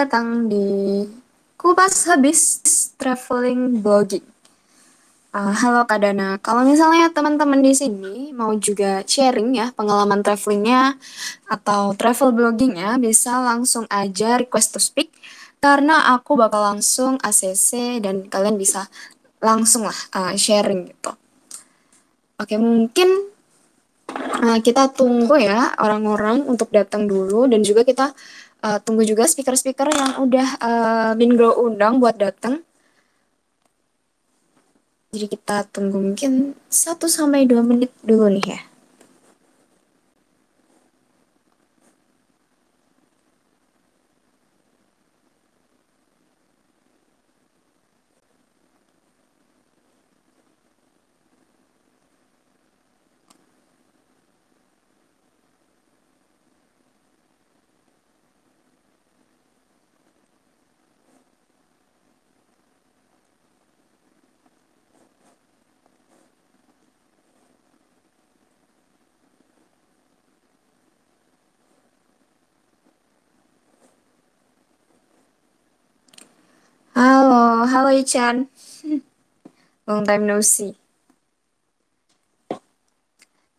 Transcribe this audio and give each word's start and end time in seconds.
datang 0.00 0.48
di 0.48 1.04
Kupas 1.60 2.08
Habis 2.08 2.56
Traveling 2.96 3.84
Blogging. 3.84 4.24
Uh, 5.28 5.52
halo 5.52 5.84
Kak 5.84 6.00
Dana, 6.00 6.40
kalau 6.40 6.64
misalnya 6.64 7.12
teman-teman 7.12 7.60
di 7.60 7.76
sini 7.76 8.32
mau 8.32 8.48
juga 8.56 9.04
sharing 9.04 9.52
ya 9.52 9.68
pengalaman 9.76 10.24
travelingnya 10.24 10.96
atau 11.52 11.92
travel 11.92 12.32
bloggingnya, 12.32 12.96
bisa 12.96 13.44
langsung 13.44 13.84
aja 13.92 14.40
request 14.40 14.72
to 14.72 14.80
speak 14.80 15.12
karena 15.60 16.16
aku 16.16 16.32
bakal 16.32 16.64
langsung 16.64 17.20
ACC 17.20 18.00
dan 18.00 18.24
kalian 18.32 18.56
bisa 18.56 18.88
langsung 19.36 19.84
lah 19.84 20.00
uh, 20.16 20.32
sharing 20.32 20.96
gitu. 20.96 21.12
Oke, 22.40 22.56
mungkin 22.56 23.28
uh, 24.16 24.58
kita 24.64 24.96
tunggu 24.96 25.36
ya 25.44 25.76
orang-orang 25.76 26.48
untuk 26.48 26.72
datang 26.72 27.04
dulu 27.04 27.44
dan 27.52 27.60
juga 27.60 27.84
kita 27.84 28.16
uh, 28.62 28.78
tunggu 28.80 29.02
juga 29.04 29.26
speaker-speaker 29.26 29.90
yang 29.90 30.10
udah 30.24 30.48
uh, 30.60 31.10
Bin 31.18 31.34
undang 31.36 31.98
buat 31.98 32.16
datang. 32.16 32.62
Jadi 35.10 35.26
kita 35.26 35.66
tunggu 35.74 35.98
mungkin 35.98 36.54
1 36.70 37.02
sampai 37.10 37.42
2 37.42 37.58
menit 37.66 37.90
dulu 38.06 38.30
nih 38.30 38.46
ya. 38.46 38.69
Halo, 77.60 77.68
halo 77.76 77.90
Ichan. 77.92 78.48
Long 79.84 80.00
time 80.08 80.24
no 80.24 80.40
see. 80.40 80.72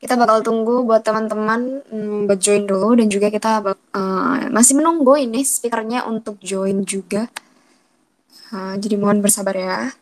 Kita 0.02 0.18
bakal 0.18 0.42
tunggu 0.42 0.82
buat 0.82 1.06
teman-teman 1.06 1.86
um, 1.94 2.26
buat 2.26 2.42
join 2.42 2.66
dulu 2.66 2.98
dan 2.98 3.14
juga 3.14 3.30
kita 3.30 3.62
uh, 3.62 4.50
masih 4.50 4.82
menunggu 4.82 5.22
ini 5.22 5.46
speakernya 5.46 6.10
untuk 6.10 6.42
join 6.42 6.82
juga. 6.82 7.30
Uh, 8.50 8.74
jadi 8.82 8.98
mohon 8.98 9.22
bersabar 9.22 9.54
ya. 9.54 9.94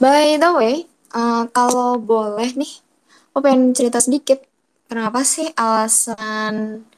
By 0.00 0.40
the 0.40 0.50
way, 0.56 0.88
uh, 1.12 1.44
kalau 1.52 2.00
boleh 2.00 2.56
nih, 2.56 2.72
aku 3.30 3.44
pengen 3.44 3.76
cerita 3.76 4.00
sedikit. 4.00 4.40
Kenapa 4.88 5.20
sih 5.28 5.52
alasan 5.52 6.88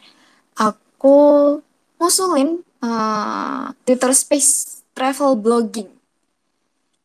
aku 0.54 1.58
ngusulin 1.98 2.62
uh, 2.78 3.74
Twitter 3.82 4.14
Space 4.14 4.86
travel 4.94 5.34
blogging? 5.34 5.90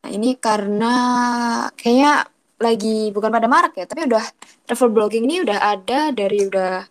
Nah 0.06 0.10
ini 0.14 0.38
karena 0.38 0.94
kayaknya 1.74 2.30
lagi 2.62 3.10
bukan 3.10 3.34
pada 3.34 3.50
marak 3.50 3.74
ya, 3.74 3.90
tapi 3.90 4.06
udah 4.06 4.22
travel 4.70 4.94
blogging 4.94 5.26
ini 5.26 5.42
udah 5.42 5.58
ada 5.58 6.14
dari 6.14 6.46
udah 6.46 6.86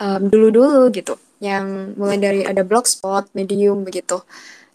um, 0.00 0.32
dulu-dulu 0.32 0.88
gitu. 0.96 1.20
Yang 1.44 1.92
mulai 2.00 2.16
dari 2.16 2.40
ada 2.40 2.64
blogspot, 2.64 3.28
medium 3.36 3.84
begitu 3.84 4.24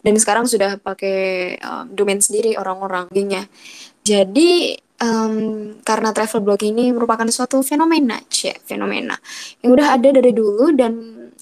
dan 0.02 0.14
sekarang 0.18 0.44
sudah 0.50 0.76
pakai 0.82 1.56
um, 1.62 1.86
domain 1.94 2.18
sendiri 2.18 2.58
orang-orang 2.58 3.06
gengnya. 3.14 3.46
Jadi 4.02 4.74
um, 4.98 5.34
karena 5.86 6.10
travel 6.10 6.42
blog 6.42 6.62
ini 6.66 6.90
merupakan 6.90 7.26
suatu 7.30 7.62
fenomena, 7.62 8.18
cek 8.26 8.66
fenomena 8.66 9.14
yang 9.62 9.74
udah 9.74 9.94
ada 9.94 10.08
dari 10.10 10.34
dulu 10.34 10.74
dan 10.74 10.92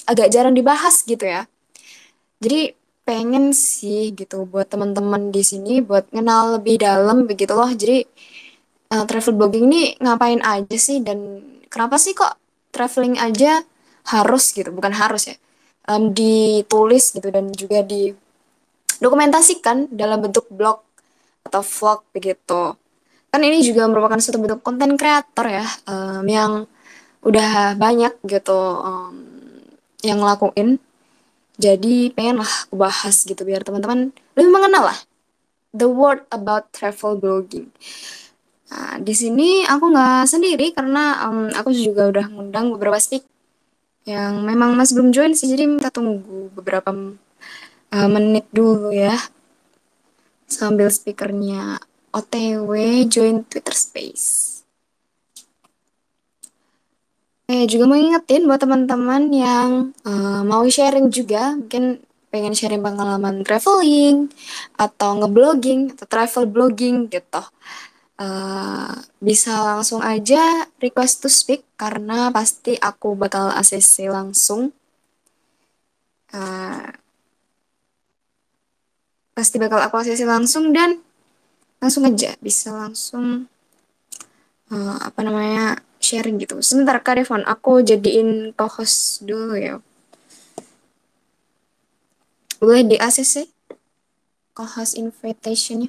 agak 0.05 0.29
jarang 0.29 0.53
dibahas 0.53 1.01
gitu 1.05 1.25
ya. 1.25 1.49
Jadi 2.41 2.77
pengen 3.05 3.51
sih 3.57 4.13
gitu 4.15 4.47
buat 4.47 4.71
teman-teman 4.71 5.35
di 5.35 5.43
sini 5.43 5.83
buat 5.83 6.07
kenal 6.13 6.61
lebih 6.61 6.85
dalam 6.85 7.25
begitu 7.25 7.57
loh. 7.57 7.69
Jadi 7.73 8.05
uh, 8.93 9.05
travel 9.09 9.35
blogging 9.37 9.67
ini 9.73 9.83
ngapain 10.01 10.41
aja 10.45 10.77
sih 10.77 11.01
dan 11.01 11.41
kenapa 11.73 11.97
sih 11.97 12.13
kok 12.13 12.37
traveling 12.71 13.17
aja 13.17 13.65
harus 14.09 14.53
gitu, 14.53 14.69
bukan 14.73 14.93
harus 14.93 15.33
ya. 15.33 15.37
Um, 15.91 16.13
ditulis 16.15 17.11
gitu 17.11 17.29
dan 17.33 17.51
juga 17.57 17.83
di 17.83 18.15
dokumentasikan 19.01 19.91
dalam 19.91 20.21
bentuk 20.21 20.47
blog 20.53 20.85
atau 21.45 21.65
vlog 21.65 22.05
begitu. 22.13 22.77
Kan 23.31 23.41
ini 23.43 23.65
juga 23.65 23.89
merupakan 23.89 24.21
suatu 24.21 24.39
bentuk 24.39 24.61
konten 24.61 24.95
kreator 24.95 25.47
ya 25.49 25.67
um, 25.89 26.25
yang 26.29 26.69
udah 27.25 27.75
banyak 27.77 28.15
gitu 28.29 28.61
um, 28.81 29.15
yang 30.05 30.21
ngelakuin. 30.21 30.77
Jadi 31.61 32.13
pengen 32.17 32.41
lah 32.41 32.53
aku 32.69 32.75
bahas 32.77 33.25
gitu 33.25 33.45
biar 33.45 33.61
teman-teman 33.65 34.13
lebih 34.37 34.53
mengenal 34.53 34.93
lah 34.93 34.99
the 35.71 35.87
word 35.87 36.27
about 36.35 36.71
travel 36.75 37.15
blogging. 37.15 37.71
Nah, 38.71 39.03
di 39.03 39.15
sini 39.15 39.67
aku 39.67 39.91
nggak 39.91 40.31
sendiri 40.31 40.71
karena 40.71 41.27
um, 41.27 41.51
aku 41.51 41.75
juga 41.75 42.07
udah 42.11 42.27
ngundang 42.31 42.71
beberapa 42.71 42.99
speak 43.03 43.27
yang 44.07 44.47
memang 44.47 44.79
masih 44.79 44.97
belum 44.97 45.11
join 45.13 45.33
sih 45.37 45.51
jadi 45.51 45.69
minta 45.69 45.93
tunggu 45.93 46.49
beberapa 46.55 46.89
uh, 47.95 48.09
menit 48.11 48.47
dulu 48.55 48.95
ya 48.95 49.19
sambil 50.51 50.91
speakernya 50.91 51.79
OTW 52.11 53.07
join 53.07 53.47
Twitter 53.47 53.75
Space. 53.75 54.61
Eh 57.51 57.67
juga 57.67 57.87
mau 57.87 57.99
ingetin 57.99 58.47
buat 58.47 58.63
teman-teman 58.63 59.31
yang 59.35 59.71
uh, 60.07 60.43
mau 60.47 60.63
sharing 60.67 61.11
juga, 61.11 61.59
mungkin 61.59 61.99
pengen 62.31 62.55
sharing 62.55 62.79
pengalaman 62.79 63.43
traveling 63.43 64.31
atau 64.79 65.19
ngeblogging 65.19 65.91
atau 65.95 66.07
travel 66.07 66.47
blogging 66.47 67.11
gitu. 67.11 67.43
Uh, 68.21 68.95
bisa 69.19 69.51
langsung 69.65 69.99
aja 70.05 70.69
request 70.79 71.25
to 71.25 71.29
speak 71.33 71.67
karena 71.75 72.31
pasti 72.31 72.79
aku 72.79 73.19
bakal 73.19 73.51
ACC 73.51 74.07
langsung. 74.07 74.71
Uh, 76.31 76.87
pasti 79.41 79.57
bakal 79.57 79.81
aku 79.81 79.97
aksesi 80.05 80.29
langsung 80.29 80.69
dan 80.77 81.01
langsung 81.81 82.05
aja 82.05 82.37
bisa 82.45 82.77
langsung 82.77 83.49
uh, 84.69 84.97
apa 85.01 85.21
namanya 85.25 85.81
sharing 85.97 86.37
gitu. 86.37 86.61
Sebentar 86.61 87.01
Kak 87.01 87.17
Devon, 87.17 87.41
aku 87.49 87.81
jadiin 87.81 88.53
co-host 88.53 89.25
dulu 89.25 89.57
ya. 89.57 89.81
Boleh 92.61 92.85
di 92.85 93.01
ACC 93.01 93.49
co-host 94.53 95.01
invitationnya. 95.01 95.89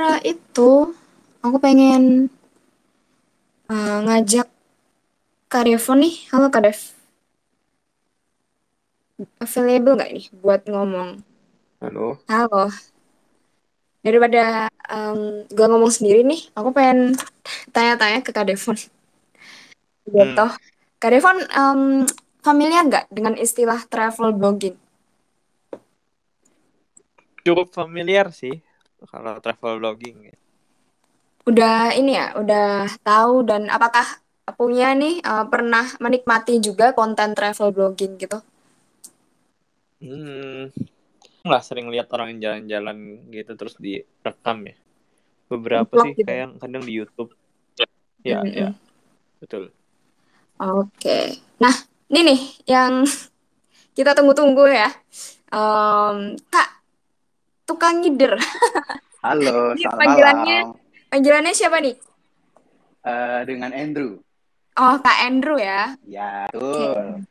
Sementara 0.00 0.24
itu, 0.24 0.96
aku 1.44 1.60
pengen 1.60 2.32
uh, 3.68 4.00
ngajak 4.08 4.48
Kak 5.44 5.68
Devo 5.68 5.92
nih. 5.92 6.24
Halo 6.32 6.48
Kak 6.48 6.64
Dev. 6.64 6.80
Available 9.44 10.00
nggak 10.00 10.12
nih 10.16 10.26
buat 10.40 10.64
ngomong? 10.64 11.20
Halo. 11.84 12.16
Halo. 12.32 12.72
Daripada 14.00 14.72
um, 14.88 15.44
gue 15.52 15.66
ngomong 15.68 15.92
sendiri 15.92 16.24
nih, 16.24 16.48
aku 16.56 16.72
pengen 16.72 17.12
tanya-tanya 17.68 18.24
ke 18.24 18.32
Kak 18.32 18.48
Devon. 18.48 18.80
Gitu. 18.80 20.44
Hmm. 20.48 20.56
Kak 20.96 21.10
Devon, 21.12 21.44
um, 21.52 22.08
familiar 22.40 22.88
nggak 22.88 23.12
dengan 23.12 23.36
istilah 23.36 23.84
travel 23.84 24.32
blogging? 24.32 24.80
Cukup 27.44 27.68
familiar 27.68 28.32
sih 28.32 28.64
kalau 29.12 29.34
travel 29.44 29.74
blogging. 29.80 30.18
Udah 31.50 31.92
ini 32.00 32.12
ya, 32.20 32.26
udah 32.40 32.66
tahu 33.08 33.34
dan 33.48 33.62
apakah 33.76 34.06
punya 34.58 34.88
nih 35.00 35.14
uh, 35.30 35.44
pernah 35.52 35.86
menikmati 36.04 36.54
juga 36.66 36.86
konten 36.98 37.30
travel 37.38 37.68
blogging 37.76 38.12
gitu? 38.22 38.38
Hmm, 40.00 40.72
nggak 41.46 41.62
sering 41.68 41.86
lihat 41.94 42.08
orang 42.16 42.30
jalan-jalan 42.44 42.98
gitu 43.36 43.52
terus 43.60 43.74
direkam 43.84 44.58
ya. 44.70 44.76
Beberapa 45.52 45.94
Vlog 45.94 46.02
sih 46.04 46.14
gitu. 46.18 46.26
kayak 46.26 46.48
kadang 46.62 46.84
di 46.88 46.92
YouTube. 46.98 47.30
Ya, 48.24 48.40
Mm-mm. 48.42 48.52
ya, 48.60 48.68
betul. 49.40 49.64
Oke. 50.60 51.40
Nah, 51.60 51.74
ini 52.12 52.20
nih 52.32 52.40
yang 52.68 53.04
kita 53.96 54.12
tunggu-tunggu 54.16 54.64
ya. 54.70 54.90
Um, 55.50 56.36
Kak, 56.52 56.79
tukang 57.70 58.02
ngider. 58.02 58.34
Halo, 59.24 59.78
Ini 59.78 59.86
selamat 59.86 59.94
panggilannya 59.94 60.58
malam. 60.66 61.06
panggilannya 61.06 61.52
siapa 61.54 61.78
nih? 61.78 61.94
Eh, 63.00 63.40
dengan 63.46 63.70
Andrew. 63.70 64.18
Oh, 64.74 64.94
Kak 64.98 65.18
Andrew 65.22 65.54
ya. 65.54 65.94
Ya, 66.02 66.50
tuh. 66.50 67.22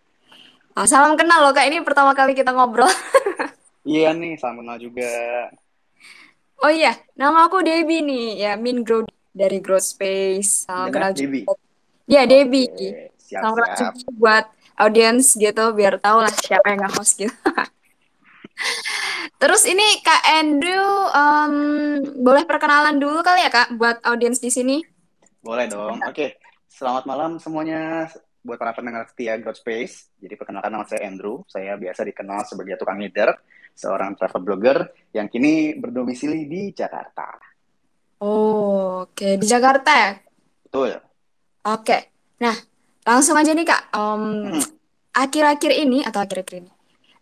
Oh, 0.77 0.86
salam 0.88 1.19
kenal 1.19 1.44
loh 1.44 1.51
Kak. 1.51 1.68
Ini 1.68 1.83
pertama 1.83 2.15
kali 2.15 2.31
kita 2.31 2.56
ngobrol. 2.56 2.88
Iya 3.80 4.12
nih, 4.13 4.38
salam 4.38 4.59
kenal 4.62 4.77
juga. 4.77 5.07
Oh 6.59 6.69
iya, 6.69 6.94
nama 7.15 7.47
aku 7.47 7.63
Debbie 7.63 8.03
nih. 8.03 8.38
Ya, 8.38 8.51
Min 8.53 8.83
Grow 8.83 9.01
dari 9.31 9.57
Growth 9.57 9.88
Space. 9.88 10.68
Salam 10.68 10.92
kenal 10.92 11.09
Dengan 11.09 11.18
Debbie. 11.18 11.44
juga. 11.47 11.57
Ya, 12.06 12.21
Debbie. 12.24 12.69
Oke, 12.69 13.09
Salam 13.18 13.56
kenal 13.56 13.74
juga 13.74 14.12
buat 14.13 14.45
audiens 14.77 15.33
gitu 15.33 15.63
biar 15.74 15.97
tahu 15.97 16.21
lah 16.21 16.30
siapa 16.30 16.69
yang 16.69 16.85
nge-host 16.85 17.13
gitu. 17.18 17.33
Terus 19.39 19.63
ini 19.63 20.03
Kak 20.03 20.21
Andrew 20.35 20.88
em, 21.15 21.53
boleh 22.19 22.44
perkenalan 22.44 23.00
dulu 23.00 23.23
kali 23.23 23.44
ya 23.44 23.51
Kak 23.51 23.79
buat 23.79 24.03
audiens 24.03 24.44
di 24.44 24.51
sini? 24.51 24.83
Boleh 25.39 25.71
dong. 25.71 26.03
Oke, 26.03 26.35
selamat 26.67 27.07
malam 27.07 27.31
semuanya 27.39 28.11
buat 28.44 28.59
para 28.59 28.75
pendengar 28.75 29.07
setia 29.07 29.39
Growth 29.39 29.63
Space. 29.63 30.11
Jadi 30.19 30.35
perkenalkan 30.35 30.71
nama 30.71 30.83
saya 30.83 31.07
Andrew. 31.07 31.44
Saya 31.47 31.79
biasa 31.79 32.03
dikenal 32.03 32.44
sebagai 32.44 32.75
tukang 32.75 33.00
leader, 33.00 33.31
seorang 33.71 34.19
travel 34.19 34.44
blogger 34.44 34.77
yang 35.15 35.31
kini 35.31 35.75
berdomisili 35.79 36.44
di 36.44 36.75
Jakarta. 36.75 37.39
Oh, 38.19 39.07
oke 39.07 39.39
di 39.39 39.45
Jakarta 39.47 39.91
ya. 39.95 40.11
Betul. 40.67 41.00
Oke. 41.63 41.97
Nah, 42.44 42.56
langsung 43.07 43.39
aja 43.39 43.56
nih 43.56 43.67
Kak. 43.67 43.95
Em, 43.95 44.23
Hmm. 44.51 44.63
akhir-akhir 45.15 45.71
ini 45.79 46.03
atau 46.03 46.19
akhir-akhir 46.23 46.56
ini? 46.67 46.71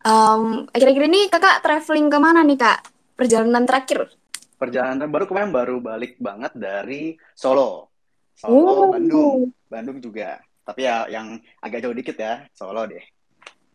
Em, 0.07 0.63
akhir-akhir 0.71 1.03
ini 1.11 1.27
Kakak 1.27 1.59
traveling 1.59 2.07
ke 2.07 2.17
mana 2.17 2.39
nih 2.39 2.55
Kak? 2.55 2.79
Perjalanan 3.19 3.67
terakhir? 3.67 4.07
Perjalanan 4.55 5.03
baru 5.11 5.27
kemarin 5.27 5.51
baru 5.51 5.75
balik 5.83 6.15
banget 6.17 6.55
dari 6.55 7.19
Solo. 7.35 7.91
Solo, 8.31 8.87
Bandung. 8.87 9.51
Oh, 9.51 9.67
Bandung 9.67 9.99
juga. 9.99 10.39
Tapi 10.63 10.87
ya 10.87 11.11
yang 11.11 11.35
agak 11.59 11.83
jauh 11.83 11.91
dikit 11.91 12.15
ya, 12.15 12.47
Solo 12.55 12.87
deh. 12.87 13.03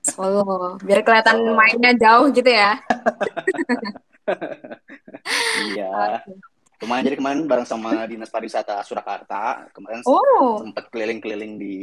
Solo. 0.00 0.80
Biar 0.80 1.04
kelihatan 1.04 1.36
Solo. 1.44 1.52
mainnya 1.52 1.92
jauh 2.00 2.32
gitu 2.32 2.48
ya. 2.48 2.80
Iya. 5.74 5.90
Oke. 6.22 6.32
Lumayan 6.82 7.06
jadi 7.06 7.16
kemarin 7.18 7.46
bareng 7.46 7.66
sama 7.66 8.06
Dinas 8.06 8.30
Pariwisata 8.30 8.78
Surakarta. 8.82 9.66
Kemarin 9.70 10.02
Oh, 10.06 10.62
sempat 10.62 10.90
keliling-keliling 10.90 11.58
di 11.58 11.74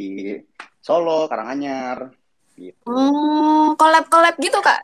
Solo, 0.79 1.27
Karanganyar, 1.27 2.11
gitu. 2.59 2.83
oh, 2.91 3.71
collab-collab 3.79 4.35
gitu 4.37 4.59
Kak? 4.59 4.83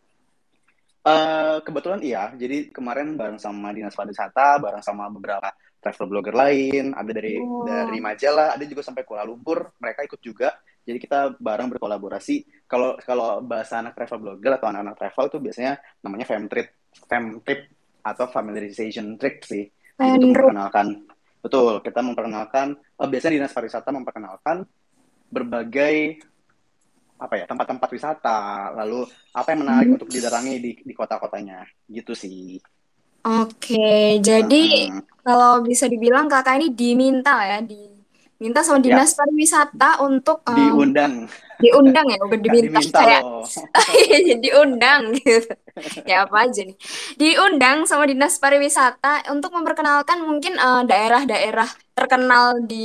Eh, 1.06 1.58
kebetulan 1.62 2.02
iya, 2.02 2.34
jadi 2.34 2.74
kemarin 2.74 3.14
bareng 3.14 3.38
sama 3.38 3.70
Dinas 3.70 3.94
Pariwisata, 3.94 4.58
bareng 4.58 4.82
sama 4.82 5.06
beberapa 5.14 5.54
travel 5.78 6.10
blogger 6.10 6.34
lain, 6.34 6.98
ada 6.98 7.12
dari 7.14 7.38
Oh. 7.38 7.62
dari 7.62 8.02
Majalah, 8.02 8.58
ada 8.58 8.66
juga 8.66 8.82
sampai 8.82 9.06
Kuala 9.06 9.22
Lumpur, 9.22 9.78
mereka 9.78 10.02
ikut 10.02 10.18
juga. 10.18 10.58
Jadi 10.82 10.98
kita 10.98 11.38
bareng 11.38 11.70
berkolaborasi. 11.78 12.66
Kalau 12.66 12.98
kalau 13.06 13.38
bahasa 13.46 13.86
anak 13.86 13.94
travel 13.94 14.18
blogger 14.18 14.58
atau 14.58 14.66
anak-anak 14.74 14.98
travel 14.98 15.26
tuh 15.30 15.42
biasanya 15.46 15.78
namanya 16.02 16.26
fam 16.26 16.50
trip, 16.50 16.74
fam 17.06 17.38
trip 17.46 17.70
atau 18.02 18.26
familiarization 18.34 19.14
trip 19.22 19.46
sih. 19.46 19.62
Jadi 19.94 20.10
itu 20.18 20.34
memperkenalkan, 20.34 21.06
betul, 21.38 21.86
kita 21.86 22.02
memperkenalkan, 22.02 22.82
eh, 22.82 23.08
biasanya 23.10 23.34
Dinas 23.38 23.54
Pariwisata 23.54 23.94
memperkenalkan 23.94 24.66
berbagai 25.30 26.18
apa 27.24 27.34
ya 27.40 27.46
tempat-tempat 27.52 27.90
wisata, 27.96 28.30
lalu 28.80 29.08
apa 29.40 29.48
yang 29.54 29.62
menarik 29.64 29.90
Hmm. 29.90 29.96
untuk 29.96 30.10
didatangi 30.16 30.54
di 30.64 30.72
di 30.90 30.94
kota-kotanya, 31.00 31.64
gitu 31.96 32.14
sih. 32.18 32.60
Oke, 33.26 33.76
jadi 34.22 34.56
Mm-mm. 34.62 35.02
kalau 35.26 35.66
bisa 35.66 35.86
dibilang 35.90 36.30
kakak 36.30 36.62
ini 36.62 36.68
diminta 36.78 37.32
ya, 37.50 37.58
diminta 37.66 38.62
sama 38.62 38.78
Ya, 38.84 38.86
dinas 38.86 39.18
pariwisata 39.18 39.98
untuk 40.06 40.46
em, 40.46 40.78
diundang, 40.86 41.30
diundang 41.62 42.06
ya, 42.14 42.18
bukan 42.22 42.40
diminta 42.46 42.80
diminta 42.80 43.00
kayak 43.00 43.24
diundang 44.44 45.02
gitu. 45.20 45.50
Ya 46.10 46.16
apa 46.26 46.36
aja 46.46 46.62
nih, 46.70 46.78
diundang 47.22 47.78
sama 47.90 48.06
dinas 48.12 48.38
pariwisata 48.44 49.26
untuk 49.34 49.52
memperkenalkan 49.58 50.18
mungkin 50.30 50.54
eh, 50.62 50.82
daerah-daerah 50.90 51.70
terkenal 51.98 52.62
di 52.70 52.76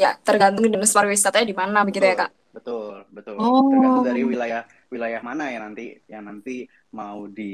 ya 0.00 0.16
tergantung 0.26 0.64
dinas 0.72 0.92
pariwisatanya 0.96 1.46
di 1.50 1.56
mana 1.56 1.78
begitu 1.86 2.04
ya 2.10 2.16
kak. 2.26 2.30
Betul, 2.52 2.94
betul. 3.16 3.38
Oh, 3.38 3.62
Tergantung 3.70 4.04
dari 4.04 4.22
wilayah 4.30 4.62
wilayah 4.92 5.20
mana 5.24 5.44
ya 5.52 5.58
nanti 5.64 5.96
yang 6.12 6.24
nanti 6.28 6.68
mau 6.98 7.24
di 7.28 7.50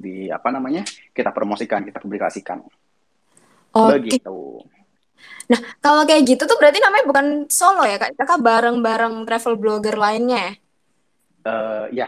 di 0.00 0.14
apa 0.32 0.48
namanya 0.54 0.82
kita 1.12 1.30
promosikan, 1.36 1.84
kita 1.84 1.98
publikasikan, 2.00 2.58
oke. 3.74 3.90
begitu. 3.90 4.36
Nah, 5.50 5.60
kalau 5.84 6.02
kayak 6.08 6.22
gitu 6.30 6.42
tuh 6.50 6.56
berarti 6.60 6.78
namanya 6.84 7.04
bukan 7.10 7.26
solo 7.50 7.82
ya 7.90 7.96
kak, 8.02 8.10
kakak 8.18 8.40
bareng-bareng 8.46 9.14
travel 9.26 9.54
blogger 9.60 9.96
lainnya 9.98 10.38
ya? 10.46 10.52
Eh 11.50 11.84
ya, 11.98 12.06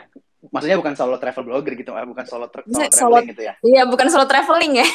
maksudnya 0.52 0.76
bukan 0.80 0.94
solo 0.98 1.16
travel 1.22 1.44
blogger 1.48 1.72
gitu, 1.80 1.90
eh, 1.96 2.06
bukan 2.12 2.26
solo 2.28 2.46
tra- 2.52 2.68
solo, 2.68 2.88
traveling 2.92 3.26
gitu 3.32 3.42
ya. 3.48 3.54
iya 3.64 3.82
bukan 3.88 4.06
solo 4.12 4.24
traveling 4.28 4.72
ya? 4.84 4.86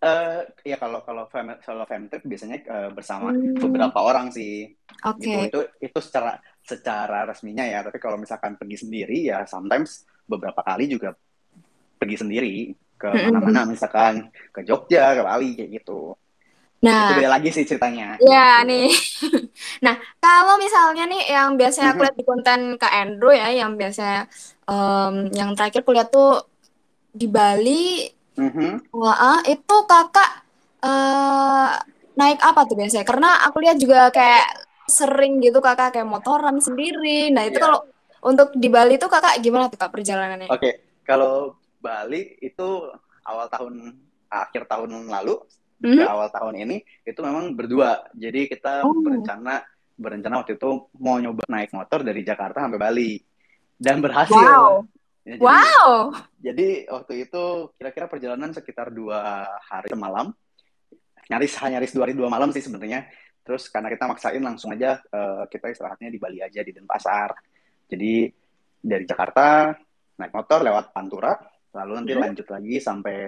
Eh 0.00 0.40
ya 0.70 0.76
kalau 0.82 0.98
kalau 1.06 1.24
fam- 1.32 1.60
solo 1.66 1.84
fam 1.90 2.02
trip 2.10 2.22
biasanya 2.30 2.56
eh, 2.74 2.88
bersama 2.96 3.26
Hmm, 3.26 3.60
beberapa 3.62 3.98
orang 4.08 4.26
sih. 4.36 4.52
oke. 5.04 5.20
gitu 5.20 5.44
itu 5.48 5.58
itu 5.84 5.98
secara 6.06 6.40
secara 6.70 7.28
resminya 7.28 7.60
ya 7.72 7.78
tapi 7.86 7.98
kalau 8.04 8.16
misalkan 8.24 8.56
pergi 8.60 8.76
sendiri 8.88 9.16
ya 9.30 9.44
sometimes 9.44 9.90
beberapa 10.32 10.60
kali 10.68 10.88
juga 10.94 11.12
pergi 12.00 12.16
sendiri 12.22 12.50
ke 13.00 13.08
Mm-mm. 13.14 13.24
mana-mana 13.24 13.60
misalkan 13.72 14.14
ke 14.54 14.60
Jogja 14.68 15.16
ke 15.16 15.22
Bali 15.28 15.48
kayak 15.58 15.70
gitu 15.82 15.92
itu 17.02 17.10
Nah, 17.10 17.18
beda 17.18 17.30
lagi 17.34 17.48
sih 17.56 17.64
ceritanya 17.70 18.04
ya 18.20 18.40
gitu 18.60 18.68
nih. 18.68 18.88
Nah, 19.84 19.96
kalau 20.22 20.54
misalnya 20.60 21.02
nih 21.10 21.22
yang 21.34 21.56
biasanya 21.60 21.88
aku 21.96 22.00
Mhm, 22.00 22.04
lihat 22.04 22.16
di 22.20 22.24
konten 22.28 22.60
Kak 22.80 22.92
Andrew 23.00 23.32
ya, 23.32 23.48
yang 23.60 23.72
biasanya 23.80 24.28
em, 24.68 25.14
yang 25.38 25.50
terakhir 25.56 25.80
kulihat 25.86 26.08
tuh 26.12 26.44
di 27.20 27.26
Bali, 27.30 28.06
mhm. 28.40 28.70
wah, 28.96 29.40
itu 29.46 29.76
kakak 29.90 30.30
eh, 30.80 31.70
naik 32.18 32.40
apa 32.40 32.60
tuh 32.68 32.76
biasanya? 32.78 33.04
Karena 33.06 33.28
aku 33.46 33.56
lihat 33.64 33.76
juga 33.76 34.08
kayak 34.10 34.44
sering 34.88 35.38
gitu 35.44 35.58
kakak 35.62 35.94
kayak 35.94 36.08
motoran 36.08 36.56
sendiri. 36.58 37.30
Nah, 37.34 37.46
itu 37.46 37.58
Iya. 37.58 37.64
kalau 37.64 37.78
untuk 38.20 38.48
di 38.56 38.68
Bali 38.68 38.94
tuh 39.00 39.08
kakak 39.08 39.40
gimana 39.40 39.70
tuh 39.72 39.78
kak 39.80 39.92
perjalanannya? 39.94 40.48
oke 40.50 40.70
kalau 41.08 41.56
Bali 41.80 42.36
itu 42.40 42.68
awal 43.24 43.46
tahun 43.48 43.96
akhir 44.28 44.68
tahun 44.68 45.08
lalu 45.08 45.34
ke 45.80 45.88
Mhm. 45.88 46.04
awal 46.04 46.28
tahun 46.28 46.54
ini 46.60 46.76
itu 47.08 47.20
memang 47.24 47.56
berdua 47.56 48.04
jadi 48.12 48.44
kita 48.44 48.84
Oh, 48.84 48.92
berencana 49.00 49.64
berencana 49.96 50.44
waktu 50.44 50.60
itu 50.60 50.70
mau 51.00 51.16
nyoba 51.16 51.44
naik 51.48 51.72
motor 51.72 52.04
dari 52.04 52.20
Jakarta 52.20 52.60
sampai 52.60 52.76
Bali 52.76 53.10
dan 53.80 54.04
berhasil 54.04 54.36
wow, 54.36 54.84
Ya, 55.24 55.36
jadi 55.36 55.44
wow. 55.44 55.92
Jadi 56.40 56.88
waktu 56.88 57.28
itu 57.28 57.68
kira-kira 57.76 58.08
perjalanan 58.08 58.56
sekitar 58.56 58.88
dua 58.88 59.44
hari 59.60 59.92
semalam, 59.92 60.32
nyaris 61.28 61.52
hanya 61.60 61.76
nyaris 61.78 61.92
dua 61.92 62.08
hari 62.08 62.16
dua 62.16 62.32
malam 62.32 62.48
sih 62.48 62.64
sebenarnya. 62.64 63.04
Terus 63.44 63.68
karena 63.68 63.92
kita 63.92 64.08
maksain 64.08 64.40
langsung 64.40 64.72
aja 64.72 64.96
eh, 65.04 65.44
kita 65.52 65.68
istirahatnya 65.68 66.08
di 66.08 66.16
Bali 66.16 66.40
aja 66.40 66.64
di 66.64 66.72
Denpasar. 66.72 67.36
Jadi 67.92 68.32
dari 68.80 69.04
Jakarta 69.04 69.76
naik 70.16 70.32
motor 70.32 70.64
lewat 70.64 70.96
Pantura, 70.96 71.36
lalu 71.76 71.92
nanti 72.00 72.12
Mhm. 72.16 72.22
lanjut 72.24 72.46
lagi 72.48 72.76
sampai 72.80 73.18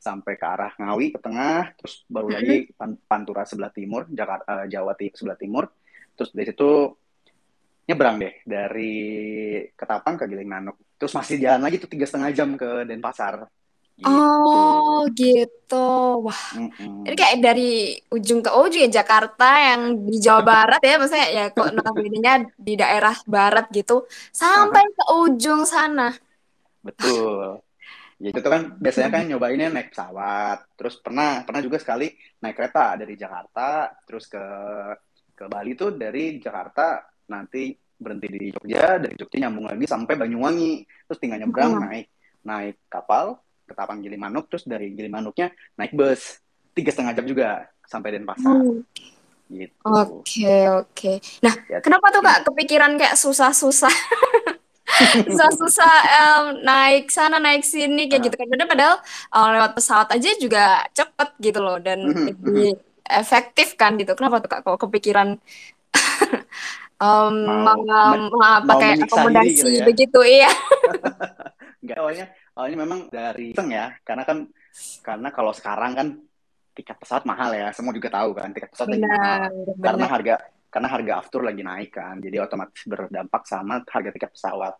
sampai 0.00 0.36
ke 0.36 0.44
arah 0.44 0.72
Ngawi 0.76 1.16
ke 1.16 1.18
tengah, 1.20 1.72
terus 1.80 2.04
baru 2.08 2.28
Mhm. 2.28 2.36
lagi 2.36 2.56
Pan- 2.76 3.00
Pantura 3.08 3.48
sebelah 3.48 3.72
timur, 3.72 4.04
Jakarta 4.12 4.68
Jawa 4.68 4.92
Ti- 4.96 5.16
sebelah 5.16 5.36
timur. 5.40 5.64
Terus 6.12 6.28
dari 6.32 6.46
situ 6.52 6.70
nyebrang 7.88 8.16
deh 8.20 8.34
dari 8.44 8.92
Ketapang 9.72 10.20
ke 10.20 10.24
Giling 10.28 10.48
Nanuk. 10.48 10.76
Terus 10.98 11.12
masih 11.12 11.36
jalan 11.42 11.62
lagi 11.64 11.76
tuh 11.82 11.90
tiga 11.90 12.06
setengah 12.08 12.30
jam 12.32 12.48
ke 12.54 12.68
Denpasar. 12.88 13.46
Gitu. 13.94 14.10
Oh, 14.10 15.06
gitu. 15.14 15.86
Wah, 16.26 16.44
Mm-mm. 16.58 17.06
ini 17.06 17.14
kayak 17.14 17.36
dari 17.38 17.94
ujung 18.10 18.42
ke 18.42 18.50
ujung 18.50 18.82
ya 18.86 18.90
Jakarta 19.00 19.44
yang 19.70 19.82
di 20.10 20.18
Jawa 20.18 20.42
Barat 20.42 20.80
ya, 20.82 20.98
maksudnya 20.98 21.28
ya 21.30 21.44
kok 21.54 21.70
notabene-nya 21.70 22.34
di 22.58 22.74
daerah 22.74 23.14
barat 23.24 23.70
gitu, 23.70 24.02
sampai 24.34 24.82
ke 24.96 25.04
ujung 25.14 25.62
sana. 25.62 26.10
betul. 26.86 27.62
Ya 28.22 28.30
itu 28.30 28.40
kan 28.54 28.62
biasanya 28.78 29.10
kan 29.14 29.22
nyobainnya 29.26 29.68
naik 29.74 29.90
pesawat, 29.92 30.58
terus 30.78 30.94
pernah 31.02 31.42
pernah 31.46 31.60
juga 31.66 31.78
sekali 31.82 32.14
naik 32.42 32.54
kereta 32.58 32.94
dari 33.00 33.14
Jakarta, 33.18 33.90
terus 34.06 34.24
ke 34.30 34.44
ke 35.34 35.44
Bali 35.50 35.74
tuh 35.74 35.90
dari 35.98 36.38
Jakarta 36.38 37.02
nanti 37.30 37.74
berhenti 37.98 38.26
di 38.30 38.50
Jogja, 38.54 38.98
dari 39.00 39.14
Jogja 39.16 39.38
nyambung 39.46 39.66
lagi 39.70 39.84
sampai 39.86 40.14
Banyuwangi, 40.18 40.84
terus 41.08 41.18
tinggal 41.22 41.38
nyebrang 41.40 41.76
Hmm. 41.76 41.84
naik 41.88 42.06
naik 42.44 42.76
kapal 42.92 43.40
ke 43.64 43.72
Tapang 43.72 44.04
Gilimanuk, 44.04 44.46
terus 44.52 44.64
dari 44.68 44.92
Gilimanuknya 44.92 45.50
naik 45.80 45.96
bus 45.96 46.38
tiga 46.76 46.90
setengah 46.92 47.14
jam 47.16 47.26
juga 47.28 47.48
sampai 47.88 48.16
Denpasar 48.16 48.56
Hmm. 48.60 48.84
gitu. 49.48 50.24
Oke, 50.24 50.56
oke. 50.72 51.12
Nah, 51.44 51.54
Ya, 51.68 51.78
kenapa 51.84 52.08
tuh 52.08 52.24
Kak 52.24 52.48
kepikiran 52.48 52.96
kayak 52.96 53.16
susah-susah, 53.20 53.92
susah-susah 55.28 55.92
em, 56.18 56.44
naik 56.64 57.04
sana, 57.12 57.36
naik 57.40 57.62
sini 57.64 58.08
kayak 58.08 58.20
Ah, 58.20 58.24
gitu 58.28 58.34
kan? 58.40 58.46
Padahal 58.48 58.70
padahal, 58.72 58.96
eh, 59.36 59.48
lewat 59.60 59.72
pesawat 59.76 60.08
aja 60.16 60.30
juga 60.40 60.64
cepet 60.96 61.28
gitu 61.40 61.58
loh 61.60 61.76
dan 61.80 61.98
mhm, 62.00 62.16
mhm. 62.16 62.36
lebih 62.46 62.70
efektif 63.04 63.76
kan 63.80 63.96
gitu. 64.00 64.12
Kenapa 64.16 64.40
tuh 64.42 64.48
Kak 64.52 64.60
kok 64.64 64.78
kepikiran 64.88 65.36
em, 67.00 67.36
Mau 67.44 67.64
mau, 67.64 67.78
mau 67.82 68.28
mau 68.30 68.60
pakai 68.66 68.98
menyiksa 68.98 69.20
diri 69.26 69.50
gitu 69.54 69.66
akomodasi 69.66 69.70
ya. 69.74 69.84
begitu? 69.86 70.20
Iya. 70.22 70.50
Enggak 71.84 71.98
awalnya 72.00 72.26
awalnya 72.54 72.78
memang 72.80 73.00
dari 73.12 73.44
iseng 73.52 73.68
ya, 73.70 73.86
karena 74.06 74.22
kan 74.24 74.38
karena 75.04 75.28
kalau 75.34 75.52
sekarang 75.52 75.92
kan 75.94 76.08
tiket 76.74 76.96
pesawat 76.98 77.22
mahal 77.28 77.50
ya, 77.54 77.70
semua 77.70 77.94
juga 77.94 78.10
tahu 78.10 78.34
kan 78.34 78.50
tiket 78.50 78.70
pesawat 78.72 78.88
lagi 78.94 79.04
mahal 79.06 79.20
Benar, 79.20 79.78
karena 79.84 80.04
benar. 80.06 80.10
harga 80.10 80.34
karena 80.74 80.88
harga 80.90 81.12
aftur 81.22 81.42
lagi 81.46 81.62
naik 81.62 81.90
kan, 81.94 82.18
jadi 82.18 82.42
otomatis 82.42 82.82
berdampak 82.82 83.42
sama 83.46 83.78
harga 83.86 84.10
tiket 84.10 84.30
pesawat. 84.34 84.74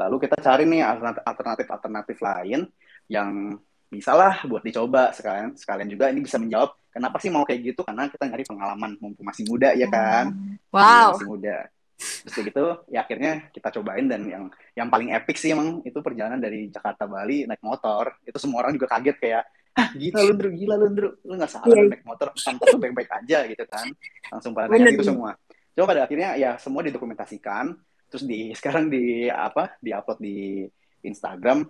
Lalu 0.00 0.16
kita 0.24 0.36
cari 0.40 0.64
nih 0.64 0.80
alternatif 1.20 1.66
alternatif 1.68 2.16
lain 2.24 2.64
yang 3.12 3.60
bisalah 3.94 4.42
buat 4.50 4.66
dicoba 4.66 5.14
sekalian 5.14 5.54
sekalian 5.54 5.88
juga 5.88 6.10
ini 6.10 6.20
bisa 6.26 6.36
menjawab 6.42 6.74
kenapa 6.94 7.18
sih 7.18 7.30
mau 7.30 7.42
kayak 7.42 7.74
gitu 7.74 7.80
karena 7.82 8.06
kita 8.06 8.30
nyari 8.30 8.44
pengalaman 8.46 8.90
mumpung 9.02 9.26
masih 9.26 9.46
muda 9.50 9.74
ya 9.74 9.90
kan, 9.90 10.30
iya 10.30 10.58
Wow. 10.70 11.18
masih 11.18 11.26
muda. 11.30 11.56
Terus 11.94 12.34
gitu, 12.50 12.66
ya 12.90 13.06
akhirnya 13.06 13.50
kita 13.54 13.70
cobain 13.80 14.06
dan 14.10 14.26
yang 14.26 14.44
yang 14.74 14.88
paling 14.90 15.14
epic 15.14 15.38
sih 15.38 15.54
emang 15.54 15.82
itu 15.86 15.98
perjalanan 16.02 16.42
dari 16.42 16.66
Jakarta 16.70 17.06
Bali 17.06 17.46
naik 17.46 17.62
motor. 17.62 18.18
Itu 18.26 18.38
semua 18.42 18.66
orang 18.66 18.74
juga 18.74 18.90
kaget 18.98 19.16
kayak, 19.22 19.42
ah 19.78 19.88
gila 19.94 20.20
lu 20.26 20.32
Ndru, 20.34 20.48
gila 20.58 20.74
lu 20.78 20.86
Ndru, 20.90 21.08
lu 21.22 21.32
nggak 21.38 21.50
salah 21.50 21.66
Iya, 21.70 21.82
lu 21.82 21.90
naik 21.94 22.04
motor, 22.06 22.28
pantas 22.34 22.66
lu 22.74 22.78
baik-baik 22.82 23.10
aja 23.10 23.38
gitu 23.46 23.64
kan. 23.70 23.86
Langsung 24.30 24.50
pada 24.54 24.66
nanya 24.70 24.90
gitu 24.90 25.06
semua. 25.06 25.30
Cuma 25.74 25.86
pada 25.86 26.00
akhirnya 26.06 26.30
ya 26.34 26.50
semua 26.58 26.82
didokumentasikan, 26.82 27.74
terus 28.10 28.22
di 28.26 28.50
sekarang 28.58 28.90
di 28.90 29.30
apa, 29.30 29.78
di-upload 29.78 30.18
di 30.18 30.66
Instagram. 31.06 31.62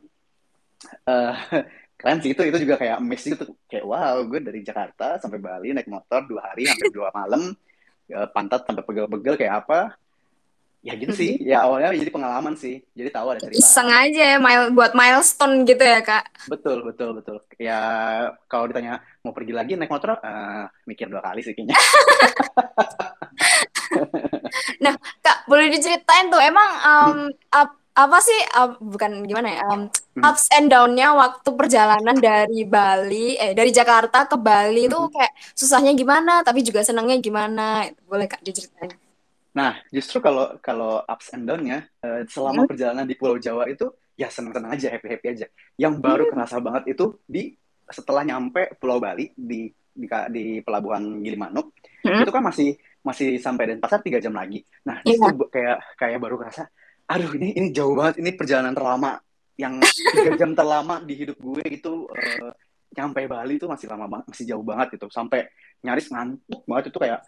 Eh 1.05 1.37
keren 1.95 2.19
sih 2.21 2.35
itu 2.35 2.43
itu 2.43 2.59
juga 2.67 2.75
kayak 2.77 2.99
miss 3.01 3.25
gitu 3.25 3.55
kayak 3.71 3.85
wow 3.87 4.19
gue 4.27 4.41
dari 4.43 4.61
Jakarta 4.67 5.17
sampai 5.23 5.39
Bali 5.39 5.73
naik 5.73 5.89
motor 5.89 6.27
dua 6.27 6.53
hari 6.53 6.67
hampir 6.69 6.91
dua 6.91 7.09
malam. 7.15 7.55
Eh, 8.05 8.29
pantat 8.37 8.69
sampai 8.69 8.85
pegel-pegel 8.85 9.41
kayak 9.41 9.65
apa. 9.65 9.97
Ya 10.85 10.93
gitu 11.01 11.17
sih. 11.17 11.41
Mhm. 11.41 11.49
ya 11.49 11.65
awalnya 11.65 11.97
jadi 11.97 12.13
pengalaman 12.13 12.53
sih. 12.61 12.85
Jadi 12.93 13.09
tahu 13.09 13.33
ada 13.33 13.41
cerita. 13.41 13.81
Aja 13.89 14.37
ya, 14.37 14.37
mile, 14.37 14.69
buat 14.77 14.93
milestone 14.93 15.65
gitu 15.65 15.81
ya 15.81 16.05
Kak. 16.05 16.29
betul 16.45 16.85
betul 16.85 17.17
betul. 17.17 17.41
Ya 17.57 17.81
kalau 18.53 18.69
ditanya 18.69 19.01
mau 19.25 19.33
pergi 19.33 19.57
lagi 19.57 19.81
naik 19.81 19.89
motor 19.89 20.21
eh, 20.21 20.69
mikir 20.85 21.09
dua 21.09 21.25
kali 21.25 21.41
sih 21.41 21.57
kayaknya. 21.57 21.77
Nah, 24.85 24.95
Kak, 25.25 25.49
boleh 25.49 25.71
diceritain 25.71 26.29
tuh 26.29 26.41
emang 26.41 26.71
em, 26.83 27.19
ap- 27.53 27.81
apa 27.95 28.19
sih 28.19 28.35
ap- 28.51 28.83
bukan 28.83 29.23
gimana 29.23 29.49
ya 29.55 29.63
Hmm. 29.65 29.87
ups 30.19 30.51
and 30.51 30.67
down-nya 30.67 31.15
waktu 31.15 31.47
perjalanan 31.55 32.19
dari 32.19 32.67
Bali 32.67 33.35
eh 33.35 33.55
dari 33.55 33.71
Jakarta 33.71 34.27
ke 34.27 34.35
Bali 34.35 34.87
itu 34.87 34.99
Hmm. 34.99 35.11
kayak 35.11 35.31
susahnya 35.55 35.95
gimana 35.95 36.43
tapi 36.43 36.63
juga 36.63 36.83
senangnya 36.83 37.19
gimana 37.19 37.87
boleh 38.05 38.27
Kak 38.27 38.43
diceritain 38.43 38.91
nah 39.55 39.79
justru 39.89 40.19
kalau 40.19 40.59
kalau 40.59 41.07
ups 41.07 41.31
and 41.31 41.47
down-nya 41.47 41.87
eh, 42.03 42.27
selama 42.27 42.67
Hmm. 42.67 42.71
perjalanan 42.71 43.07
di 43.07 43.15
Pulau 43.15 43.39
Jawa 43.39 43.71
itu 43.71 43.87
ya 44.15 44.27
seneng-seneng 44.27 44.75
aja 44.75 44.91
happy 44.91 45.09
happy 45.11 45.27
aja 45.31 45.47
yang 45.75 45.99
baru 45.99 46.27
Hmm. 46.27 46.33
kerasa 46.35 46.59
banget 46.59 46.91
itu 46.91 47.23
di 47.27 47.55
setelah 47.87 48.27
nyampe 48.27 48.75
Pulau 48.77 48.99
Bali 48.99 49.31
di 49.33 49.71
di, 49.95 50.11
di 50.11 50.45
pelabuhan 50.59 51.23
Gilimanuk 51.23 51.71
Hmm. 52.03 52.27
itu 52.27 52.31
kan 52.31 52.43
masih 52.43 52.75
masih 53.01 53.39
sampai 53.39 53.71
Denpasar 53.71 54.03
tiga 54.03 54.19
jam 54.19 54.35
lagi. 54.35 54.65
Nah 54.83 54.99
Iya. 55.07 55.31
situ 55.31 55.47
kayak 55.49 55.79
kayak 55.95 56.19
baru 56.19 56.35
kerasa, 56.37 56.67
aduh 57.07 57.33
ini 57.37 57.57
ini 57.57 57.69
jauh 57.73 57.95
banget, 57.97 58.21
ini 58.21 58.31
perjalanan 58.33 58.75
terlama. 58.75 59.21
Yang 59.55 59.87
tiga 60.11 60.35
jam 60.35 60.51
terlama 60.53 60.99
di 61.05 61.15
hidup 61.15 61.39
gue 61.39 61.65
itu 61.71 62.11
eh, 62.11 62.53
nyampe 62.97 63.23
Bali 63.31 63.55
itu 63.57 63.71
masih 63.71 63.87
lama 63.87 64.11
banget, 64.11 64.27
masih 64.35 64.45
jauh 64.51 64.65
banget 64.67 64.99
gitu, 64.99 65.07
sampai 65.13 65.47
nyaris 65.87 66.11
ngantuk 66.11 66.63
banget. 66.67 66.91
Itu 66.91 66.99
kayak 66.99 67.21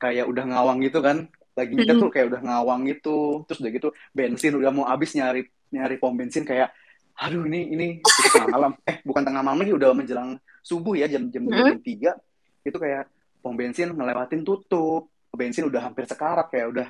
kayak 0.00 0.24
udah 0.26 0.44
ngawang 0.50 0.78
gitu 0.82 0.98
kan, 0.98 1.30
lagi 1.54 1.72
nyetir 1.76 1.94
Hmm. 1.94 2.04
tuh 2.04 2.10
kayak 2.10 2.26
udah 2.32 2.40
ngawang 2.42 2.80
gitu, 2.90 3.46
terus 3.46 3.58
udah 3.62 3.70
gitu 3.70 3.88
bensin 4.10 4.52
udah 4.56 4.70
mau 4.74 4.88
habis 4.88 5.14
nyari 5.14 5.46
nyari 5.70 5.94
pom 6.00 6.16
bensin 6.16 6.42
kayak, 6.42 6.74
aduh 7.14 7.46
ini 7.46 7.70
ini 7.70 7.86
tengah 8.02 8.48
malam, 8.50 8.72
eh 8.88 8.98
bukan 9.06 9.22
tengah 9.22 9.42
malam 9.44 9.58
lagi 9.62 9.72
udah 9.76 9.90
menjelang 9.94 10.30
subuh 10.64 10.98
ya 10.98 11.06
jam 11.06 11.30
jam 11.30 11.46
tiga 11.80 12.18
itu 12.66 12.76
kayak 12.76 13.06
pom 13.40 13.54
bensin 13.54 13.92
ngelewatin 13.94 14.42
tutup. 14.42 15.08
Bensin 15.30 15.70
udah 15.70 15.86
hampir 15.86 16.10
sekarat 16.10 16.50
kayak 16.50 16.66
udah 16.74 16.88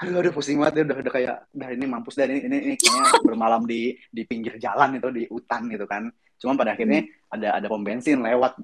aduh 0.00 0.18
aduh 0.20 0.32
pusing 0.34 0.58
banget. 0.58 0.74
Ya 0.80 0.82
udah 0.90 0.96
udah 1.02 1.12
kayak 1.12 1.36
udah 1.54 1.68
ini 1.74 1.84
mampus 1.86 2.14
dan 2.18 2.28
ini 2.34 2.40
ini, 2.46 2.56
ini 2.70 2.74
kayaknya 2.74 3.04
bermalam 3.22 3.62
di 3.68 3.94
di 4.10 4.22
pinggir 4.26 4.58
jalan 4.58 4.98
itu 4.98 5.08
di 5.14 5.22
hutan 5.30 5.70
gitu 5.70 5.86
kan. 5.86 6.10
Cuma 6.40 6.58
pada 6.58 6.74
akhirnya 6.74 7.06
ada 7.30 7.48
ada 7.62 7.66
pom 7.70 7.82
bensin 7.82 8.20
lewat 8.20 8.58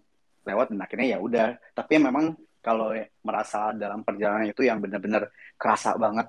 lewat 0.47 0.67
dan 0.75 0.79
akhirnya 0.83 1.07
ya 1.15 1.19
udah. 1.23 1.49
Tapi 1.77 2.03
memang 2.03 2.35
kalau 2.61 2.93
merasa 3.25 3.73
dalam 3.73 4.05
perjalanan 4.05 4.51
itu 4.51 4.61
yang 4.67 4.83
benar-benar 4.85 5.33
kerasa 5.57 5.97
banget 5.97 6.29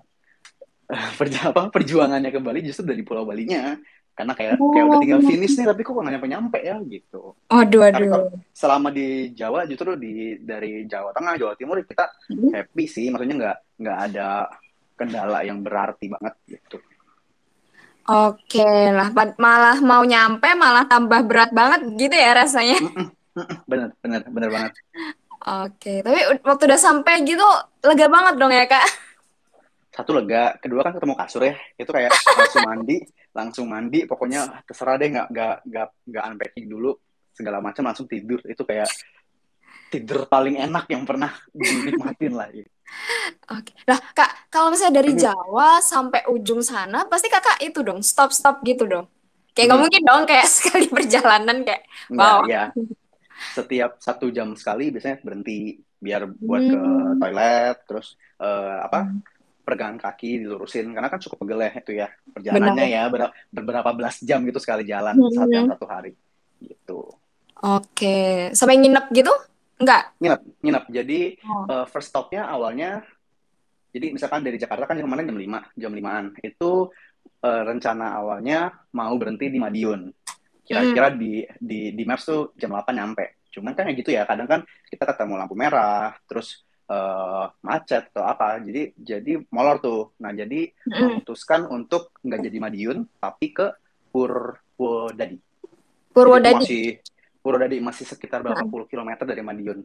perja 1.19 1.51
apa 1.51 1.71
perjuangannya 1.71 2.31
ke 2.31 2.39
Bali 2.39 2.59
justru 2.63 2.87
dari 2.87 3.03
Pulau 3.03 3.23
Balinya. 3.27 3.75
Karena 4.11 4.35
kayak 4.35 4.59
kayak 4.59 4.85
udah 4.91 4.99
tinggal 4.99 5.21
finish 5.23 5.55
nih 5.55 5.65
tapi 5.71 5.81
kok 5.87 5.95
nggak 5.95 6.13
nyampe 6.19 6.27
nyampe 6.27 6.59
ya 6.61 6.75
gitu. 6.83 7.31
Aduh, 7.47 7.81
aduh. 7.89 8.27
selama 8.51 8.91
di 8.91 9.31
Jawa 9.31 9.63
justru 9.65 9.95
di 9.95 10.35
dari 10.43 10.83
Jawa 10.85 11.15
Tengah 11.15 11.39
Jawa 11.39 11.53
Timur 11.55 11.79
kita 11.81 12.05
Hmm. 12.27 12.51
happy 12.51 12.85
sih. 12.91 13.07
Maksudnya 13.07 13.35
nggak 13.39 13.57
nggak 13.81 13.97
ada 14.11 14.27
kendala 15.01 15.41
yang 15.41 15.65
berarti 15.65 16.05
banget 16.13 16.37
gitu 16.45 16.77
Oke 18.11 18.65
lah, 18.91 19.13
malah 19.37 19.77
mau 19.77 20.01
nyampe 20.01 20.57
malah 20.57 20.89
tambah 20.89 21.21
berat 21.21 21.53
banget 21.53 21.85
gitu 22.01 22.15
ya 22.17 22.33
rasanya. 22.33 22.81
Bener 23.69 23.93
bener 24.01 24.21
bener 24.27 24.49
banget 24.49 24.73
Oke, 25.41 26.05
tapi 26.05 26.19
waktu 26.45 26.63
udah 26.69 26.81
sampai 26.81 27.25
gitu 27.25 27.45
lega 27.81 28.05
banget 28.05 28.35
dong 28.37 28.53
ya 28.53 28.65
Kak. 28.69 28.85
satu 29.91 30.15
lega 30.15 30.55
kedua 30.63 30.87
kan 30.87 30.95
ketemu 30.95 31.15
kasur 31.19 31.43
ya 31.43 31.55
itu 31.75 31.91
kayak 31.91 32.15
langsung 32.15 32.63
mandi 32.63 32.97
langsung 33.35 33.65
mandi 33.67 33.99
pokoknya 34.07 34.63
terserah 34.63 34.95
deh 34.95 35.11
nggak 35.11 35.27
nggak 35.35 35.55
nggak 35.67 35.87
nggak 36.07 36.23
unpacking 36.31 36.67
dulu 36.71 36.95
segala 37.35 37.59
macam 37.59 37.83
langsung 37.91 38.07
tidur 38.07 38.39
itu 38.47 38.63
kayak 38.63 38.87
tidur 39.91 40.31
paling 40.31 40.55
enak 40.55 40.87
yang 40.87 41.03
pernah 41.03 41.35
dinikmatin 41.51 42.33
lah 42.39 42.47
gitu. 42.55 42.71
Oke. 43.51 43.71
Nah, 43.87 43.99
Kak, 44.13 44.47
kalau 44.47 44.71
misalnya 44.71 45.01
dari. 45.03 45.11
Jawa 45.17 45.79
sampai 45.79 46.23
ujung 46.31 46.63
sana, 46.63 47.03
pasti 47.07 47.27
Kakak 47.27 47.59
itu 47.61 47.83
dong, 47.83 47.99
stop-stop 47.99 48.63
gitu 48.63 48.87
dong. 48.87 49.05
Kayak 49.51 49.67
nggak 49.67 49.77
Mhm. 49.77 49.83
mungkin 49.83 50.01
dong 50.07 50.23
kayak 50.23 50.47
sekali 50.55 50.85
perjalanan 50.87 51.57
kayak, 51.67 51.83
wow. 52.11 52.47
ya. 52.47 52.71
Setiap 53.51 53.99
satu 53.99 54.29
jam 54.31 54.53
sekali 54.55 54.93
biasanya 54.93 55.19
berhenti 55.19 55.81
biar 55.97 56.25
buat 56.29 56.63
ke 56.63 56.77
Hmm. 56.77 57.17
toilet, 57.19 57.77
terus 57.85 58.07
eh, 58.41 58.77
apa 58.81 59.11
pergangan 59.61 60.01
kaki 60.01 60.41
dilurusin 60.41 60.89
karena 60.89 61.05
kan 61.07 61.21
cukup 61.21 61.45
pegel 61.45 61.61
ya 61.61 61.71
itu 61.77 61.91
ya 61.93 62.07
perjalanannya 62.33 62.85
Benar. 62.89 62.97
ya 62.97 63.03
ber- 63.07 63.33
beberapa 63.53 63.89
belas 63.93 64.17
jam 64.19 64.41
gitu 64.41 64.57
sekali 64.57 64.81
jalan 64.83 65.13
Hmm. 65.13 65.45
dalam 65.45 65.69
satu 65.69 65.85
hari 65.85 66.11
gitu. 66.57 67.05
Oke, 67.61 68.49
sampai 68.57 68.81
nginep 68.81 69.05
gitu? 69.13 69.29
Enggak. 69.81 70.03
Nginep, 70.21 70.41
nginep. 70.61 70.83
Jadi 70.93 71.19
Oh. 71.43 71.65
eh, 71.67 71.85
first 71.89 72.09
stopnya 72.09 72.45
awalnya 72.45 73.01
jadi 73.91 74.15
misalkan 74.15 74.39
dari 74.39 74.55
Jakarta 74.55 74.87
kan 74.87 74.95
kemarin 74.95 75.27
jam 75.27 75.35
5, 75.35 75.59
jam 75.75 75.91
5-an. 75.91 76.25
Itu 76.39 76.93
eh, 77.41 77.63
rencana 77.65 78.15
awalnya 78.15 78.71
mau 78.93 79.11
berhenti 79.17 79.49
di 79.49 79.57
Madiun. 79.57 80.07
Kira-kira 80.61 81.11
di 81.11 81.43
di 81.59 81.91
di 81.91 82.03
Maps 82.05 82.23
tuh 82.23 82.53
jam 82.55 82.71
8 82.71 82.95
nyampe. 82.95 83.43
Cuman 83.51 83.75
kan 83.75 83.89
ya 83.89 83.93
gitu 83.97 84.09
ya, 84.09 84.23
kadang 84.23 84.47
kan 84.47 84.61
kita 84.87 85.03
ketemu 85.03 85.33
lampu 85.35 85.59
merah, 85.59 86.15
terus 86.23 86.63
eh, 86.87 87.45
macet 87.59 88.07
atau 88.13 88.23
apa. 88.23 88.63
Jadi 88.63 88.95
jadi 88.95 89.43
molor 89.51 89.83
tuh. 89.83 90.15
Nah, 90.23 90.31
jadi 90.31 90.71
Mm-mm. 90.71 91.19
memutuskan 91.19 91.67
untuk 91.67 92.15
nggak 92.23 92.47
jadi 92.47 92.57
Madiun, 92.61 92.97
tapi 93.19 93.51
ke 93.51 93.67
Purwodadi. 94.11 95.35
Jadi 95.35 96.13
Purwodadi. 96.13 96.55
masih 96.55 96.85
Purwodadi 97.41 97.81
masih 97.81 98.05
sekitar 98.05 98.45
berapa 98.45 98.63
puluh 98.69 98.85
kilometer 98.85 99.25
dari 99.25 99.41
Madiun 99.41 99.81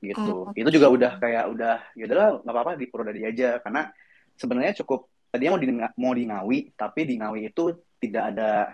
gitu. 0.00 0.48
Oh, 0.48 0.52
Itu 0.56 0.68
juga 0.72 0.88
udah 0.88 1.12
kayak 1.20 1.44
udah 1.52 1.76
ya 1.92 2.04
udahlah 2.08 2.28
nggak 2.44 2.54
apa-apa 2.54 2.72
di 2.76 2.86
Purwodadi 2.88 3.20
aja 3.24 3.60
karena 3.60 3.88
sebenarnya 4.36 4.72
cukup 4.84 5.08
tadinya 5.28 5.56
mau 5.56 5.60
di 5.60 5.68
mau 5.96 6.12
di 6.16 6.24
Ngawi 6.28 6.58
tapi 6.76 7.00
di 7.04 7.14
Ngawi 7.20 7.52
itu 7.52 7.72
tidak 8.00 8.36
ada 8.36 8.72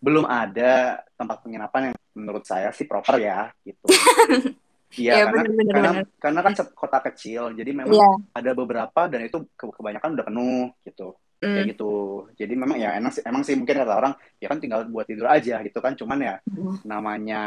belum 0.00 0.24
ada 0.24 1.04
tempat 1.16 1.44
penginapan 1.44 1.92
yang 1.92 1.96
menurut 2.16 2.44
saya 2.48 2.72
sih 2.72 2.88
proper 2.88 3.20
ya 3.20 3.52
gitu. 3.64 3.86
Iya 4.90 5.22
Iya 5.22 5.24
karena 5.30 5.42
karena 5.70 5.90
karena 6.18 6.40
kan 6.42 6.52
kota 6.74 6.98
kecil 6.98 7.54
jadi 7.54 7.70
memang 7.70 7.94
Iya. 7.94 8.10
ada 8.34 8.50
beberapa 8.58 9.06
dan 9.06 9.22
itu 9.22 9.46
ke- 9.54 9.70
kebanyakan 9.70 10.18
udah 10.18 10.26
penuh 10.26 10.74
gitu 10.82 11.14
kayak 11.40 11.64
Hmm. 11.66 11.70
gitu 11.72 11.90
jadi 12.36 12.52
memang 12.52 12.76
ya 12.76 12.90
emang 13.00 13.12
sih 13.16 13.24
emang 13.24 13.42
sih 13.42 13.56
mungkin 13.56 13.80
kata 13.80 13.96
orang 13.96 14.12
ya 14.36 14.46
kan 14.52 14.60
tinggal 14.60 14.84
buat 14.92 15.08
tidur 15.08 15.24
aja 15.24 15.64
gitu 15.64 15.78
kan 15.80 15.96
cuman 15.96 16.18
ya 16.20 16.34
Hmm. 16.44 16.76
namanya 16.84 17.42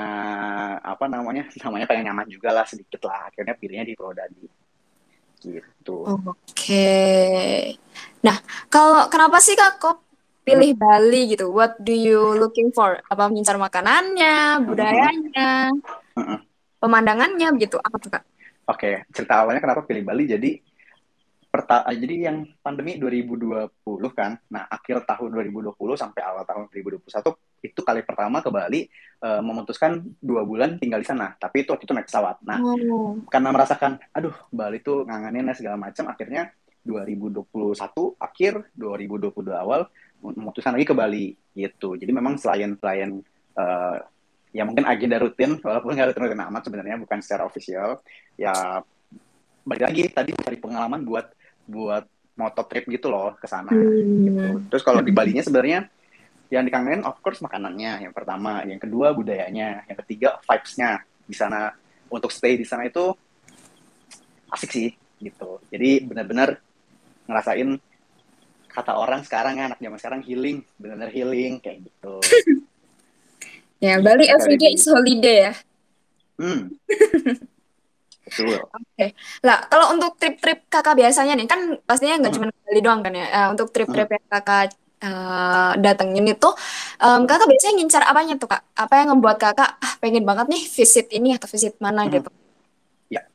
apa 0.82 1.06
namanya 1.06 1.46
namanya 1.64 1.86
pengen 1.86 2.10
nyaman 2.10 2.26
juga 2.26 2.50
lah 2.50 2.66
sedikit 2.66 3.06
lah 3.06 3.30
akhirnya 3.30 3.54
pilihnya 3.54 3.86
di 3.86 3.94
Purwodadi 3.94 4.46
gitu 5.44 5.98
Oke. 6.08 6.90
Nah, 8.24 8.38
kalau 8.72 9.12
kenapa 9.12 9.38
sih 9.44 9.56
Kak 9.60 9.80
kok 9.80 9.98
pilih 10.48 10.76
Bali 10.76 11.36
gitu? 11.36 11.52
What 11.52 11.80
do 11.80 11.92
you 11.92 12.40
looking 12.40 12.72
for? 12.72 13.00
Apa 13.12 13.28
mengincar 13.28 13.60
makanannya, 13.60 14.64
budayanya, 14.64 15.72
Heeh. 16.16 16.40
pemandangannya 16.80 17.48
begitu? 17.56 17.76
Apa 17.80 17.96
tuh 18.00 18.10
Kak? 18.12 18.24
Oke, 18.72 19.04
cerita 19.12 19.44
awalnya 19.44 19.60
kenapa 19.60 19.84
pilih 19.84 20.08
Bali? 20.08 20.24
Jadi 20.24 20.50
perta 21.54 21.86
jadi 21.94 22.34
yang 22.34 22.50
pandemi 22.66 22.98
2020 22.98 23.70
kan. 24.10 24.42
Nah, 24.50 24.66
akhir 24.66 25.06
tahun 25.06 25.30
2020 25.30 25.78
sampai 25.94 26.26
awal 26.26 26.50
tahun 26.50 26.66
2021 26.74 27.06
itu 27.62 27.82
kali 27.86 28.02
pertama 28.02 28.42
ke 28.42 28.50
Bali 28.50 28.90
eh, 29.22 29.42
memutuskan 29.46 30.02
dua 30.18 30.42
bulan 30.42 30.82
tinggal 30.82 30.98
di 30.98 31.06
sana. 31.06 31.38
Tapi 31.38 31.62
itu 31.62 31.70
waktu 31.70 31.86
itu 31.86 31.94
naik 31.94 32.10
pesawat. 32.10 32.42
Nah, 32.42 32.58
Oh. 32.58 33.22
karena 33.30 33.54
merasakan, 33.54 34.02
aduh, 34.18 34.34
Bali 34.50 34.82
tuh 34.82 35.06
ngangenin 35.06 35.54
segala 35.54 35.78
macam, 35.78 36.10
akhirnya 36.10 36.50
2021 36.82 38.18
akhir 38.18 38.74
2022 38.74 39.54
awal 39.54 39.86
memutuskan 40.26 40.74
lagi 40.74 40.90
ke 40.90 40.96
Bali 40.98 41.38
gitu. 41.54 41.94
Jadi 41.94 42.10
memang 42.10 42.34
selain 42.42 42.74
selain 42.82 43.22
eh, 43.54 43.98
ya 44.58 44.66
mungkin 44.66 44.90
agenda 44.90 45.22
rutin 45.22 45.62
walaupun 45.62 45.94
nggak 45.94 46.14
rutin-rutin 46.14 46.42
amat 46.50 46.62
sebenarnya 46.66 46.98
bukan 47.02 47.20
secara 47.26 47.46
official 47.46 48.02
ya 48.38 48.82
balik 49.66 49.84
lagi 49.90 50.04
tadi 50.14 50.32
cari 50.38 50.58
pengalaman 50.62 51.02
buat 51.02 51.34
buat 51.68 52.06
moto 52.34 52.62
trip 52.66 52.90
gitu 52.90 53.14
loh 53.14 53.38
ke 53.38 53.46
sana 53.46 53.70
gitu. 53.72 54.34
Hmm. 54.34 54.66
Terus 54.70 54.84
kalau 54.84 55.06
di 55.06 55.14
Balinya 55.14 55.46
sebenarnya 55.46 55.86
yang 56.50 56.66
dikangenin 56.66 57.02
of 57.06 57.18
course 57.22 57.42
makanannya 57.42 58.06
yang 58.10 58.14
pertama, 58.14 58.62
yang 58.66 58.82
kedua 58.82 59.14
budayanya, 59.14 59.86
yang 59.90 59.98
ketiga 60.06 60.38
vibes-nya 60.46 61.02
di 61.26 61.36
sana 61.38 61.74
untuk 62.10 62.30
stay 62.30 62.58
di 62.58 62.66
sana 62.66 62.86
itu 62.86 63.14
asik 64.54 64.70
sih 64.70 64.90
gitu. 65.22 65.62
Jadi 65.74 66.04
benar-benar 66.06 66.62
ngerasain 67.26 67.80
kata 68.70 68.98
orang 68.98 69.22
sekarang 69.22 69.62
ya 69.62 69.70
anak 69.70 69.80
zaman 69.82 70.00
sekarang 70.02 70.22
healing, 70.26 70.66
benar-benar 70.82 71.12
healing 71.14 71.62
kayak 71.62 71.86
gitu. 71.86 72.18
Ya, 73.84 74.00
Bali 74.00 74.24
Gitu, 74.24 74.32
every 74.32 74.56
day 74.56 74.72
Kak 74.72 74.80
is 74.80 74.88
holiday 74.88 75.38
ya. 75.44 75.54
Hmm. 76.40 76.72
Betul. 78.34 78.58
Lah, 79.46 79.58
kalau 79.70 79.94
untuk 79.94 80.18
trip-trip 80.18 80.66
kakak 80.66 80.98
biasanya 80.98 81.38
nih, 81.38 81.46
kan 81.46 81.78
pastinya 81.86 82.18
nggak 82.18 82.34
Hmm. 82.34 82.50
cuma 82.50 82.66
Bali 82.66 82.82
doang 82.82 83.02
kan 83.06 83.14
ya. 83.14 83.26
Eh, 83.30 83.48
untuk 83.54 83.70
trip-trip 83.70 84.10
yang 84.10 84.26
kakak 84.28 84.74
eh, 85.04 85.72
datengin 85.84 86.24
itu, 86.26 86.50
em, 86.98 87.28
kakak 87.28 87.44
biasanya 87.44 87.74
ngincar 87.76 88.04
apanya 88.08 88.40
tuh 88.40 88.48
kak? 88.48 88.64
Apa 88.72 89.04
yang 89.04 89.12
membuat 89.12 89.36
kakak 89.36 89.76
ah 89.78 89.94
pengen 90.00 90.24
banget 90.24 90.48
nih 90.48 90.64
visit 90.64 91.12
ini 91.12 91.36
atau 91.36 91.46
visit 91.52 91.76
mana 91.78 92.08
Hmm. 92.08 92.14
gitu? 92.16 92.32
Ya, 93.12 93.28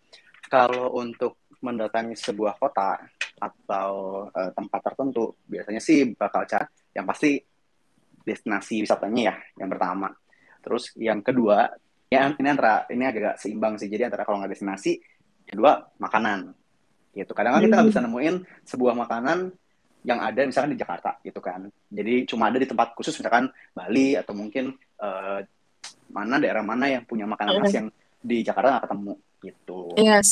kalau 0.48 0.96
untuk 0.96 1.36
mendatangi 1.60 2.16
sebuah 2.16 2.56
kota 2.56 2.96
atau 3.36 3.90
eh, 4.32 4.50
tempat 4.56 4.80
tertentu, 4.80 5.36
biasanya 5.44 5.78
sih 5.78 6.16
bakal 6.16 6.48
cari 6.48 6.66
yang 6.96 7.04
pasti 7.04 7.36
destinasi 8.24 8.88
wisatanya 8.88 9.22
ya, 9.28 9.34
yang 9.60 9.68
pertama. 9.68 10.08
Terus 10.64 10.92
yang 10.96 11.20
kedua, 11.20 11.68
ya 12.08 12.32
ini 12.32 12.48
antara 12.48 12.84
ini 12.88 13.04
agak 13.04 13.36
seimbang 13.36 13.76
sih. 13.76 13.86
Jadi 13.86 14.08
antara 14.08 14.24
kalau 14.24 14.40
nggak 14.40 14.52
destinasi, 14.52 14.98
kedua 15.44 15.88
makanan. 15.96 16.52
Gitu. 17.12 17.32
Kadang-kadang 17.32 17.64
kita 17.68 17.74
nggak 17.76 17.88
bisa 17.92 18.00
Hmm. 18.00 18.08
nemuin 18.10 18.34
sebuah 18.64 18.94
makanan 18.96 19.38
yang 20.06 20.18
ada 20.22 20.40
misalkan 20.46 20.72
di 20.72 20.78
Jakarta 20.78 21.18
gitu 21.20 21.40
kan. 21.42 21.68
Jadi 21.90 22.24
cuma 22.24 22.48
ada 22.48 22.56
di 22.56 22.64
tempat 22.64 22.94
khusus 22.94 23.12
misalkan 23.18 23.50
Bali 23.74 24.14
atau 24.14 24.32
mungkin 24.32 24.72
eh, 24.98 25.40
mana 26.08 26.40
daerah 26.40 26.64
mana 26.64 26.88
yang 26.88 27.04
punya 27.04 27.22
makanan 27.22 27.60
khas 27.62 27.70
Hmm. 27.70 27.78
yang 27.78 27.88
di 28.18 28.36
Jakarta 28.42 28.78
nggak 28.78 28.84
ketemu 28.88 29.12
gitu. 29.38 29.80
Yes. 29.94 30.30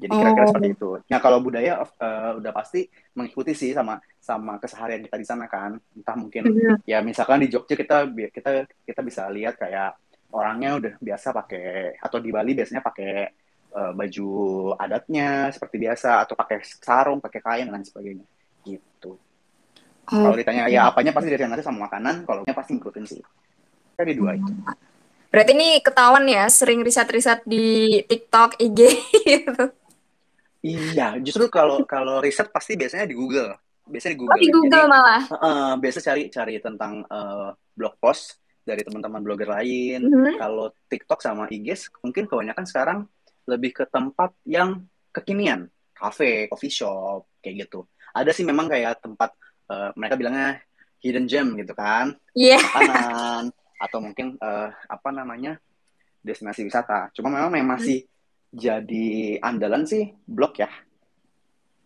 Jadi 0.00 0.16
kira-kira 0.16 0.44
Oh. 0.44 0.50
seperti 0.52 0.68
itu. 0.72 0.90
Nah 1.08 1.18
kalau 1.20 1.38
budaya 1.40 1.72
eh, 1.84 2.30
udah 2.40 2.52
pasti 2.52 2.88
mengikuti 3.12 3.52
sih 3.52 3.70
sama 3.72 4.00
sama 4.16 4.56
keseharian 4.56 5.04
kita 5.04 5.16
di 5.16 5.26
sana 5.28 5.44
kan. 5.44 5.76
Entah 5.92 6.16
mungkin 6.16 6.48
Mhm. 6.48 6.88
ya 6.88 7.00
misalkan 7.00 7.40
di 7.40 7.48
Jogja 7.48 7.76
kita 7.76 8.08
kita 8.08 8.50
kita 8.64 9.00
bisa 9.00 9.28
lihat 9.28 9.56
kayak 9.56 9.92
orangnya 10.30 10.78
udah 10.78 10.92
biasa 10.98 11.34
pakai 11.34 11.98
atau 11.98 12.18
di 12.18 12.30
Bali 12.30 12.52
biasanya 12.54 12.82
pakai 12.82 13.12
eh, 13.70 13.92
baju 13.94 14.28
adatnya 14.76 15.50
seperti 15.50 15.76
biasa 15.78 16.22
atau 16.22 16.34
pakai 16.34 16.58
sarung, 16.64 17.18
pakai 17.18 17.40
kain 17.42 17.66
dan 17.68 17.74
lain 17.78 17.86
sebagainya 17.86 18.26
gitu. 18.64 19.18
Kalau 20.04 20.34
ditanya 20.34 20.66
ya 20.66 20.90
apanya 20.90 21.14
pasti 21.14 21.30
dari 21.30 21.46
nasi 21.46 21.62
sama 21.62 21.86
makanan, 21.86 22.26
kalau 22.26 22.42
nya 22.42 22.50
pasti 22.50 22.74
ngikutin 22.74 23.04
sih. 23.06 23.22
Kan 23.94 24.10
di 24.10 24.18
dua 24.18 24.34
itu. 24.34 24.50
Berarti 25.30 25.54
ini 25.54 25.78
ketahuan 25.78 26.26
ya, 26.26 26.50
sering 26.50 26.82
riset-riset 26.82 27.46
di 27.46 28.02
TikTok, 28.02 28.58
IG 28.58 28.80
gitu. 29.30 29.70
Iya, 30.60 31.14
justru 31.22 31.46
kalau 31.46 31.86
kalau 31.86 32.18
riset 32.18 32.50
pasti 32.50 32.74
biasanya 32.74 33.06
di 33.06 33.14
Google. 33.14 33.54
Biasanya 33.86 34.12
di 34.12 34.18
Oh, 34.18 34.22
Google. 34.26 34.40
di 34.42 34.46
ya. 34.46 34.52
Google 34.52 34.82
Jadi 34.82 34.90
malah. 34.90 35.22
eh, 35.22 35.72
biasa 35.78 35.98
cari 36.02 36.22
cari 36.26 36.54
tentang 36.58 36.92
eh, 37.06 37.48
blog 37.78 37.94
post 38.02 38.39
dari 38.70 38.82
teman-teman 38.86 39.20
blogger 39.26 39.50
lain. 39.50 40.06
Mhm. 40.06 40.38
Kalau 40.38 40.70
TikTok 40.86 41.20
sama 41.20 41.50
IG 41.50 41.90
mungkin 42.06 42.30
kebanyakan 42.30 42.64
sekarang 42.64 42.98
lebih 43.50 43.74
ke 43.74 43.84
tempat 43.90 44.30
yang 44.46 44.86
kekinian, 45.10 45.66
cafe, 45.90 46.46
coffee 46.46 46.70
shop, 46.70 47.26
kayak 47.42 47.66
gitu. 47.66 47.82
Ada 48.14 48.30
sih 48.30 48.46
memang 48.46 48.70
kayak 48.70 49.02
tempat 49.02 49.34
eh, 49.70 49.90
mereka 49.98 50.14
bilangnya 50.14 50.62
hidden 51.02 51.26
gem 51.26 51.56
gitu 51.58 51.72
kan, 51.74 52.14
Iya. 52.36 52.60
makanan 52.60 53.42
atau 53.84 53.98
mungkin 53.98 54.38
eh, 54.38 54.68
apa 54.70 55.08
namanya 55.10 55.58
destinasi 56.22 56.62
wisata. 56.62 57.10
Cuma 57.16 57.32
memang 57.32 57.50
yang 57.54 57.70
masih 57.74 58.06
jadi 58.50 59.38
andalan 59.42 59.86
sih 59.86 60.10
blog 60.26 60.58
ya, 60.58 60.70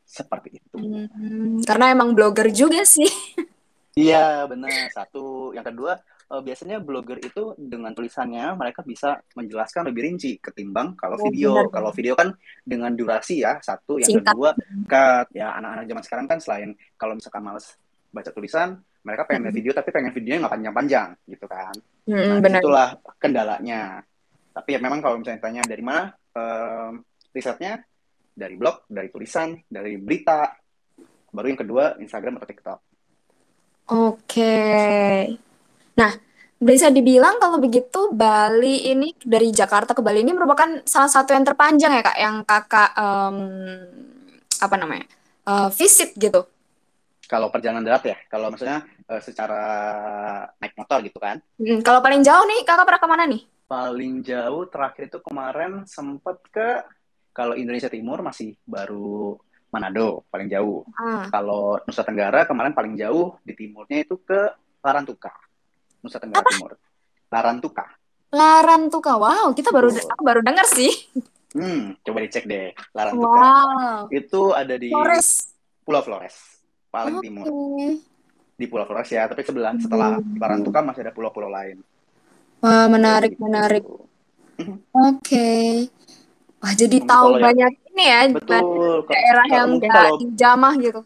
seperti 0.04 0.60
itu. 0.60 0.76
Hmm, 0.80 1.60
karena 1.64 1.92
emang 1.92 2.12
blogger 2.12 2.48
juga 2.52 2.84
sih. 2.84 3.08
Iya, 3.94 4.48
benar. 4.50 4.90
Satu. 4.90 5.54
Yang 5.54 5.70
kedua, 5.70 5.92
eh, 6.24 6.42
biasanya 6.42 6.80
blogger 6.80 7.18
itu 7.18 7.52
dengan 7.54 7.92
tulisannya 7.92 8.54
mereka 8.54 8.80
bisa 8.80 9.16
menjelaskan 9.32 9.88
lebih 9.88 10.08
rinci 10.08 10.36
ketimbang 10.38 10.94
kalau 10.94 11.16
Oh, 11.16 11.24
video. 11.28 11.52
benar, 11.52 11.66
Kalau 11.70 11.90
video 11.90 12.14
kan 12.14 12.28
dengan 12.62 12.92
durasi 12.92 13.42
ya, 13.42 13.58
satu. 13.58 13.98
Yang 13.98 14.20
Singkat. 14.20 14.32
kedua, 14.32 14.50
cut. 14.84 15.26
Ya, 15.32 15.52
anak-anak 15.54 15.84
zaman 15.86 16.02
sekarang 16.02 16.26
kan 16.26 16.38
selain 16.40 16.70
kalau 16.94 17.14
misalkan 17.14 17.42
males 17.42 17.66
baca 18.10 18.30
tulisan, 18.30 18.68
mereka 19.02 19.26
pengen 19.26 19.42
lihat 19.44 19.52
Mhm. 19.52 19.60
video 19.60 19.72
tapi 19.74 19.90
pengen 19.90 20.12
videonya 20.12 20.40
nggak 20.46 20.54
panjang-panjang 20.54 21.08
gitu 21.26 21.46
kan. 21.46 21.74
Hmm, 22.06 22.14
Nah, 22.14 22.38
benar. 22.40 22.60
di 22.60 22.64
situlah 22.64 22.88
kendalanya. 23.18 23.82
Tapi 24.54 24.68
ya 24.70 24.78
memang 24.78 25.02
kalau 25.02 25.18
misalnya 25.18 25.42
tanya 25.42 25.62
dari 25.62 25.82
mana 25.82 26.14
em, 26.30 27.02
risetnya, 27.30 27.78
dari 28.30 28.54
blog, 28.54 28.86
dari 28.86 29.06
tulisan, 29.06 29.54
dari 29.66 29.98
berita. 29.98 30.50
Baru 31.30 31.46
yang 31.46 31.58
kedua, 31.58 31.98
Instagram 31.98 32.38
atau 32.38 32.46
TikTok. 32.46 32.78
Oke. 33.90 34.54
Nah, 35.94 36.12
bisa 36.58 36.88
dibilang 36.90 37.38
kalau 37.42 37.58
begitu 37.60 38.10
Bali 38.14 38.88
ini 38.90 39.14
dari 39.20 39.50
Jakarta 39.52 39.92
ke 39.92 40.00
Bali 40.00 40.22
ini 40.22 40.32
merupakan 40.32 40.82
salah 40.86 41.10
satu 41.10 41.34
yang 41.34 41.44
terpanjang 41.44 41.92
ya 41.94 42.02
Kak, 42.02 42.18
yang 42.18 42.36
Kakak 42.46 42.90
em, 42.96 43.36
apa 44.62 44.76
namanya? 44.78 45.06
eh, 45.44 45.68
visit 45.76 46.16
gitu. 46.16 46.46
Kalau 47.24 47.48
perjalanan 47.48 47.84
darat 47.84 48.04
ya, 48.04 48.16
kalau 48.28 48.52
maksudnya 48.52 48.84
eh, 49.08 49.20
secara 49.20 49.62
naik 50.60 50.76
motor 50.76 51.00
gitu 51.04 51.18
kan. 51.20 51.40
Hmm, 51.60 51.80
kalau 51.84 52.00
paling 52.00 52.20
jauh 52.24 52.44
nih 52.48 52.64
Kakak 52.64 52.84
pernah 52.88 53.00
ke 53.00 53.08
mana 53.08 53.24
nih? 53.28 53.42
Paling 53.64 54.20
jauh 54.24 54.64
terakhir 54.68 55.08
itu 55.08 55.18
kemarin 55.24 55.84
sempat 55.88 56.36
ke, 56.52 56.84
kalau 57.32 57.56
Indonesia 57.56 57.88
Timur 57.88 58.20
masih 58.20 58.54
baru 58.64 59.36
Manado, 59.74 60.22
paling 60.30 60.46
jauh. 60.46 60.86
Ah, 60.94 61.26
Kalau 61.34 61.82
Nusa 61.82 62.06
Tenggara 62.06 62.46
kemarin 62.46 62.70
paling 62.70 62.94
jauh 62.94 63.34
di 63.42 63.58
timurnya 63.58 64.06
itu 64.06 64.14
ke 64.22 64.54
Larantuka. 64.86 65.34
Nusa 66.04 66.20
Tenggara 66.20 66.44
Timur. 66.44 66.76
Larantuka. 67.32 67.84
Larantuka. 68.28 69.12
Wow, 69.16 69.56
kita 69.56 69.72
baru 69.72 69.88
Betul. 69.88 70.12
aku 70.12 70.22
baru 70.22 70.40
dengar 70.44 70.68
sih. 70.68 70.92
Hmm, 71.54 71.96
coba 72.02 72.18
dicek 72.20 72.44
deh. 72.44 72.76
Larantuka. 72.92 73.40
Wow. 73.40 74.00
Itu 74.12 74.52
ada 74.52 74.76
di 74.76 74.92
Flores. 74.92 75.54
Pulau 75.80 76.02
Flores, 76.04 76.36
paling 76.90 77.16
Oke. 77.16 77.24
timur. 77.24 77.46
Di 78.54 78.64
Pulau 78.66 78.84
Flores 78.84 79.08
ya, 79.08 79.24
tapi 79.24 79.40
sebelah 79.42 79.72
setelah 79.78 80.20
Hmm. 80.20 80.36
Larantuka 80.36 80.80
masih 80.80 81.00
ada 81.02 81.12
pulau-pulau 81.12 81.48
lain. 81.48 81.80
Wah, 82.60 82.88
menarik, 82.88 83.36
gitu. 83.36 83.44
menarik. 83.44 83.84
Mhm. 84.56 84.76
Oke. 84.92 85.50
Wah, 86.58 86.72
jadi 86.72 86.96
Untuk 86.96 87.10
tahu 87.10 87.26
kalau 87.28 87.36
yang 87.36 87.44
banyak 87.44 87.72
ini 87.92 88.04
ya, 88.04 88.20
banyak 88.24 88.34
betul, 88.40 88.94
daerah 89.06 89.44
kalau 89.44 89.54
yang 89.54 89.68
mungkin 89.68 89.90
kalau 89.92 90.12
dijamah 90.20 90.74
gitu. 90.80 91.00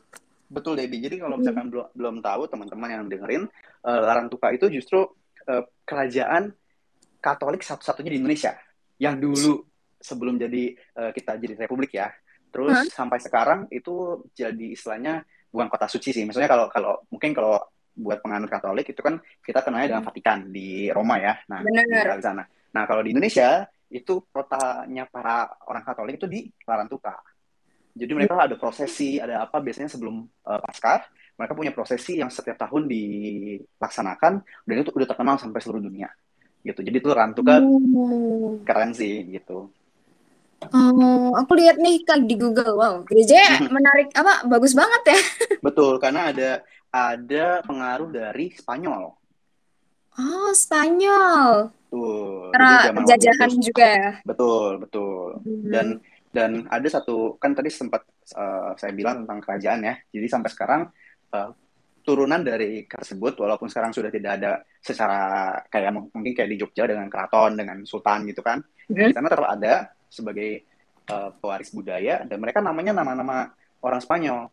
betul 0.48 0.72
Debbie. 0.78 1.02
Jadi 1.02 1.16
kalau 1.18 1.34
Hmm. 1.34 1.42
misalkan 1.42 1.66
belum 1.68 1.86
belum 1.92 2.16
tahu 2.22 2.42
teman-teman 2.46 2.88
yang 2.88 3.02
dengerin, 3.04 3.42
eh, 3.84 4.00
Larantuka 4.02 4.50
itu 4.54 4.70
justru 4.72 5.04
eh, 5.46 5.64
kerajaan 5.84 6.52
Katolik 7.18 7.66
satu-satunya 7.66 8.14
di 8.14 8.18
Indonesia 8.22 8.54
yang 9.02 9.18
dulu 9.18 9.58
sebelum 9.98 10.38
jadi 10.38 10.74
eh, 10.74 11.10
kita 11.14 11.34
jadi 11.38 11.54
republik 11.58 11.98
ya. 11.98 12.10
Terus 12.48 12.72
Hah? 12.72 12.86
sampai 12.86 13.18
sekarang 13.20 13.60
itu 13.68 14.24
jadi 14.32 14.72
istilahnya 14.72 15.26
bukan 15.50 15.68
kota 15.68 15.90
suci 15.90 16.14
sih. 16.14 16.22
Maksudnya 16.24 16.48
kalau 16.48 16.66
kalau 16.70 17.02
mungkin 17.10 17.34
kalau 17.34 17.58
buat 17.98 18.22
penganut 18.22 18.46
Katolik 18.46 18.86
itu 18.86 19.02
kan 19.02 19.18
kita 19.42 19.60
kenalnya 19.66 19.98
dengan 19.98 20.06
Vatikan 20.06 20.38
di 20.54 20.86
Roma 20.94 21.18
ya. 21.18 21.34
Nah, 21.50 21.66
di 21.66 21.74
Benar. 21.74 22.06
daerah 22.06 22.22
sana. 22.22 22.44
Nah, 22.46 22.82
kalau 22.86 23.02
di 23.02 23.10
Indonesia 23.10 23.66
itu 23.90 24.22
kotanya 24.30 25.10
para 25.10 25.50
orang 25.66 25.82
Katolik 25.82 26.22
itu 26.22 26.30
di 26.30 26.46
Larantuka. 26.62 27.18
Jadi 27.98 28.12
mereka 28.14 28.38
ada 28.38 28.54
prosesi, 28.54 29.18
ada 29.18 29.42
apa 29.42 29.58
biasanya 29.58 29.90
sebelum 29.90 30.22
uh, 30.22 30.60
Paskah, 30.62 31.02
mereka 31.38 31.54
punya 31.54 31.70
prosesi 31.70 32.18
yang 32.18 32.28
setiap 32.28 32.58
tahun 32.58 32.90
dilaksanakan 32.90 34.32
dan 34.66 34.74
itu 34.74 34.90
udah 34.90 35.06
terkenal 35.06 35.38
sampai 35.38 35.60
seluruh 35.62 35.80
dunia. 35.80 36.10
Gitu. 36.60 36.82
Jadi 36.82 36.96
itu 36.98 37.08
Larantuka 37.08 37.62
Oh. 37.62 38.58
keren 38.66 38.90
sih 38.92 39.22
gitu. 39.30 39.70
Oh, 40.74 41.30
aku 41.38 41.54
lihat 41.54 41.78
nih 41.78 42.02
Kak 42.02 42.26
di 42.26 42.34
Google. 42.34 42.74
Wow, 42.74 43.06
gerejanya 43.06 43.70
menarik 43.70 44.10
apa? 44.18 44.42
Bagus 44.50 44.74
banget 44.74 45.14
ya. 45.14 45.18
Betul, 45.66 46.02
karena 46.02 46.34
ada 46.34 46.50
ada 46.90 47.62
pengaruh 47.62 48.10
dari 48.10 48.50
Spanyol. 48.58 49.14
Oh, 50.18 50.50
Spanyol. 50.50 51.70
Tuh, 51.88 52.50
Karena 52.52 52.90
penjajahan 52.92 53.48
juga 53.54 53.86
ya. 53.86 54.10
betul, 54.20 54.82
betul. 54.82 55.40
Hmm. 55.40 55.62
Dan 55.72 55.86
dan 56.28 56.50
ada 56.68 56.84
satu 56.90 57.38
kan 57.40 57.56
tadi 57.56 57.72
sempat 57.72 58.04
uh, 58.36 58.76
saya 58.76 58.92
bilang 58.92 59.24
tentang 59.24 59.40
kerajaan 59.40 59.80
ya. 59.86 59.94
Jadi 60.10 60.26
sampai 60.26 60.50
sekarang 60.52 60.82
uh, 61.34 61.50
turunan 62.04 62.40
dari 62.40 62.88
tersebut 62.88 63.36
walaupun 63.36 63.68
sekarang 63.68 63.92
sudah 63.92 64.08
tidak 64.08 64.40
ada 64.40 64.64
secara 64.80 65.52
kayak 65.68 65.92
mungkin 65.92 66.32
kayak 66.32 66.48
di 66.48 66.56
Jogja 66.56 66.88
dengan 66.88 67.08
keraton 67.12 67.58
dengan 67.58 67.84
sultan 67.84 68.24
gitu 68.28 68.40
kan. 68.40 68.64
Di 68.88 69.12
sana 69.12 69.28
tetap 69.28 69.48
ada 69.48 69.92
sebagai 70.08 70.64
uh, 71.12 71.30
pewaris 71.36 71.68
budaya 71.72 72.24
dan 72.24 72.40
mereka 72.40 72.64
namanya 72.64 72.96
nama-nama 72.96 73.52
orang 73.84 74.00
Spanyol 74.00 74.48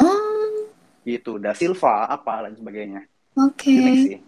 Oh, 0.00 0.66
gitu, 1.06 1.36
Da 1.38 1.52
Silva 1.54 2.08
apa 2.08 2.48
dan 2.48 2.56
sebagainya. 2.56 3.06
oke. 3.38 3.70
Unik 3.70 3.96
sih. 4.00 4.18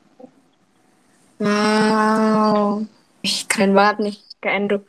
Wow. 1.42 2.86
Ih, 3.26 3.38
keren 3.50 3.72
banget 3.74 3.96
nih 4.02 4.16
Kak 4.38 4.54
Andrew. 4.54 4.80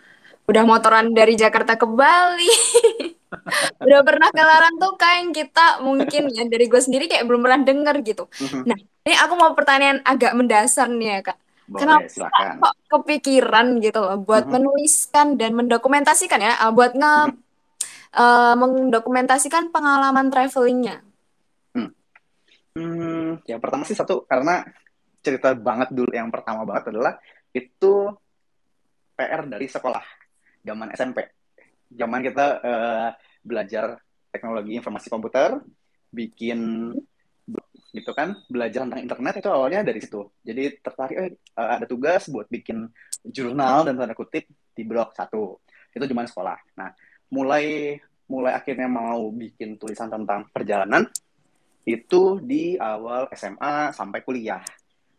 Udah 0.47 0.63
motoran 0.63 1.11
dari 1.11 1.33
Jakarta 1.35 1.75
ke 1.75 1.87
Bali. 1.89 2.47
Udah 3.83 4.01
pernah 4.07 4.29
ke 4.31 4.43
Larantuka 4.43 5.07
yang 5.19 5.29
kita 5.35 5.83
mungkin 5.83 6.31
ya 6.31 6.43
dari 6.47 6.65
gue 6.71 6.81
sendiri 6.81 7.11
kayak 7.11 7.27
belum 7.27 7.43
pernah 7.43 7.59
denger 7.63 7.95
gitu. 8.07 8.23
Mhm. 8.39 8.63
Nah, 8.63 8.77
ini 8.79 9.15
aku 9.19 9.33
mau 9.35 9.51
pertanyaan 9.51 9.99
agak 10.07 10.31
mendasar 10.33 10.87
nih 10.87 11.19
ya 11.19 11.19
Kak. 11.31 11.37
Kenapa 11.67 12.07
Boleh, 12.07 12.11
silakan. 12.11 12.53
kok 12.63 12.75
kepikiran 12.87 13.67
gitu 13.83 13.99
loh 13.99 14.15
buat 14.23 14.47
Mhm. 14.47 14.53
menuliskan 14.55 15.27
dan 15.35 15.51
mendokumentasikan 15.51 16.39
ya, 16.39 16.53
uh, 16.63 16.71
buat 16.71 16.95
nge 16.95 17.13
uh, 18.15 18.55
mendokumentasikan 18.55 19.75
pengalaman 19.75 20.31
travelingnya. 20.31 21.03
Hmm, 22.77 23.41
yang 23.49 23.57
pertama 23.57 23.81
sih 23.89 23.97
satu 23.97 24.29
karena 24.29 24.61
cerita 25.25 25.49
banget 25.57 25.89
dulu 25.89 26.13
yang 26.13 26.29
pertama 26.29 26.61
banget 26.61 26.93
adalah 26.93 27.17
itu 27.49 28.13
PR 29.17 29.49
dari 29.49 29.65
sekolah 29.65 30.05
zaman 30.61 30.93
SMP. 30.93 31.25
Zaman 31.91 32.19
kita 32.23 32.45
eh, 32.61 33.09
belajar 33.43 33.99
teknologi 34.31 34.75
informasi 34.75 35.07
komputer, 35.07 35.59
bikin 36.11 36.91
gitu 37.95 38.11
kan, 38.13 38.35
belajar 38.51 38.83
tentang 38.85 39.01
internet 39.01 39.33
itu 39.39 39.49
awalnya 39.49 39.81
dari 39.81 39.99
situ. 40.03 40.21
Jadi 40.43 40.83
tertarik 40.83 41.17
eh, 41.17 41.31
ada 41.55 41.85
tugas 41.87 42.27
buat 42.27 42.45
bikin 42.51 42.85
jurnal 43.25 43.87
dan 43.87 43.95
tanda 43.95 44.13
kutip 44.13 44.45
di 44.75 44.83
blog 44.83 45.15
satu. 45.15 45.57
Itu 45.91 46.05
zaman 46.05 46.27
sekolah. 46.27 46.57
Nah, 46.77 46.91
mulai 47.33 47.97
mulai 48.27 48.53
akhirnya 48.53 48.91
mau 48.91 49.31
bikin 49.31 49.79
tulisan 49.79 50.11
tentang 50.11 50.51
perjalanan 50.51 51.07
itu 51.87 52.43
di 52.43 52.75
awal 52.75 53.31
SMA 53.31 53.95
sampai 53.95 54.19
kuliah. 54.19 54.59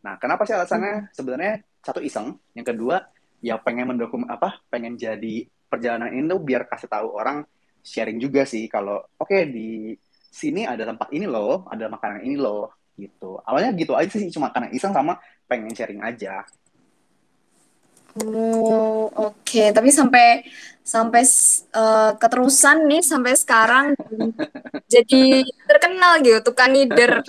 Nah, 0.04 0.20
kenapa 0.20 0.44
sih 0.44 0.52
alasannya? 0.52 1.09
Sebenarnya 1.16 1.64
satu 1.81 2.04
iseng, 2.04 2.37
yang 2.52 2.68
kedua 2.68 3.00
ya 3.40 3.57
pengen 3.57 3.96
mendokum 3.96 4.28
apa? 4.28 4.61
Pengen 4.68 5.00
jadi 5.00 5.48
perjalanan 5.68 6.11
ini 6.11 6.24
tuh 6.26 6.40
biar 6.40 6.66
kasih 6.66 6.88
tahu 6.88 7.14
orang 7.14 7.44
sharing 7.85 8.18
juga 8.18 8.44
sih 8.44 8.66
kalau 8.66 9.00
oke 9.16 9.28
okay, 9.28 9.48
di 9.48 9.94
sini 10.28 10.68
ada 10.68 10.85
tempat 10.87 11.09
ini 11.11 11.24
loh, 11.24 11.66
ada 11.68 11.88
makanan 11.88 12.24
ini 12.24 12.37
loh 12.37 12.72
gitu. 12.98 13.38
Awalnya 13.46 13.74
gitu 13.78 13.94
aja 13.94 14.11
sih 14.11 14.31
cuma 14.31 14.50
karena 14.50 14.68
iseng 14.74 14.92
sama 14.92 15.18
pengen 15.46 15.72
sharing 15.72 16.02
aja. 16.02 16.44
Oh, 18.18 19.11
oke. 19.14 19.62
Tapi 19.70 19.90
sampai 19.94 20.42
sampai 20.83 21.22
uh, 21.76 22.16
keterusan 22.16 22.88
nih 22.88 23.02
sampai 23.04 23.37
sekarang 23.37 23.92
jadi 24.92 25.44
terkenal 25.68 26.24
gitu 26.24 26.38
tukang 26.50 26.74
ngider. 26.74 27.22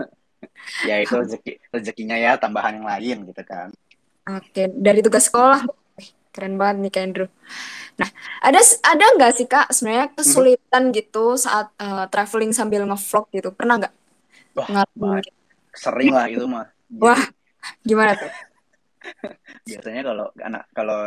ya 0.88 0.96
itu 1.00 1.12
rezeki 1.12 1.52
rezekinya 1.72 2.16
ya 2.16 2.36
tambahan 2.36 2.80
yang 2.80 2.86
lain 2.88 3.16
gitu 3.32 3.42
kan. 3.44 3.68
Oke, 4.24 4.72
dari 4.72 5.04
tugas 5.04 5.28
sekolah. 5.28 5.83
Keren 6.34 6.58
banget 6.58 6.76
nih 6.82 6.90
Kak 6.90 7.02
Andrew. 7.06 7.28
Nah, 7.94 8.10
ada 8.42 8.58
ada 8.82 9.04
nggak 9.14 9.32
sih 9.38 9.46
Kak 9.46 9.70
sebenarnya 9.70 10.10
kesulitan 10.18 10.90
hmm. 10.90 10.94
gitu 10.98 11.38
saat 11.38 11.70
uh, 11.78 12.10
traveling 12.10 12.50
sambil 12.50 12.82
ngevlog 12.82 13.30
gitu? 13.30 13.54
Pernah 13.54 13.86
nggak? 13.86 13.94
Wah, 14.58 15.22
sering 15.70 16.10
lah 16.10 16.26
itu 16.26 16.42
mah. 16.50 16.66
Wah, 16.98 17.22
gimana 17.86 18.18
tuh? 18.18 18.30
biasanya 19.68 20.02
kalau 20.02 20.26
anak 20.40 20.62
kalau 20.72 21.00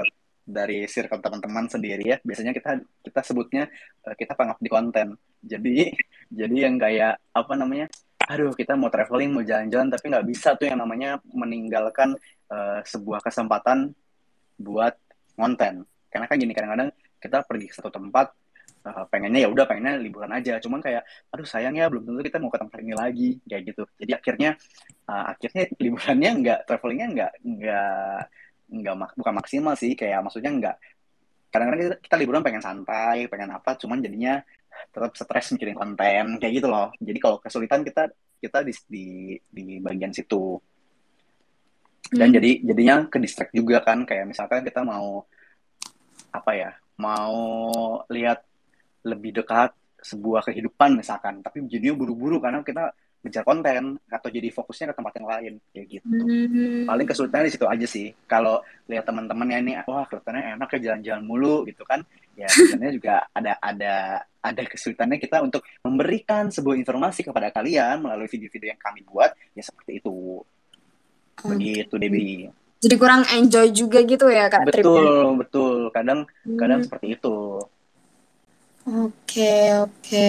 dari 0.48 0.88
circle 0.88 1.20
teman-teman 1.20 1.68
sendiri 1.68 2.04
ya 2.08 2.18
biasanya 2.24 2.56
kita 2.56 2.80
kita 3.04 3.20
sebutnya 3.20 3.68
uh, 4.08 4.16
kita 4.16 4.32
pengabdi 4.32 4.70
konten 4.72 5.08
jadi 5.44 5.92
jadi 6.32 6.56
yang 6.56 6.80
kayak 6.80 7.20
apa 7.36 7.54
namanya 7.60 7.92
aduh 8.28 8.56
kita 8.56 8.80
mau 8.80 8.88
traveling 8.88 9.32
mau 9.32 9.44
jalan-jalan 9.44 9.92
tapi 9.92 10.06
nggak 10.08 10.28
bisa 10.28 10.56
tuh 10.56 10.72
yang 10.72 10.80
namanya 10.80 11.20
meninggalkan 11.32 12.16
uh, 12.48 12.80
sebuah 12.88 13.20
kesempatan 13.24 13.92
buat 14.56 14.96
konten. 15.38 15.86
Karena 16.10 16.26
kan 16.26 16.36
gini 16.42 16.54
kadang-kadang 16.58 16.90
kita 17.22 17.46
pergi 17.46 17.66
ke 17.70 17.74
satu 17.78 17.90
tempat 17.94 18.34
uh, 18.88 19.06
pengennya 19.10 19.46
ya 19.46 19.50
udah 19.54 19.66
pengennya 19.70 20.02
liburan 20.02 20.32
aja. 20.34 20.58
Cuman 20.58 20.82
kayak 20.82 21.06
aduh 21.30 21.46
sayang 21.46 21.78
ya 21.78 21.86
belum 21.88 22.10
tentu 22.10 22.22
kita 22.26 22.38
mau 22.42 22.50
ke 22.50 22.60
tempat 22.60 22.78
ini 22.82 22.94
lagi 22.98 23.30
kayak 23.46 23.64
gitu. 23.74 23.84
Jadi 24.02 24.12
akhirnya 24.18 24.50
uh, 25.10 25.26
akhirnya 25.32 25.64
liburannya 25.84 26.32
nggak 26.42 26.60
travelingnya 26.66 27.08
nggak 27.14 27.32
nggak 27.46 28.22
nggak 28.68 28.96
mak 28.98 29.12
bukan 29.14 29.34
maksimal 29.38 29.74
sih. 29.78 29.94
Kayak 29.94 30.26
maksudnya 30.26 30.52
nggak 30.52 30.76
kadang-kadang 31.54 31.82
kita, 31.82 31.96
kita 32.04 32.16
liburan 32.20 32.42
pengen 32.44 32.64
santai 32.64 33.26
pengen 33.32 33.56
apa 33.56 33.80
cuman 33.80 34.04
jadinya 34.04 34.44
tetap 34.92 35.16
stres 35.16 35.56
mikirin 35.56 35.78
konten 35.78 36.26
kayak 36.42 36.54
gitu 36.62 36.68
loh. 36.70 36.94
Jadi 37.00 37.18
kalau 37.22 37.38
kesulitan 37.42 37.82
kita 37.86 38.10
kita 38.38 38.62
di 38.62 38.74
di, 38.86 39.06
di 39.50 39.66
bagian 39.82 40.14
situ 40.14 40.62
dan 42.14 42.32
hmm. 42.32 42.36
jadi 42.40 42.52
jadinya 42.64 42.96
ke 43.12 43.18
distract 43.20 43.52
juga 43.52 43.84
kan 43.84 44.08
kayak 44.08 44.32
misalkan 44.32 44.64
kita 44.64 44.84
mau 44.84 45.28
apa 46.32 46.52
ya 46.56 46.72
mau 46.98 47.38
lihat 48.10 48.42
lebih 49.06 49.42
dekat 49.42 49.72
sebuah 50.02 50.46
kehidupan 50.46 50.98
misalkan. 50.98 51.42
Tapi 51.42 51.66
jadinya 51.66 51.98
buru-buru 51.98 52.40
karena 52.40 52.62
kita 52.62 52.94
ngejar 53.18 53.44
konten 53.44 53.98
atau 54.08 54.30
jadi 54.30 54.54
fokusnya 54.54 54.94
ke 54.94 54.96
tempat 54.96 55.14
yang 55.18 55.28
lain 55.28 55.54
kayak 55.74 55.88
gitu. 55.90 56.06
Hmm. 56.06 56.86
paling 56.86 57.08
kesulitannya 57.10 57.50
di 57.50 57.54
situ 57.54 57.66
aja 57.66 57.88
sih. 57.90 58.08
Kalau 58.30 58.62
lihat 58.88 59.04
teman-temannya 59.04 59.58
ini 59.68 59.74
wah 59.90 60.06
kelihatannya 60.06 60.56
enak 60.56 60.70
ya 60.78 60.80
jalan-jalan 60.92 61.24
mulu 61.26 61.66
gitu 61.66 61.84
kan. 61.84 62.06
Ya 62.38 62.48
sebenarnya 62.48 62.94
juga 62.94 63.16
ada 63.34 63.58
ada 63.60 63.94
ada 64.22 64.62
kesulitannya 64.64 65.18
kita 65.18 65.44
untuk 65.44 65.66
memberikan 65.82 66.54
sebuah 66.54 66.78
informasi 66.78 67.26
kepada 67.26 67.52
kalian 67.52 68.06
melalui 68.06 68.30
video-video 68.30 68.72
yang 68.72 68.80
kami 68.80 69.02
buat 69.04 69.34
ya 69.58 69.66
seperti 69.66 70.00
itu 70.00 70.40
begitu 71.46 71.94
Debbie 72.02 72.50
Jadi 72.84 72.96
kurang 73.02 73.22
enjoy 73.34 73.74
juga 73.74 74.00
gitu 74.06 74.30
ya 74.30 74.50
kak 74.54 74.64
betul 74.66 74.74
tripnya? 74.74 75.12
betul 75.42 75.74
kadang 75.96 76.20
Hmm. 76.46 76.58
kadang 76.60 76.80
seperti 76.86 77.06
itu 77.18 77.28
Oke 79.02 79.52
oke. 79.84 80.28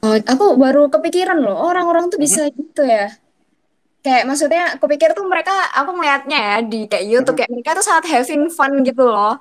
Oh, 0.00 0.16
aku 0.32 0.44
baru 0.56 0.88
kepikiran 0.88 1.38
loh 1.44 1.56
orang-orang 1.68 2.08
tuh 2.12 2.16
bisa 2.24 2.40
gitu 2.58 2.82
ya. 2.88 3.12
Kayak 4.04 4.24
maksudnya 4.28 4.62
aku 4.76 4.84
pikir 4.92 5.10
tuh 5.18 5.24
mereka 5.32 5.52
aku 5.78 5.90
ngeliatnya 5.96 6.38
ya 6.48 6.54
di 6.64 6.76
kayak 6.90 7.04
YouTube 7.10 7.36
kayak 7.38 7.52
mereka 7.52 7.70
tuh 7.78 7.84
sangat 7.88 8.04
having 8.12 8.42
fun 8.48 8.72
gitu 8.88 9.02
loh. 9.04 9.32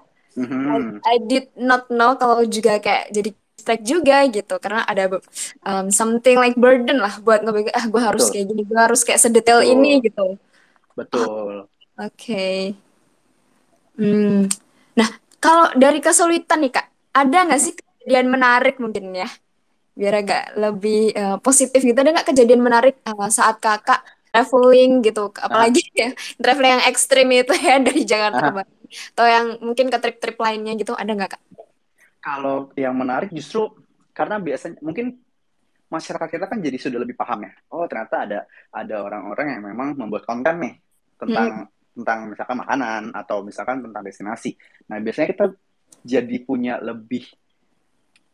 I, 0.67 0.77
Mhm. 0.77 1.01
I 1.05 1.15
did 1.31 1.45
not 1.55 1.87
know 1.97 2.11
kalau 2.21 2.43
juga 2.47 2.71
kayak 2.85 3.11
jadi 3.15 3.29
distract 3.59 3.83
juga 3.83 4.23
gitu 4.31 4.55
karena 4.63 4.87
ada 4.87 5.19
um, 5.67 5.91
something 5.91 6.39
like 6.39 6.55
burden 6.55 7.03
lah 7.03 7.19
buat 7.19 7.43
ngebagi 7.43 7.75
ah 7.75 7.83
gue 7.91 7.99
harus 7.99 8.31
Betul. 8.31 8.33
kayak 8.39 8.45
gini 8.47 8.61
gue 8.63 8.79
harus 8.79 9.01
kayak 9.03 9.19
sedetail 9.19 9.59
Betul. 9.59 9.73
ini 9.75 9.91
gitu. 9.99 10.25
Betul. 10.95 11.67
Oke. 11.99 12.75
Hmm. 13.99 14.47
Nah, 14.95 15.09
kalau 15.43 15.67
dari 15.75 15.99
kesulitan 15.99 16.63
nih 16.63 16.71
Kak, 16.71 16.87
ada 17.11 17.37
nggak 17.43 17.59
sih 17.59 17.75
kejadian 17.75 18.31
menarik 18.31 18.79
mungkin 18.79 19.11
ya? 19.11 19.27
Biar 19.99 20.23
agak 20.23 20.43
lebih 20.55 21.11
uh, 21.19 21.37
positif 21.43 21.83
gitu. 21.83 21.95
Ada 21.99 22.15
nggak 22.15 22.27
kejadian 22.31 22.63
menarik 22.63 23.03
uh, 23.03 23.27
saat 23.27 23.59
Kakak 23.59 23.99
traveling 24.31 25.03
gitu? 25.03 25.27
Apalagi 25.35 25.83
ya, 26.01 26.15
traveling 26.39 26.79
yang 26.79 26.85
ekstrim 26.87 27.27
itu 27.35 27.51
ya 27.59 27.75
dari 27.87 28.07
Jakarta 28.07 28.39
ke 28.39 28.51
Bali. 28.63 28.73
Atau 29.15 29.25
yang 29.27 29.45
mungkin 29.59 29.91
ke 29.91 29.97
trip-trip 29.99 30.37
lainnya 30.39 30.73
gitu, 30.79 30.95
ada 30.95 31.11
nggak 31.11 31.35
Kak? 31.35 31.41
Kalau 32.19 32.71
yang 32.75 32.95
menarik 32.95 33.31
justru 33.31 33.71
karena 34.11 34.39
biasanya 34.39 34.79
mungkin 34.83 35.15
masyarakat 35.89 36.29
kita 36.29 36.45
kan 36.45 36.59
jadi 36.59 36.77
sudah 36.77 36.99
lebih 37.01 37.15
paham 37.15 37.47
ya. 37.47 37.53
Oh 37.71 37.87
ternyata 37.87 38.27
ada 38.27 38.39
ada 38.75 38.95
orang-orang 39.01 39.57
yang 39.57 39.63
memang 39.73 39.95
membuat 39.95 40.27
konten 40.27 40.55
nih 40.61 40.75
tentang 41.17 41.49
hmm 41.65 41.77
tentang 41.99 42.31
misalkan 42.31 42.57
makanan 42.63 43.03
atau 43.11 43.43
misalkan 43.43 43.83
tentang 43.83 44.03
destinasi. 44.07 44.55
Nah, 44.87 45.03
biasanya 45.03 45.27
kita 45.35 45.45
jadi 46.07 46.37
punya 46.47 46.79
lebih 46.79 47.27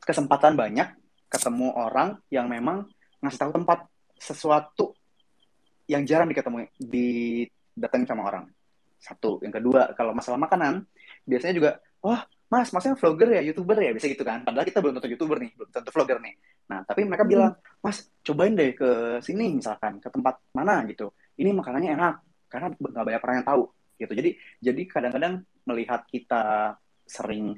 kesempatan 0.05 0.53
banyak 0.53 0.93
ketemu 1.33 1.73
orang 1.73 2.21
yang 2.29 2.45
memang 2.45 2.85
ngasih 3.25 3.41
tahu 3.41 3.51
tempat 3.57 3.89
sesuatu 4.21 4.93
yang 5.89 6.05
jarang 6.05 6.29
diketemu 6.29 6.69
didatangi 6.77 8.05
sama 8.05 8.29
orang. 8.29 8.45
Satu, 9.01 9.41
yang 9.41 9.53
kedua, 9.53 9.93
kalau 9.97 10.13
masalah 10.13 10.37
makanan, 10.37 10.85
biasanya 11.25 11.53
juga, 11.57 11.71
wah, 12.05 12.25
mas, 12.51 12.69
masnya 12.69 12.93
vlogger 12.95 13.39
ya, 13.39 13.41
youtuber 13.41 13.77
ya, 13.79 13.91
bisa 13.91 14.05
gitu 14.09 14.21
kan. 14.21 14.45
Padahal 14.45 14.65
kita 14.65 14.79
belum 14.79 14.97
tentu 14.97 15.09
youtuber 15.11 15.37
nih, 15.41 15.51
belum 15.57 15.69
tentu 15.73 15.89
vlogger 15.89 16.17
nih. 16.21 16.33
Nah, 16.69 16.79
tapi 16.85 17.01
mereka 17.05 17.25
bilang, 17.25 17.57
mas, 17.81 18.09
cobain 18.21 18.53
deh 18.53 18.73
ke 18.77 19.19
sini 19.21 19.57
misalkan, 19.57 19.97
ke 19.97 20.07
tempat 20.13 20.41
mana 20.53 20.85
gitu. 20.85 21.13
Ini 21.35 21.51
makanannya 21.51 21.91
enak, 21.97 22.15
karena 22.49 22.67
nggak 22.71 23.05
banyak 23.05 23.21
orang 23.25 23.37
yang 23.41 23.47
tahu 23.47 23.63
gitu 23.95 24.11
jadi 24.11 24.35
jadi 24.59 24.81
kadang-kadang 24.91 25.33
melihat 25.63 26.03
kita 26.11 26.75
sering 27.07 27.55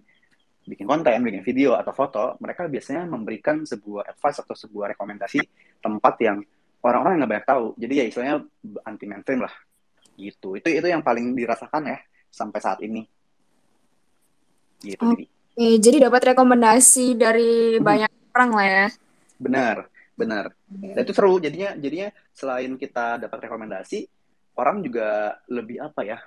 bikin 0.67 0.83
konten, 0.83 1.23
bikin 1.23 1.47
video 1.47 1.79
atau 1.79 1.95
foto, 1.95 2.35
mereka 2.43 2.67
biasanya 2.67 3.07
memberikan 3.07 3.63
sebuah 3.63 4.11
advice 4.11 4.43
atau 4.43 4.51
sebuah 4.51 4.91
rekomendasi 4.91 5.39
tempat 5.79 6.19
yang 6.19 6.43
orang-orang 6.83 7.15
yang 7.15 7.19
nggak 7.23 7.31
banyak 7.31 7.47
tahu. 7.47 7.65
Jadi 7.79 7.93
ya 7.95 8.03
istilahnya 8.03 8.35
anti 8.83 9.05
mainstream 9.07 9.47
lah, 9.47 9.53
gitu. 10.19 10.59
Itu 10.59 10.67
itu 10.67 10.83
yang 10.83 10.99
paling 10.99 11.31
dirasakan 11.39 11.87
ya 11.87 11.97
sampai 12.27 12.59
saat 12.59 12.83
ini. 12.83 13.07
Gitu. 14.81 15.01
Oke, 15.01 15.25
jadi 15.81 16.09
dapat 16.09 16.33
rekomendasi 16.33 17.17
dari 17.17 17.77
hmm. 17.77 17.83
banyak 17.83 18.11
orang 18.33 18.51
lah 18.53 18.67
ya. 18.67 18.87
Benar, 19.37 19.75
benar. 20.13 20.45
Dan 20.69 21.01
itu 21.01 21.13
seru. 21.13 21.41
Jadinya 21.41 21.73
jadinya 21.77 22.09
selain 22.33 22.77
kita 22.77 23.17
dapat 23.21 23.49
rekomendasi, 23.49 24.05
orang 24.57 24.81
juga 24.81 25.37
lebih 25.47 25.77
apa 25.79 26.01
ya 26.03 26.17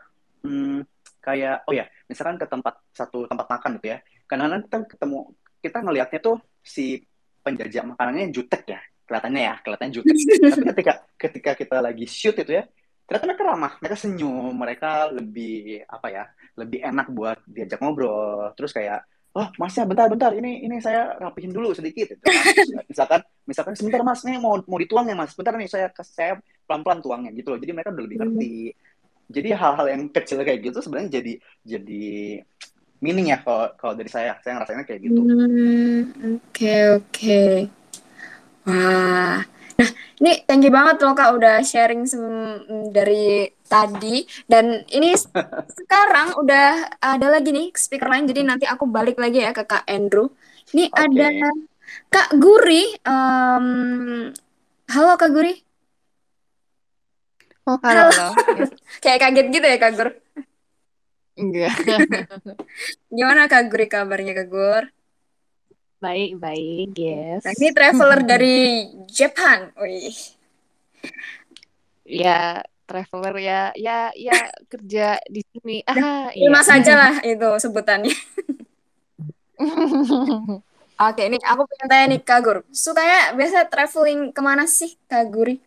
hmm, 0.46 0.86
kayak 1.20 1.66
oh 1.66 1.74
ya 1.74 1.84
misalkan 2.06 2.38
ke 2.38 2.46
tempat 2.46 2.80
satu 2.94 3.26
tempat 3.26 3.46
makan 3.50 3.76
gitu 3.82 3.86
ya 3.92 3.98
kadang-kadang 4.30 4.62
kita 4.64 4.76
ketemu 4.96 5.18
kita 5.60 5.78
ngelihatnya 5.82 6.20
tuh 6.22 6.36
si 6.62 7.02
penjajah 7.42 7.84
makanannya 7.84 8.30
jutek 8.30 8.62
ya 8.70 8.80
kelihatannya 9.04 9.42
ya 9.42 9.54
kelihatannya 9.60 9.92
jutek 9.92 10.14
tapi 10.54 10.62
ketika 10.72 10.92
ketika 11.18 11.50
kita 11.58 11.76
lagi 11.82 12.06
shoot 12.06 12.36
itu 12.38 12.52
ya 12.62 12.64
ternyata 13.10 13.26
mereka 13.26 13.42
ramah 13.42 13.72
mereka 13.82 13.96
senyum 13.98 14.54
mereka 14.54 15.10
lebih 15.10 15.82
apa 15.90 16.06
ya 16.14 16.24
lebih 16.54 16.78
enak 16.78 17.10
buat 17.10 17.42
diajak 17.42 17.82
ngobrol. 17.82 18.54
Terus 18.54 18.70
kayak 18.70 19.02
oh 19.34 19.50
masnya 19.58 19.82
bentar-bentar 19.82 20.30
ini 20.38 20.62
ini 20.62 20.78
saya 20.78 21.18
rapihin 21.18 21.50
dulu 21.50 21.74
sedikit. 21.74 22.14
Gitu. 22.14 22.22
misalkan 22.90 23.26
misalkan 23.50 23.74
sebentar 23.74 24.06
mas 24.06 24.22
nih 24.22 24.38
mau 24.38 24.54
mau 24.62 24.78
dituang 24.78 25.10
ya 25.10 25.18
mas. 25.18 25.34
Bentar 25.34 25.58
nih 25.58 25.66
saya 25.66 25.90
saya 26.06 26.38
pelan-pelan 26.70 27.02
tuangnya. 27.02 27.34
Gitu 27.34 27.50
loh. 27.50 27.58
Jadi 27.58 27.70
mereka 27.74 27.90
udah 27.90 28.04
lebih 28.06 28.18
hmm. 28.22 28.24
ngerti. 28.30 28.54
Jadi 29.30 29.48
hal-hal 29.58 29.86
yang 29.90 30.02
kecil 30.14 30.38
kayak 30.46 30.60
gitu 30.62 30.78
sebenarnya 30.78 31.10
jadi 31.18 31.32
jadi 31.66 32.06
meaning 33.02 33.34
ya 33.34 33.42
kalau 33.42 33.74
kalau 33.74 33.98
dari 33.98 34.06
saya. 34.06 34.38
Saya 34.38 34.54
ngerasainnya 34.54 34.86
kayak 34.86 35.00
gitu. 35.02 35.18
Oke 35.18 35.34
hmm, 35.34 35.98
oke 35.98 36.38
okay, 36.54 36.78
okay. 36.94 37.54
wah 38.70 39.42
Nah, 39.80 39.88
ini 40.20 40.32
thank 40.44 40.60
you 40.60 40.68
banget 40.68 41.00
loh 41.00 41.16
Kak 41.16 41.32
udah 41.40 41.64
sharing 41.64 42.04
dari 42.92 43.48
tadi 43.64 44.28
dan 44.44 44.84
ini 44.92 45.16
sekarang 45.80 46.36
udah 46.36 47.00
ada 47.00 47.26
lagi 47.32 47.48
nih 47.48 47.72
speaker 47.72 48.12
lain 48.12 48.28
jadi 48.28 48.44
nanti 48.44 48.68
aku 48.68 48.84
balik 48.84 49.16
lagi 49.16 49.40
ya 49.40 49.56
ke 49.56 49.64
Kak 49.64 49.88
Andrew. 49.88 50.28
Ini 50.76 50.92
okay. 50.92 51.00
ada 51.08 51.28
Kak 52.12 52.28
Guri. 52.36 52.92
Um, 53.08 53.66
halo 54.92 55.16
Kak 55.16 55.32
Guri. 55.32 55.56
Oh, 57.64 57.80
halo. 57.80 58.12
halo. 58.12 58.28
Kayak 59.02 59.18
kaget 59.24 59.46
gitu 59.48 59.66
ya 59.66 59.78
Kak 59.80 59.92
Gur. 59.96 60.08
Enggak. 61.40 61.72
Gimana 63.16 63.48
Kak 63.48 63.72
Guri 63.72 63.86
kabarnya 63.88 64.36
Kak 64.36 64.48
Gur? 64.52 64.84
Baik, 66.00 66.40
baik, 66.40 66.96
yes. 66.96 67.44
Nah, 67.44 67.52
ini 67.60 67.68
traveler 67.76 68.20
dari 68.32 68.88
Jepang. 69.04 69.68
Wih. 69.76 70.16
Ya, 72.08 72.64
traveler 72.88 73.36
ya, 73.36 73.60
ya, 73.76 74.08
ya 74.16 74.48
kerja 74.72 75.20
di 75.28 75.44
sini. 75.44 75.84
Ah, 75.84 76.32
iya. 76.32 76.48
Lima 76.48 76.64
saja 76.64 76.96
lah 76.96 77.14
itu 77.20 77.48
sebutannya. 77.60 78.16
Oke, 81.00 81.22
ini 81.28 81.36
aku 81.40 81.68
pengen 81.68 81.88
tanya 81.88 82.04
nih 82.16 82.20
Kak 82.24 82.40
Gur. 82.44 82.58
Sukanya 82.72 83.36
biasa 83.36 83.68
traveling 83.68 84.32
ke 84.32 84.40
mana 84.40 84.64
sih 84.64 84.96
Kak 85.04 85.28
Guri? 85.28 85.60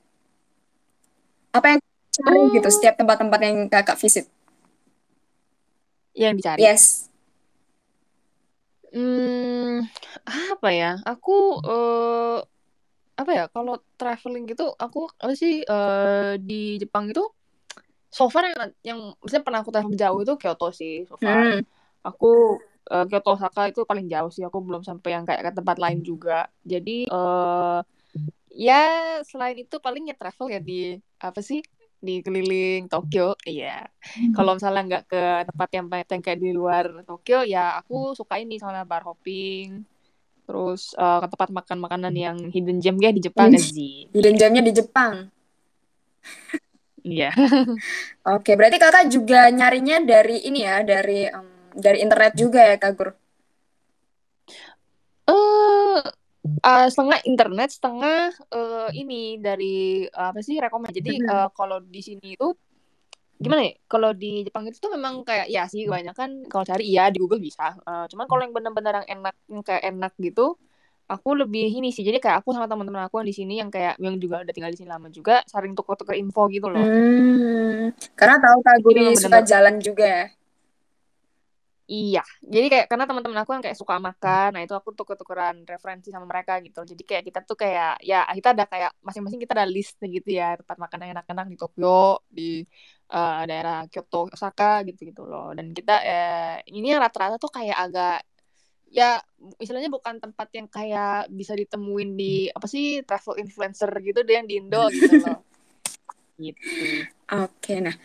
Apa 1.54 1.78
yang 1.78 1.80
cari 2.10 2.38
oh. 2.42 2.50
gitu 2.54 2.70
setiap 2.74 2.98
tempat-tempat 2.98 3.40
yang 3.42 3.70
kakak 3.70 3.98
visit? 4.02 4.26
Yang 6.18 6.34
dicari? 6.42 6.62
Yes. 6.62 7.14
Hmm, 8.94 9.90
apa 10.28 10.70
ya? 10.72 10.92
Aku 11.04 11.60
uh, 11.64 12.40
apa 13.20 13.32
ya? 13.32 13.46
Kalau 13.52 13.80
traveling 14.00 14.50
gitu, 14.50 14.72
aku 14.76 15.12
apa 15.20 15.34
sih 15.36 15.64
uh, 15.68 16.40
di 16.40 16.80
Jepang 16.80 17.12
itu 17.12 17.24
so 18.14 18.30
far 18.30 18.46
yang 18.46 18.60
yang 18.86 19.00
misalnya 19.26 19.46
pernah 19.46 19.60
aku 19.66 19.72
travel 19.74 19.98
jauh 19.98 20.20
itu 20.22 20.34
Kyoto 20.38 20.70
sih 20.72 21.04
so 21.10 21.18
far. 21.18 21.60
Hmm. 21.60 21.60
Aku 22.04 22.60
uh, 22.92 23.06
Kyoto 23.10 23.36
Osaka 23.36 23.72
itu 23.72 23.84
paling 23.84 24.08
jauh 24.08 24.32
sih. 24.32 24.44
Aku 24.46 24.64
belum 24.64 24.86
sampai 24.86 25.18
yang 25.18 25.24
kayak 25.28 25.42
ke 25.50 25.52
tempat 25.60 25.78
lain 25.82 26.00
juga. 26.06 26.48
Jadi 26.64 27.10
uh, 27.10 27.82
ya 28.54 28.82
selain 29.26 29.58
itu 29.66 29.82
paling 29.82 30.14
ya 30.14 30.16
travel 30.16 30.48
ya 30.54 30.62
di 30.62 30.96
apa 31.18 31.42
sih 31.42 31.66
di 32.04 32.20
keliling 32.20 32.92
Tokyo 32.92 33.34
iya 33.48 33.88
hmm. 33.88 34.36
kalau 34.36 34.60
misalnya 34.60 34.84
nggak 34.84 35.04
ke 35.08 35.24
tempat 35.48 35.70
yang 35.72 35.86
yang 35.90 36.22
kayak 36.22 36.40
di 36.44 36.52
luar 36.52 36.86
Tokyo 37.08 37.48
ya 37.48 37.80
aku 37.80 38.12
suka 38.12 38.38
ini 38.44 38.60
soalnya 38.60 38.84
bar 38.84 39.08
hopping 39.08 39.88
terus 40.44 40.92
uh, 41.00 41.24
ke 41.24 41.28
tempat 41.32 41.50
makan 41.50 41.78
makanan 41.84 42.14
yang 42.14 42.38
hidden 42.52 42.84
gem 42.84 43.00
ya 43.00 43.12
di 43.16 43.22
Jepang 43.24 43.52
sih? 43.56 44.08
Hidden 44.12 44.36
gemnya 44.36 44.64
di 44.64 44.74
Jepang. 44.76 45.32
Iya. 47.04 47.36
Oke 48.36 48.56
berarti 48.56 48.80
kakak 48.80 49.12
juga 49.12 49.52
nyarinya 49.52 50.00
dari 50.04 50.48
ini 50.48 50.64
ya 50.64 50.84
dari 50.88 51.28
um, 51.28 51.76
dari 51.76 52.00
internet 52.00 52.34
juga 52.40 52.64
ya 52.64 52.80
kak 52.80 52.94
Gur 52.96 53.10
eh 55.24 55.32
uh, 55.32 56.04
uh, 56.44 56.88
setengah 56.92 57.20
internet 57.24 57.70
setengah 57.72 58.36
uh, 58.52 58.90
ini 58.92 59.40
dari 59.40 60.04
uh, 60.08 60.36
apa 60.36 60.44
sih 60.44 60.60
rekomend. 60.60 60.92
Jadi 60.92 61.24
uh, 61.24 61.48
kalau 61.56 61.80
di 61.80 62.04
sini 62.04 62.36
itu 62.36 62.52
gimana 63.44 63.62
ya? 63.68 63.74
Kalau 63.92 64.10
di 64.16 64.48
Jepang 64.48 64.64
itu 64.66 64.80
tuh 64.80 64.92
memang 64.96 65.28
kayak 65.28 65.52
ya 65.52 65.68
sih 65.68 65.84
banyak 65.86 66.16
kan 66.16 66.48
kalau 66.48 66.64
cari 66.64 66.84
iya 66.88 67.12
di 67.12 67.20
Google 67.20 67.44
bisa. 67.44 67.76
Uh, 67.84 68.08
cuman 68.08 68.26
kalau 68.26 68.42
yang 68.48 68.54
benar-benar 68.56 69.04
yang 69.04 69.20
enak 69.20 69.36
yang 69.52 69.62
kayak 69.62 69.84
enak 69.92 70.14
gitu 70.18 70.56
aku 71.04 71.30
lebih 71.36 71.68
ini 71.68 71.92
sih. 71.92 72.02
Jadi 72.02 72.24
kayak 72.24 72.42
aku 72.42 72.56
sama 72.56 72.66
teman-teman 72.66 73.06
aku 73.06 73.20
yang 73.20 73.28
di 73.28 73.36
sini 73.36 73.54
yang 73.60 73.70
kayak 73.70 74.00
yang 74.00 74.16
juga 74.18 74.42
udah 74.42 74.54
tinggal 74.56 74.72
di 74.72 74.80
sini 74.80 74.90
lama 74.90 75.12
juga 75.12 75.44
sering 75.46 75.76
tuker-tuker 75.76 76.16
info 76.16 76.48
gitu 76.48 76.72
loh. 76.72 76.82
Hmm, 76.82 77.92
karena 78.16 78.36
tahu 78.40 78.58
kak 78.64 78.76
gue 78.82 79.14
suka 79.20 79.40
jalan 79.44 79.76
juga 79.84 80.06
ya 80.08 80.26
Iya, 81.84 82.24
jadi 82.40 82.68
kayak 82.72 82.86
karena 82.88 83.04
teman-teman 83.04 83.44
aku 83.44 83.52
yang 83.60 83.64
kayak 83.64 83.76
suka 83.76 84.00
makan, 84.00 84.56
nah 84.56 84.62
itu 84.64 84.72
aku 84.72 84.96
tuker-tukeran 84.96 85.68
referensi 85.68 86.16
sama 86.16 86.24
mereka 86.24 86.64
gitu. 86.64 86.80
Jadi 86.88 87.04
kayak 87.04 87.24
kita 87.28 87.40
tuh 87.44 87.60
kayak 87.60 88.00
ya 88.00 88.24
kita 88.32 88.56
ada 88.56 88.64
kayak 88.72 88.92
masing-masing 89.04 89.44
kita 89.44 89.52
ada 89.52 89.68
list 89.68 90.00
gitu 90.00 90.30
ya 90.32 90.56
tempat 90.56 90.80
makan 90.80 90.98
yang 91.04 91.12
enak-enak 91.20 91.46
di 91.52 91.58
Tokyo, 91.60 92.24
di 92.32 92.64
uh, 93.12 93.44
daerah 93.44 93.84
Kyoto, 93.92 94.32
Osaka 94.32 94.80
gitu-gitu 94.88 95.28
loh. 95.28 95.52
Dan 95.52 95.76
kita 95.76 95.96
eh, 96.08 96.56
ini 96.72 96.96
yang 96.96 97.04
rata-rata 97.04 97.36
tuh 97.36 97.52
kayak 97.52 97.76
agak 97.76 98.24
ya 98.88 99.20
istilahnya 99.60 99.92
bukan 99.92 100.24
tempat 100.24 100.48
yang 100.56 100.72
kayak 100.72 101.28
bisa 101.36 101.52
ditemuin 101.52 102.16
di 102.16 102.48
apa 102.48 102.64
sih 102.70 103.04
travel 103.04 103.44
influencer 103.44 103.92
gitu 104.06 104.24
deh 104.24 104.40
yang 104.40 104.48
di 104.48 104.56
Indo 104.56 104.88
gitu 104.88 105.20
loh. 105.20 105.44
gitu. 106.40 106.86
Oke, 107.44 107.82
nah 107.84 107.96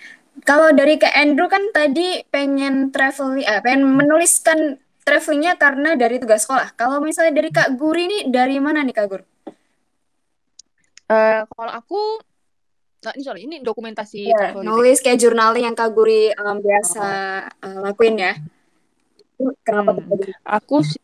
kalau 0.44 0.70
dari 0.70 0.98
ke 0.98 1.08
Andrew 1.08 1.46
kan 1.46 1.70
tadi 1.70 2.22
pengen 2.28 2.90
traveling, 2.90 3.42
eh, 3.42 3.60
pengen 3.62 3.86
menuliskan 3.88 4.76
travelingnya 5.02 5.56
karena 5.56 5.96
dari 5.96 6.20
tugas 6.20 6.44
sekolah. 6.44 6.76
Kalau 6.76 7.00
misalnya 7.00 7.32
dari 7.32 7.48
Kak 7.48 7.74
Guri 7.74 8.04
nih, 8.06 8.22
dari 8.28 8.60
mana 8.60 8.84
nih 8.84 8.92
Kak 8.92 9.06
Gur? 9.08 9.22
Uh, 11.08 11.48
kalau 11.48 11.72
aku 11.72 12.00
nah 12.98 13.14
ini 13.14 13.22
sorry 13.22 13.40
ini 13.46 13.56
dokumentasi 13.62 14.26
Ya, 14.28 14.34
travel 14.52 14.60
gitu 14.60 14.66
ya? 14.66 14.70
nulis 14.74 14.98
kayak 15.00 15.18
journaling 15.22 15.64
yang 15.64 15.76
Kak 15.78 15.94
Guri 15.94 16.28
um, 16.36 16.58
biasa 16.60 17.06
uh, 17.64 17.80
lakuin 17.88 18.20
ya. 18.20 18.34
Kenapa 19.64 19.94
Hmm, 19.96 20.04
Guri? 20.04 20.34
aku 20.44 20.82
sih 20.84 21.00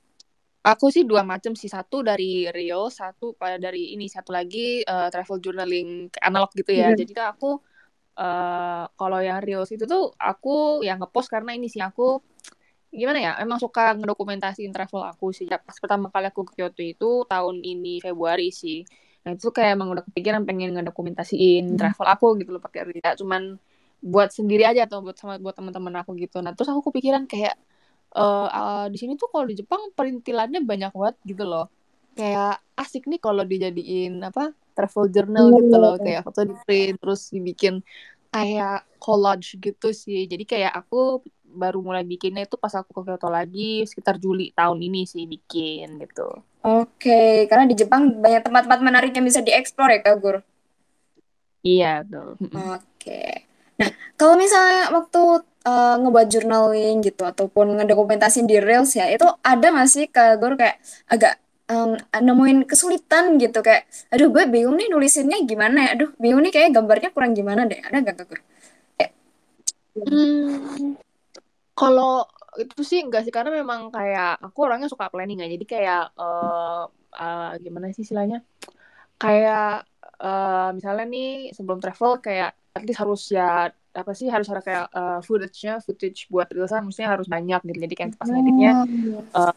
aku 0.60 0.90
sih 0.90 1.06
dua 1.06 1.22
macam 1.22 1.54
sih 1.54 1.70
satu 1.70 2.02
dari 2.02 2.50
real 2.50 2.90
satu 2.90 3.32
pada 3.32 3.56
dari 3.56 3.94
ini 3.94 4.08
satu 4.08 4.32
lagi 4.32 4.80
eh, 4.80 5.08
travel 5.12 5.36
journaling 5.36 6.08
analog 6.18 6.48
gitu 6.56 6.72
ya 6.72 6.88
Mhm. 6.88 6.98
jadi 6.98 7.10
tuh 7.12 7.26
aku 7.28 7.50
eh 8.14 8.82
kalau 8.98 9.18
yang 9.28 9.38
reels 9.46 9.70
itu 9.74 9.84
tuh 9.92 10.14
aku 10.30 10.82
yang 10.86 10.98
ngepost 11.02 11.28
karena 11.34 11.50
ini 11.58 11.66
sih 11.74 11.82
aku 11.82 12.22
gimana 12.94 13.18
ya 13.26 13.32
emang 13.42 13.58
suka 13.58 13.80
ngedokumentasiin 13.98 14.70
travel 14.74 15.02
aku 15.10 15.26
sih. 15.34 15.46
Pas 15.50 15.76
pertama 15.82 16.06
kali 16.14 16.26
aku 16.30 16.46
ke 16.48 16.52
Kyoto 16.62 16.82
itu 16.82 17.10
tahun 17.26 17.56
ini 17.66 17.98
Februari 18.04 18.48
sih. 18.54 18.86
Nah 19.26 19.34
itu 19.34 19.48
kayak 19.56 19.70
emang 19.76 19.88
udah 19.94 20.04
kepikiran 20.08 20.42
pengen 20.48 20.70
ngedokumentasiin 20.78 21.74
Hmm. 21.74 21.78
travel 21.80 22.06
aku 22.14 22.26
gitu 22.40 22.50
loh 22.54 22.62
pakai 22.62 22.80
reel 22.86 23.00
Ya, 23.02 23.12
cuman 23.18 23.58
buat 24.04 24.30
sendiri 24.36 24.62
aja 24.68 24.86
atau 24.86 25.00
buat 25.04 25.16
sama 25.18 25.40
buat 25.42 25.54
teman-teman 25.58 25.94
aku 26.04 26.14
gitu. 26.22 26.38
Nah 26.44 26.52
terus 26.56 26.68
aku 26.70 26.92
kepikiran 26.92 27.24
kayak 27.26 27.54
eh 28.14 28.48
eh, 28.58 28.86
di 28.92 28.98
sini 29.00 29.12
tuh 29.20 29.28
kalau 29.32 29.46
di 29.50 29.54
Jepang 29.60 29.82
perintilannya 29.96 30.60
banyak 30.70 30.90
banget 30.94 31.16
gitu 31.30 31.44
loh 31.50 31.66
kayak 32.18 32.62
asik 32.82 33.02
nih 33.10 33.20
kalau 33.22 33.42
dijadiin 33.46 34.12
apa 34.28 34.42
travel 34.76 35.06
journal 35.14 35.46
Iya, 35.50 35.58
gitu 35.58 35.74
iya, 35.74 35.82
loh 35.82 35.94
iya. 35.96 36.02
kayak 36.04 36.20
foto 36.26 36.40
di 36.50 36.54
print 36.66 36.96
terus 37.02 37.20
dibikin 37.34 37.74
kayak 38.34 38.86
collage 38.98 39.48
gitu 39.62 39.88
sih 39.94 40.26
jadi 40.30 40.44
kayak 40.52 40.72
aku 40.80 41.22
baru 41.62 41.78
mulai 41.86 42.02
bikinnya 42.02 42.42
itu 42.46 42.56
pas 42.58 42.74
aku 42.74 42.90
ke 42.96 43.00
Kyoto 43.06 43.28
lagi 43.30 43.86
sekitar 43.86 44.18
Juli 44.18 44.50
tahun 44.58 44.78
ini 44.82 45.06
sih 45.06 45.24
bikin 45.34 45.88
gitu 46.02 46.22
Oke, 46.64 47.44
karena 47.50 47.64
di 47.70 47.76
Jepang 47.76 48.02
banyak 48.24 48.40
tempat-tempat 48.46 48.80
menarik 48.80 49.12
yang 49.16 49.26
bisa 49.28 49.44
dieksplor 49.44 49.88
ya 49.92 50.00
Kak 50.00 50.16
Gur. 50.22 50.36
iya 51.66 52.02
betul 52.04 52.36
Oke. 52.54 53.46
Nah, 53.80 53.90
kalau 54.14 54.34
misalnya 54.38 54.94
waktu 54.94 55.18
uh, 55.66 55.94
ngebuat 55.98 56.26
journaling 56.30 57.02
gitu 57.02 57.22
ataupun 57.26 57.74
ngedokumentasin 57.82 58.46
di 58.46 58.62
Reels 58.62 58.94
ya, 58.94 59.10
itu 59.10 59.26
ada 59.42 59.66
nggak 59.74 59.88
sih 59.90 60.04
Kak 60.14 60.38
Gur 60.38 60.54
kayak 60.54 60.78
agak 61.10 61.42
um, 61.72 61.90
nemuin 62.26 62.58
kesulitan 62.70 63.24
gitu 63.42 63.58
kayak, 63.66 63.82
aduh 64.12 64.28
gue 64.34 64.44
bingung 64.52 64.76
nih 64.78 64.88
nulisinnya 64.92 65.36
gimana 65.50 65.78
ya, 65.86 65.88
aduh 65.96 66.10
bingung 66.22 66.42
nih 66.44 66.52
kayak 66.54 66.70
gambarnya 66.76 67.08
kurang 67.14 67.32
gimana 67.38 67.64
deh, 67.70 67.80
ada 67.80 67.96
nggak 68.02 68.16
Kak? 68.20 68.28
Kayak, 68.98 69.12
Hmm, 69.94 70.94
kalau 71.78 72.26
itu 72.62 72.82
sih 72.86 72.98
enggak 73.04 73.22
sih 73.26 73.34
karena 73.34 73.50
memang 73.60 73.90
kayak 73.96 74.38
aku 74.46 74.58
orangnya 74.66 74.88
suka 74.90 75.06
planning 75.12 75.38
ya. 75.42 75.48
Jadi 75.54 75.64
kayak 75.66 76.02
eh 76.18 76.82
eh, 77.22 77.50
gimana 77.64 77.86
sih 77.94 78.02
istilahnya? 78.06 78.38
Kayak 79.22 79.86
eh, 80.22 80.68
misalnya 80.76 81.04
nih 81.14 81.26
sebelum 81.56 81.78
travel 81.82 82.12
kayak 82.26 82.50
at 82.76 82.82
least 82.86 83.00
harus 83.02 83.22
ya 83.30 83.70
apa 83.94 84.12
sih 84.18 84.26
harus 84.34 84.46
ada 84.50 84.62
kayak 84.62 84.86
eh, 84.98 85.18
footage-nya 85.26 85.72
footage 85.86 86.26
buat 86.32 86.48
reelsan 86.54 86.82
mestinya 86.86 87.10
harus 87.18 87.28
banyak 87.30 87.60
gitu. 87.68 87.78
Jadi 87.86 87.94
kayak 87.98 88.10
pas 88.18 88.30
ngeditnya 88.30 88.70
Oh, 89.34 89.52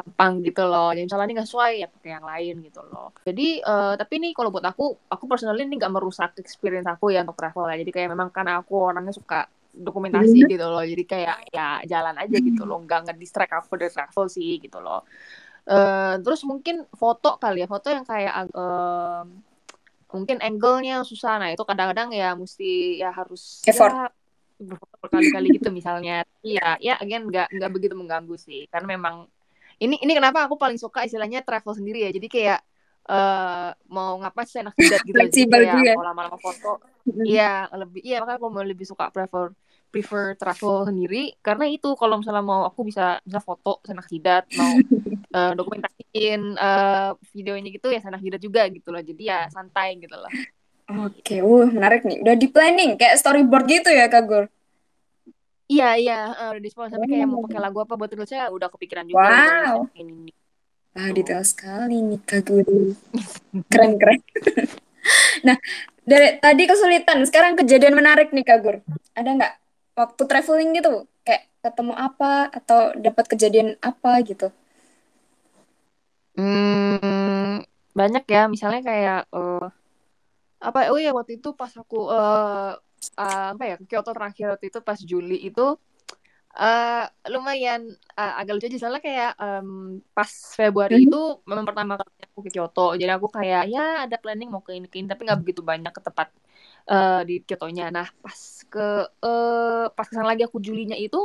gampang 0.00 0.32
gitu 0.40 0.64
loh. 0.64 0.90
Jadi 0.96 1.04
misalnya 1.04 1.26
ini 1.28 1.34
nggak 1.36 1.48
sesuai 1.48 1.72
ya 1.76 1.86
pakai 1.92 2.10
yang 2.16 2.26
lain 2.26 2.54
gitu 2.64 2.80
loh. 2.88 3.08
Jadi 3.22 3.48
eh, 3.60 3.94
tapi 4.00 4.14
nih 4.16 4.32
kalau 4.32 4.48
buat 4.48 4.64
aku 4.64 4.84
aku 5.12 5.24
personally 5.28 5.68
ini 5.68 5.76
nggak 5.76 5.92
merusak 5.92 6.30
experience 6.40 6.88
aku 6.88 7.12
ya 7.12 7.20
untuk 7.22 7.36
travel 7.36 7.68
ya. 7.68 7.76
Jadi 7.78 7.92
kayak 7.92 8.08
memang 8.16 8.32
karena 8.32 8.58
aku 8.64 8.74
orangnya 8.80 9.12
suka 9.12 9.44
dokumentasi 9.70 10.48
gitu 10.48 10.66
loh. 10.66 10.82
Jadi 10.82 11.04
kayak 11.04 11.36
ya 11.52 11.84
jalan 11.84 12.16
aja 12.16 12.36
gitu 12.40 12.62
loh. 12.64 12.80
Nggak 12.82 13.12
nge-distract 13.12 13.52
aku 13.60 13.76
dari 13.76 13.92
travel 13.92 14.24
sih 14.26 14.58
gitu 14.58 14.80
loh. 14.80 15.04
Eh, 15.68 16.14
terus 16.24 16.40
mungkin 16.48 16.88
foto 16.96 17.36
kali 17.36 17.62
ya. 17.62 17.68
Foto 17.68 17.92
yang 17.92 18.02
kayak 18.08 18.50
em, 18.50 19.26
mungkin 20.10 20.38
angle-nya 20.42 21.06
susah. 21.06 21.38
Nah 21.38 21.48
itu 21.54 21.62
kadang-kadang 21.62 22.10
ya 22.10 22.34
mesti 22.34 22.98
ya 22.98 23.14
harus 23.14 23.62
Effort. 23.68 23.92
ya 23.94 24.10
berkali-kali 25.00 25.56
gitu 25.56 25.72
misalnya. 25.72 26.26
Iya 26.44 26.76
ya 26.82 26.94
again 27.00 27.24
nggak 27.24 27.48
nggak 27.56 27.70
begitu 27.72 27.94
mengganggu 27.96 28.36
sih. 28.36 28.68
Karena 28.68 28.98
memang 28.98 29.24
ini 29.80 29.96
ini 29.98 30.12
kenapa 30.12 30.44
aku 30.44 30.60
paling 30.60 30.76
suka 30.76 31.08
istilahnya 31.08 31.40
travel 31.40 31.72
sendiri 31.72 32.04
ya. 32.04 32.10
Jadi 32.12 32.28
kayak 32.28 32.60
eh 33.10 33.70
mau 33.88 34.20
ngapain 34.20 34.46
sih 34.46 34.60
enak 34.60 34.76
jidat 34.76 35.00
gitu. 35.08 35.16
Jadi 35.16 35.24
Fleksibel 35.24 35.60
kayak 35.64 35.74
juga. 35.80 35.92
mau 35.96 36.06
lama-lama 36.12 36.38
foto. 36.38 36.72
Iya 37.24 37.66
lebih 37.74 38.00
iya 38.04 38.16
makanya 38.20 38.38
aku 38.38 38.46
mau 38.52 38.62
lebih 38.62 38.86
suka 38.86 39.08
prefer 39.08 39.56
prefer 39.88 40.36
travel 40.36 40.86
sendiri. 40.86 41.34
Karena 41.40 41.64
itu 41.66 41.96
kalau 41.96 42.20
misalnya 42.20 42.44
mau 42.44 42.68
aku 42.68 42.84
bisa 42.84 43.18
bisa 43.24 43.40
foto 43.40 43.80
senak 43.82 44.06
jidat 44.06 44.44
mau 44.54 44.76
eh, 45.36 45.52
dokumentasiin 45.56 46.40
eh, 46.54 47.10
videonya 47.32 47.68
gitu 47.72 47.88
ya 47.88 48.04
senak 48.04 48.20
jidat 48.20 48.40
juga 48.44 48.68
gitu 48.68 48.92
loh. 48.92 49.00
Jadi 49.00 49.22
ya 49.26 49.48
santai 49.48 49.96
gitu 49.96 50.14
loh. 50.14 50.30
Oke, 50.90 51.40
uh 51.40 51.66
menarik 51.70 52.04
nih. 52.04 52.20
Udah 52.20 52.36
di 52.36 52.46
planning 52.52 53.00
kayak 53.00 53.16
storyboard 53.16 53.64
gitu 53.64 53.88
ya 53.90 54.12
Kak 54.12 54.22
Gur. 54.28 54.44
Iya 55.70 55.88
iya 55.94 56.18
eh, 56.34 56.48
udah 56.52 56.62
dispon 56.62 56.90
sampai 56.90 57.06
kayak 57.06 57.26
mau 57.30 57.40
pakai 57.46 57.60
lagu 57.62 57.78
apa 57.78 57.94
buat 57.94 58.10
terusnya 58.10 58.50
udah 58.50 58.68
kepikiran 58.74 59.06
juga 59.06 59.22
Wow. 59.22 59.86
nyiapin 59.86 60.08
ini 60.10 60.32
Ah, 60.90 61.06
Tuh. 61.06 61.22
detail 61.22 61.46
sekali 61.46 62.02
nih 62.02 62.18
Kak 62.26 62.50
Guri. 62.50 62.98
Keren, 63.70 63.94
keren. 63.94 64.18
Nah, 65.46 65.56
dari 66.04 66.36
tadi 66.42 66.66
kesulitan, 66.66 67.22
sekarang 67.24 67.54
kejadian 67.56 67.94
menarik 67.96 68.34
nih 68.34 68.42
Kak 68.44 68.58
Gur. 68.60 68.76
Ada 69.16 69.30
nggak 69.38 69.54
waktu 69.96 70.22
traveling 70.28 70.70
gitu, 70.76 71.06
kayak 71.22 71.46
ketemu 71.62 71.94
apa 71.96 72.50
atau 72.52 72.92
dapat 72.98 73.24
kejadian 73.30 73.78
apa 73.80 74.18
gitu? 74.26 74.50
Hmm, 76.36 77.62
banyak 77.94 78.24
ya, 78.28 78.42
misalnya 78.50 78.80
kayak 78.82 79.18
eh, 79.30 79.66
apa? 80.60 80.78
Oh 80.92 80.98
ya 81.00 81.10
waktu 81.16 81.38
itu 81.40 81.48
pas 81.56 81.72
aku 81.72 81.96
eh 82.12 82.72
eh, 83.20 83.46
apa 83.54 83.64
ya 83.70 83.74
Kyoto 83.88 84.10
terakhir 84.16 84.44
waktu 84.56 84.66
itu 84.70 84.78
pas 84.88 84.98
Juli 85.10 85.36
itu 85.48 85.62
eh 86.60 87.04
lumayan 87.32 87.80
eh, 88.18 88.32
agak 88.40 88.52
lucu 88.58 88.66
aja 88.68 88.78
soalnya 88.82 89.02
kayak 89.08 89.30
em, 89.42 89.68
pas 90.16 90.30
Februari 90.58 90.94
Mhm. 90.98 91.04
itu 91.06 91.16
memang 91.50 91.64
pertama 91.68 91.92
kali 92.00 92.10
aku 92.26 92.40
ke 92.46 92.50
Kyoto, 92.54 92.80
jadi 93.00 93.12
aku 93.18 93.28
kayak 93.36 93.62
ya 93.74 93.80
ada 94.04 94.16
planning 94.22 94.48
mau 94.52 94.62
ke 94.66 94.72
ini 94.78 94.86
ke 94.90 94.96
ini 95.00 95.06
tapi 95.12 95.22
nggak 95.26 95.40
begitu 95.42 95.62
banyak 95.70 95.92
ke 95.96 96.00
tempat 96.06 96.28
eh, 96.90 97.20
di 97.28 97.34
Kyotonya. 97.46 97.84
Nah 97.96 98.06
pas 98.24 98.38
ke 98.72 98.80
eh, 99.26 99.84
pas 99.96 100.06
ke 100.10 100.12
sana 100.16 100.28
lagi 100.32 100.42
aku 100.48 100.58
Julinya 100.66 100.96
itu 100.98 101.18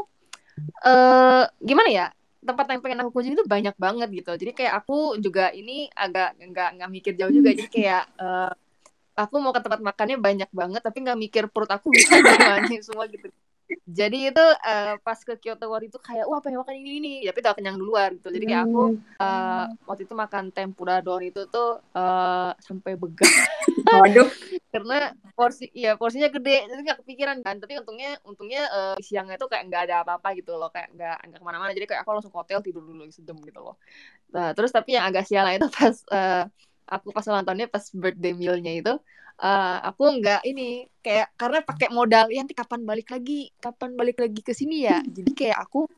eh 0.86 1.44
gimana 1.70 1.90
ya 2.00 2.06
tempat 2.48 2.66
yang 2.72 2.82
pengen 2.84 3.00
aku 3.02 3.12
kunjungi 3.16 3.36
itu 3.42 3.48
banyak 3.50 3.76
banget 3.86 4.08
gitu 4.14 4.32
jadi 4.38 4.52
kayak 4.58 4.74
aku 4.86 5.18
juga 5.26 5.50
ini 5.60 5.90
agak 5.98 6.38
nggak 6.38 6.68
nggak 6.78 6.90
mikir 6.96 7.14
jauh 7.20 7.34
juga 7.34 7.50
jadi 7.58 7.70
kayak 7.76 8.04
aku 9.16 9.36
mau 9.40 9.56
ke 9.56 9.62
tempat 9.64 9.80
makannya 9.80 10.18
banyak 10.20 10.50
banget 10.52 10.82
tapi 10.84 10.98
nggak 11.02 11.20
mikir 11.20 11.44
perut 11.48 11.72
aku 11.72 11.88
bisa 11.96 12.20
gimana 12.20 12.68
semua 12.84 13.08
gitu. 13.08 13.32
Jadi 13.90 14.30
itu 14.30 14.46
eh, 14.62 14.94
pas 15.02 15.18
ke 15.18 15.34
Kyoto 15.42 15.66
waktu 15.74 15.90
itu 15.90 15.98
kayak 15.98 16.30
wah 16.30 16.38
pengen 16.38 16.62
makan 16.62 16.78
ini 16.78 17.02
ini 17.02 17.14
tapi 17.26 17.42
udah 17.42 17.54
kenyang 17.58 17.78
duluan 17.82 18.14
gitu. 18.22 18.30
Jadi 18.30 18.46
kayak 18.46 18.64
aku 18.70 18.84
eh, 18.94 19.66
waktu 19.90 20.02
itu 20.06 20.14
makan 20.14 20.54
tempura 20.54 21.02
doang 21.02 21.26
itu 21.26 21.50
tuh 21.50 21.82
eh, 21.98 22.52
sampai 22.62 22.94
begal 22.94 23.26
Waduh, 23.86 24.30
karena 24.74 25.14
porsi 25.34 25.70
ya 25.74 25.98
porsinya 25.98 26.30
gede. 26.30 26.70
Jadi 26.70 26.82
nggak 26.86 27.00
kepikiran 27.06 27.38
kan. 27.42 27.58
Tapi 27.58 27.74
untungnya 27.82 28.22
untungnya 28.22 28.62
eh, 28.70 28.98
siangnya 29.02 29.38
tuh 29.42 29.50
kayak 29.50 29.66
nggak 29.66 29.82
ada 29.90 29.96
apa-apa 30.06 30.38
gitu 30.38 30.58
loh. 30.58 30.70
Kayak 30.70 30.94
nggak 30.94 31.18
nggak 31.26 31.40
ke 31.42 31.46
mana-mana. 31.46 31.72
Jadi 31.74 31.86
kayak 31.90 32.02
aku 32.06 32.12
langsung 32.14 32.34
ke 32.34 32.38
hotel 32.38 32.60
tidur 32.62 32.86
dulu 32.86 33.10
sejam 33.10 33.38
gitu 33.42 33.60
loh. 33.66 33.82
Nah 34.30 34.54
terus 34.54 34.70
tapi 34.70 34.94
yang 34.94 35.10
agak 35.10 35.26
sial 35.26 35.46
itu 35.50 35.70
pas 35.74 35.96
eh, 36.14 36.46
aku 36.86 37.12
pas 37.16 37.26
ulang 37.30 37.46
tahunnya 37.46 37.68
pas 37.70 37.86
birthday 37.94 38.34
mealnya 38.38 38.72
itu 38.74 38.94
eh, 39.42 39.78
aku 39.90 40.04
nggak 40.22 40.42
ini 40.48 40.88
kayak 41.04 41.34
karena 41.36 41.60
pakai 41.66 41.88
modal 41.92 42.26
ya 42.32 42.40
nanti 42.44 42.56
kapan 42.56 42.82
balik 42.88 43.08
lagi? 43.12 43.52
Kapan 43.60 43.92
balik 44.00 44.18
lagi 44.24 44.42
ke 44.42 44.54
sini 44.56 44.88
ya? 44.88 45.02
Jadi 45.04 45.32
kayak 45.36 45.58
aku 45.66 45.90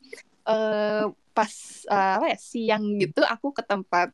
eh, 0.48 1.06
pas 1.36 1.54
eh, 1.86 2.12
apa 2.18 2.26
ya 2.34 2.38
siang 2.40 2.84
gitu 2.98 3.22
aku 3.22 3.54
ke 3.54 3.62
tempat 3.62 4.10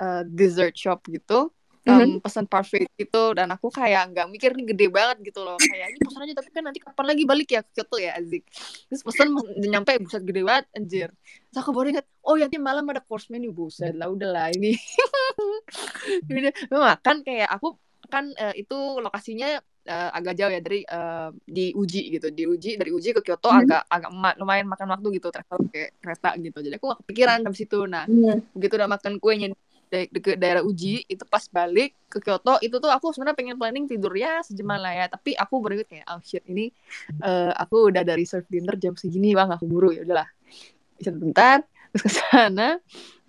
eh, 0.00 0.22
dessert 0.28 0.74
shop 0.74 1.04
gitu 1.12 1.52
em, 1.84 2.16
pesan 2.24 2.44
parfait 2.48 2.88
gitu 2.96 3.36
dan 3.36 3.48
aku 3.52 3.68
kayak 3.68 4.12
nggak 4.12 4.26
mikir 4.32 4.50
nih 4.56 4.66
gede 4.72 4.86
banget 4.88 5.16
gitu 5.32 5.40
loh. 5.44 5.56
Kayak 5.56 5.86
ini 5.92 5.98
pesan 6.00 6.20
aja 6.24 6.34
tapi 6.40 6.48
kan 6.50 6.62
nanti 6.64 6.80
kapan 6.80 7.06
lagi 7.12 7.24
balik 7.28 7.48
ya 7.52 7.60
ke 7.60 7.70
Kyoto 7.80 7.96
ya 8.00 8.10
Azik 8.16 8.42
terus 8.88 9.02
pesan 9.04 9.28
udah 9.36 9.68
nyampe 9.68 9.92
buset 10.00 10.22
gede 10.24 10.40
banget 10.44 10.64
anjir. 10.72 11.08
Terus 11.52 11.58
aku 11.60 11.70
baru 11.76 11.86
ingat 11.92 12.06
oh 12.24 12.34
ya 12.40 12.48
nanti 12.48 12.58
malam 12.60 12.84
ada 12.88 13.00
course 13.04 13.28
menu 13.28 13.52
buset. 13.52 13.92
Lah 13.94 14.08
udahlah 14.08 14.48
ini. 14.56 14.74
Udah 16.70 16.80
makan 16.96 17.16
kayak 17.24 17.48
aku 17.52 17.76
kan 18.12 18.28
eh, 18.36 18.54
itu 18.60 18.76
lokasinya 19.00 19.58
eh, 19.88 20.10
agak 20.12 20.36
jauh 20.36 20.52
ya 20.52 20.60
dari 20.60 20.84
eh, 20.84 21.28
di 21.48 21.72
Uji 21.72 22.00
gitu. 22.14 22.28
Di 22.32 22.44
Uji 22.44 22.70
dari 22.80 22.90
Uji 22.92 23.16
ke 23.16 23.20
Kyoto 23.24 23.48
Mhm. 23.52 23.60
agak 23.64 23.80
agak 23.88 24.10
ma- 24.12 24.36
lumayan 24.40 24.66
makan 24.68 24.88
waktu 24.92 25.08
gitu 25.20 25.28
travel 25.32 25.58
kayak 25.72 25.90
kereta 26.00 26.30
gitu. 26.40 26.58
Jadi 26.64 26.74
aku 26.78 26.86
gak 26.92 27.00
kepikiran 27.04 27.38
habis 27.48 27.60
itu. 27.64 27.78
Nah 27.88 28.04
Hmm. 28.08 28.40
begitu 28.52 28.74
udah 28.76 28.90
makan 28.90 29.12
kuenya 29.22 29.46
di 29.52 29.56
ke 29.92 30.34
daerah 30.38 30.62
Uji 30.64 31.04
itu 31.06 31.24
pas 31.28 31.44
balik 31.48 31.94
ke 32.10 32.18
Kyoto 32.22 32.58
itu 32.62 32.76
tuh 32.78 32.90
aku 32.90 33.10
sebenarnya 33.10 33.36
pengen 33.36 33.56
planning 33.58 33.86
tidur 33.86 34.14
ya 34.14 34.40
sejaman 34.42 34.80
lah 34.80 34.92
ya. 34.94 35.06
Tapi 35.10 35.34
aku 35.34 35.60
berikut 35.60 35.86
kayak 35.86 36.06
oh 36.10 36.20
shit 36.22 36.44
ini 36.46 36.70
eh, 37.22 37.52
aku 37.54 37.90
udah 37.90 38.02
dari 38.02 38.24
reserve 38.24 38.48
dinner 38.48 38.74
jam 38.80 38.94
segini 38.96 39.34
bang 39.34 39.50
aku 39.52 39.64
buru 39.66 39.90
ya 39.94 40.02
udahlah. 40.02 40.28
Sebentar 40.98 41.62
terus 41.94 42.02
ke 42.02 42.10
sana. 42.10 42.78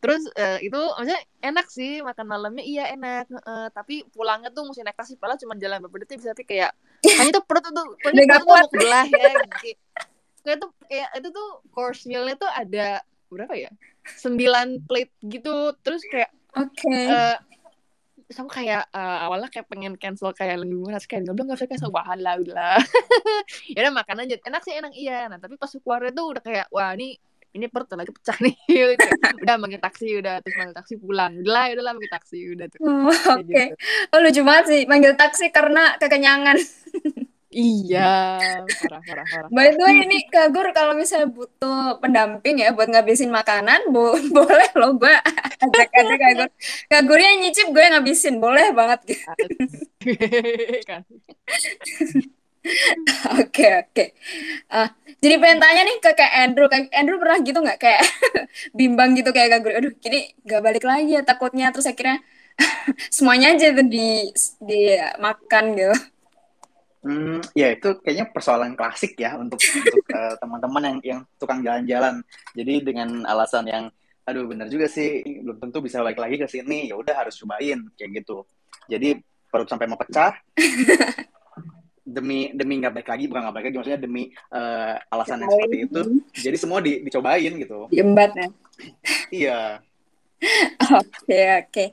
Terus 0.02 0.22
eh, 0.38 0.70
itu 0.70 0.78
maksudnya 0.78 1.22
enak 1.42 1.66
sih 1.70 2.02
makan 2.06 2.26
malamnya 2.30 2.62
iya 2.62 2.94
enak 2.94 3.26
eh, 3.30 3.68
tapi 3.74 4.06
pulangnya 4.14 4.54
tuh 4.54 4.70
mesti 4.70 4.86
naik 4.86 4.98
taksi 4.98 5.18
padahal 5.18 5.42
cuma 5.42 5.58
jalan 5.58 5.82
beberapa 5.82 6.06
detik 6.06 6.22
bisa 6.22 6.34
tapi 6.34 6.46
kayak 6.46 6.78
hanya 7.22 7.42
tuh 7.42 7.44
perut 7.46 7.66
tuh 7.66 7.86
perut 8.02 8.14
tuh 8.22 8.46
mau 8.46 8.66
kebelah 8.70 9.06
ya 9.10 9.34
gitu. 9.66 9.82
kayak 10.46 10.58
tuh 10.62 10.70
kayak 10.86 11.10
itu 11.18 11.30
tuh 11.34 11.50
course 11.74 12.06
mealnya 12.06 12.38
tuh 12.38 12.50
ada 12.54 13.02
berapa 13.34 13.54
ya? 13.58 13.72
Sembilan 14.06 14.86
plate 14.86 15.14
gitu 15.26 15.74
terus 15.82 16.06
kayak 16.06 16.30
Oke. 16.56 16.92
eh 16.92 17.36
terus 18.26 18.42
aku 18.42 18.50
kayak 18.50 18.90
eh, 18.90 19.18
awalnya 19.22 19.54
kayak 19.54 19.70
pengen 19.70 19.94
cancel 20.02 20.34
kayak 20.34 20.58
lebih 20.58 20.82
murah 20.82 20.98
terus 20.98 21.06
kayak 21.06 21.30
nggak 21.30 21.46
nggak 21.46 21.58
usah 21.62 21.70
cancel 21.70 21.92
bahan 21.94 22.20
lah 22.26 22.34
udah 22.42 22.74
ya 23.76 23.80
udah 23.86 23.94
makan 23.94 24.26
aja 24.26 24.36
enak 24.42 24.62
sih 24.66 24.74
enak 24.74 24.94
iya 24.98 25.30
nah 25.30 25.38
tapi 25.38 25.62
pas 25.62 25.70
keluarnya 25.70 26.10
tuh 26.10 26.26
udah 26.34 26.42
kayak 26.42 26.66
wah 26.74 26.90
ini 26.98 27.22
ini 27.54 27.72
perut 27.72 27.88
lagi 27.88 28.12
pecah 28.12 28.36
nih 28.42 28.56
Gitu. 28.68 29.08
udah 29.46 29.56
manggil 29.56 29.78
taksi 29.80 30.08
udah 30.20 30.42
terus 30.42 30.56
manggil 30.58 30.76
taksi 30.76 30.94
pulang 30.98 31.38
udah 31.40 31.52
lah 31.54 31.66
udah 31.72 31.84
lah 31.86 31.92
manggil 31.94 32.12
taksi 32.12 32.38
udah 32.52 32.66
tuh 32.68 32.80
Kayak 32.82 33.30
Oke. 33.30 33.46
gitu. 33.46 33.76
Oh, 34.12 34.20
lucu 34.20 34.42
banget 34.42 34.66
sih 34.68 34.82
manggil 34.90 35.14
taksi 35.16 35.46
karena 35.54 35.84
kekenyangan. 35.96 36.58
iya 37.56 38.04
parah 38.80 39.02
parah 39.08 39.26
parah 39.32 39.50
By 39.56 39.72
the 39.72 39.80
way, 39.80 40.04
ini 40.04 40.28
Kak 40.28 40.52
Gur 40.52 40.68
kalau 40.76 40.92
misalnya 41.00 41.32
butuh 41.32 41.96
pendamping 42.04 42.60
ya 42.60 42.76
buat 42.76 42.92
ngabisin 42.92 43.32
makanan, 43.32 43.88
bo 43.96 44.12
boleh 44.36 44.70
loh 44.76 44.92
gue 45.00 45.16
ajak 45.64 45.90
aja 45.96 46.14
Kak 46.20 46.32
Gur. 46.38 46.50
Kak 46.92 47.02
Gurnya 47.08 47.32
nyicip 47.40 47.68
gue 47.72 47.84
ngabisin, 47.92 48.36
boleh 48.44 48.76
banget. 48.76 49.00
Oke, 53.38 53.66
oke. 53.86 54.04
Ah, 54.74 54.90
jadi 55.22 55.38
pengen 55.38 55.62
tanya 55.62 55.82
nih 55.86 55.98
ke 56.02 56.12
Kak 56.18 56.32
Andrew. 56.34 56.66
Kak 56.66 56.90
Andrew 56.90 57.22
pernah 57.22 57.38
gitu 57.46 57.60
nggak 57.62 57.78
kayak 57.78 58.02
bimbang 58.78 59.14
gitu 59.14 59.30
kayak 59.36 59.50
Kak 59.54 59.60
Gur? 59.62 59.74
Aduh, 59.78 59.94
gini 60.02 60.34
nggak 60.46 60.62
balik 60.66 60.84
lagi 60.90 61.12
ya 61.18 61.22
takutnya. 61.22 61.70
Terus 61.70 61.86
akhirnya 61.86 62.18
semuanya 63.14 63.54
aja 63.54 63.70
tuh 63.78 63.86
di 63.86 64.34
dimakan 64.62 65.66
gitu. 65.78 65.94
Hmm, 67.06 67.38
ya 67.54 67.70
itu 67.70 68.02
kayaknya 68.02 68.34
persoalan 68.34 68.74
klasik 68.74 69.14
ya 69.14 69.38
untuk 69.38 69.62
untuk 69.62 70.02
eh, 70.18 70.36
teman-teman 70.42 70.82
yang 70.82 70.98
yang 71.06 71.20
tukang 71.38 71.62
jalan-jalan. 71.62 72.26
Jadi 72.58 72.74
dengan 72.82 73.22
alasan 73.30 73.70
yang 73.70 73.86
aduh 74.26 74.50
bener 74.50 74.66
juga 74.74 74.90
sih 74.90 75.22
belum 75.46 75.62
tentu 75.62 75.86
bisa 75.86 76.02
balik 76.02 76.18
lagi 76.18 76.42
ke 76.42 76.50
sini, 76.50 76.90
ya 76.90 76.98
udah 76.98 77.14
harus 77.14 77.38
cobain 77.38 77.78
kayak 77.94 78.26
gitu. 78.26 78.42
Jadi 78.90 79.22
perut 79.54 79.70
sampai 79.70 79.86
mau 79.86 80.02
pecah 80.02 80.34
demi 82.06 82.50
demi 82.58 82.82
nggak 82.82 82.94
balik 82.98 83.10
lagi 83.14 83.26
bukan 83.30 83.42
nggak 83.46 83.54
balik 83.54 83.66
lagi 83.70 83.78
maksudnya 83.78 84.02
demi 84.02 84.24
eh, 84.34 84.96
alasan 85.14 85.46
yang 85.46 85.52
seperti 85.54 85.78
itu. 85.86 86.02
Jadi 86.42 86.58
semua 86.58 86.80
di, 86.82 87.06
dicobain 87.06 87.54
gitu. 87.54 87.80
Diembat 87.94 88.34
ya. 88.34 88.48
Iya. 89.30 89.60
Oke, 90.86 91.40
oke. 91.64 91.84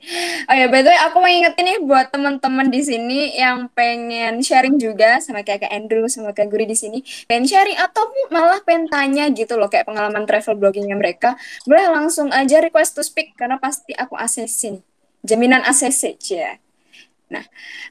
Oh 0.45 0.55
ya, 0.55 0.67
by 0.69 0.83
the 0.83 0.91
way, 0.91 0.99
aku 0.99 1.17
mau 1.17 1.31
ingetin 1.31 1.65
nih 1.65 1.79
buat 1.81 2.11
teman-teman 2.13 2.67
di 2.69 2.81
sini 2.83 3.33
yang 3.33 3.71
pengen 3.71 4.43
sharing 4.43 4.77
juga 4.77 5.17
sama 5.23 5.41
kayak 5.41 5.65
Kak 5.65 5.71
Andrew, 5.73 6.05
sama 6.11 6.35
Kak 6.35 6.51
Guri 6.51 6.67
di 6.69 6.77
sini. 6.77 7.01
Pengen 7.25 7.47
sharing 7.49 7.79
atau 7.79 8.03
malah 8.29 8.61
pengen 8.61 8.91
tanya 8.91 9.31
gitu 9.33 9.57
loh, 9.57 9.71
kayak 9.71 9.87
pengalaman 9.89 10.27
travel 10.29 10.59
bloggingnya 10.59 10.93
mereka. 10.99 11.39
Boleh 11.65 11.87
langsung 11.89 12.29
aja 12.29 12.61
request 12.61 12.99
to 12.99 13.01
speak, 13.01 13.33
karena 13.39 13.57
pasti 13.57 13.95
aku 13.95 14.13
nih. 14.19 14.83
Jaminan 15.23 15.63
ACC, 15.63 16.19
ya. 16.35 16.53
Nah, 17.31 17.41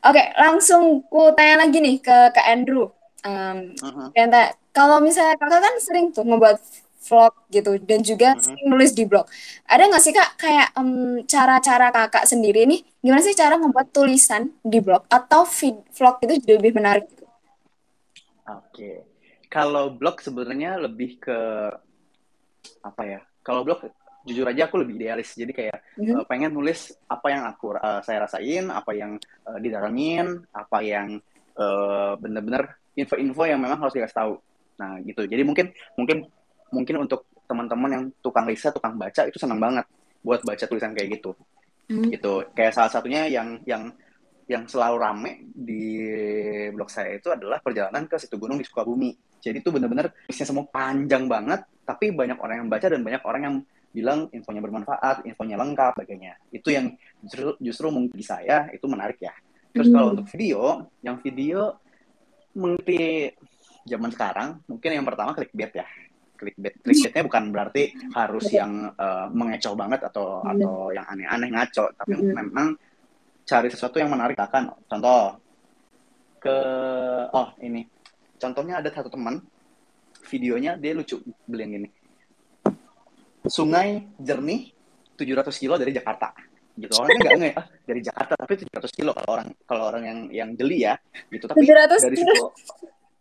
oke, 0.07 0.23
langsung 0.39 1.03
ku 1.11 1.33
tanya 1.35 1.67
lagi 1.67 1.81
nih 1.83 1.99
ke 1.99 2.17
Kak 2.31 2.47
Andrew. 2.47 2.93
Um, 3.27 3.75
pengen 4.15 4.31
tanya, 4.31 4.55
kalau 4.71 5.03
misalnya 5.03 5.35
kakak 5.41 5.61
kan 5.65 5.75
sering 5.83 6.15
tuh 6.15 6.23
ngebuat 6.23 6.59
vlog 7.03 7.33
gitu, 7.51 7.71
dan 7.83 8.01
juga 8.07 8.29
Mhm. 8.35 8.43
sering 8.47 8.67
nulis 8.71 8.93
di 8.95 9.05
blog. 9.11 9.27
Ada 9.67 9.83
nggak 9.91 10.03
sih 10.03 10.13
kak 10.15 10.31
kayak 10.39 10.69
em, 10.79 10.91
cara-cara 11.27 11.87
kakak 11.91 12.25
sendiri 12.31 12.63
nih 12.71 12.81
gimana 13.03 13.23
sih 13.27 13.35
cara 13.35 13.59
membuat 13.59 13.91
tulisan 13.91 14.55
di 14.63 14.79
blog 14.79 15.03
atau 15.11 15.43
vid- 15.43 15.83
vlog 15.91 16.17
itu 16.23 16.33
jadi 16.47 16.53
lebih 16.63 16.73
menarik? 16.79 17.07
Oke. 18.47 19.07
Kalau 19.53 19.93
blog 19.93 20.23
sebenarnya 20.25 20.81
lebih 20.81 21.21
ke 21.21 21.39
apa 22.83 23.03
ya? 23.05 23.21
Kalau 23.43 23.67
blog 23.67 23.83
jujur 24.23 24.47
aja 24.47 24.71
aku 24.71 24.79
lebih 24.79 25.03
idealis. 25.03 25.35
Jadi 25.35 25.53
kayak 25.53 25.79
Mhm. 25.99 26.23
eh, 26.23 26.25
pengen 26.31 26.51
nulis 26.55 26.95
apa 27.11 27.27
yang 27.35 27.43
aku 27.51 27.75
eh, 27.75 28.01
saya 28.07 28.19
rasain, 28.25 28.71
apa 28.71 28.91
yang 28.95 29.19
eh, 29.19 29.59
didalamin, 29.61 30.47
apa 30.55 30.79
yang 30.83 31.19
eh, 31.59 32.13
bener-bener 32.23 32.79
info-info 32.97 33.43
yang 33.49 33.61
memang 33.61 33.79
harus 33.83 33.95
dikasih 33.97 34.17
tahu. 34.17 34.35
Nah, 34.81 34.99
gitu. 35.05 35.27
Jadi 35.27 35.43
mungkin 35.45 35.67
mungkin 35.99 36.27
mungkin 36.73 37.05
untuk 37.05 37.29
teman-teman 37.45 37.91
yang 37.93 38.05
tukang 38.25 38.49
riset, 38.49 38.73
tukang 38.73 38.97
baca 38.97 39.29
itu 39.29 39.37
senang 39.37 39.61
banget 39.61 39.85
buat 40.25 40.41
baca 40.43 40.65
tulisan 40.65 40.97
kayak 40.97 41.21
gitu. 41.21 41.37
Hmm. 41.93 42.09
Gitu. 42.09 42.33
Kayak 42.57 42.73
salah 42.75 42.91
satunya 42.91 43.29
yang 43.29 43.61
yang 43.69 43.93
yang 44.51 44.67
selalu 44.67 44.97
rame 44.99 45.33
di 45.55 46.03
blog 46.75 46.91
saya 46.91 47.17
itu 47.17 47.31
adalah 47.31 47.63
perjalanan 47.63 48.09
ke 48.11 48.19
situ 48.19 48.37
gunung 48.41 48.59
di 48.59 48.67
Sukabumi. 48.67 49.15
Jadi 49.43 49.63
itu 49.63 49.71
bener-bener 49.71 50.11
isinya 50.27 50.49
semua 50.51 50.65
panjang 50.71 51.27
banget, 51.27 51.67
tapi 51.83 52.15
banyak 52.15 52.39
orang 52.39 52.63
yang 52.63 52.69
baca 52.71 52.87
dan 52.87 53.01
banyak 53.03 53.23
orang 53.23 53.43
yang 53.43 53.57
bilang 53.93 54.19
infonya 54.33 54.63
bermanfaat, 54.65 55.27
infonya 55.29 55.61
lengkap, 55.61 55.99
sebagainya. 55.99 56.35
Itu 56.49 56.73
yang 56.73 56.97
justru, 57.21 57.55
justru 57.61 57.87
mungkin 57.93 58.23
saya 58.25 58.71
itu 58.73 58.87
menarik 58.89 59.21
ya. 59.21 59.35
Terus 59.73 59.89
kalau 59.93 60.13
Hmm. 60.13 60.15
untuk 60.17 60.29
video, 60.33 60.89
yang 61.05 61.17
video 61.21 61.77
mengikuti 62.57 63.33
zaman 63.89 64.11
sekarang, 64.13 64.49
mungkin 64.69 64.91
yang 64.95 65.05
pertama 65.05 65.35
clickbait 65.37 65.73
ya. 65.75 65.87
Clickbait. 66.43 66.75
Clickbaitnya 66.83 67.23
bukan 67.23 67.45
berarti 67.55 67.83
harus 68.13 68.47
yang 68.51 68.91
eh, 68.91 69.27
mengecoh 69.31 69.79
banget 69.79 70.03
atau 70.11 70.43
Bener. 70.43 70.67
atau 70.67 70.75
yang 70.91 71.07
aneh-aneh 71.07 71.49
ngaco, 71.55 71.85
tapi 71.95 72.19
Mhm. 72.19 72.35
memang 72.35 72.69
cari 73.47 73.69
sesuatu 73.71 74.03
yang 74.03 74.11
menarik 74.11 74.39
akan 74.39 74.75
contoh 74.87 75.39
ke 76.43 76.57
oh 77.31 77.55
ini 77.63 77.87
contohnya 78.39 78.83
ada 78.83 78.91
satu 78.91 79.07
teman 79.11 79.39
videonya 80.27 80.75
dia 80.79 80.95
lucu 80.95 81.19
beli 81.47 81.63
yang 81.63 81.73
gini 81.79 81.89
sungai 83.47 84.07
jernih 84.19 84.71
700 85.19 85.55
kilo 85.59 85.75
dari 85.79 85.91
Jakarta 85.95 86.31
gitu 86.79 86.95
orangnya 86.99 87.19
nggak 87.21 87.39
nge 87.39 87.51
ah 87.59 87.67
dari 87.85 88.01
Jakarta 88.01 88.33
tapi 88.39 88.53
700 88.63 88.91
kilo 88.97 89.11
kalau 89.13 89.31
orang 89.37 89.49
kalau 89.67 89.85
orang 89.93 90.03
yang 90.07 90.19
yang 90.31 90.51
jeli 90.57 90.87
ya 90.87 90.95
gitu 91.29 91.45
tapi 91.47 91.67
700 91.67 91.99
dari 92.11 92.17
situ 92.17 92.43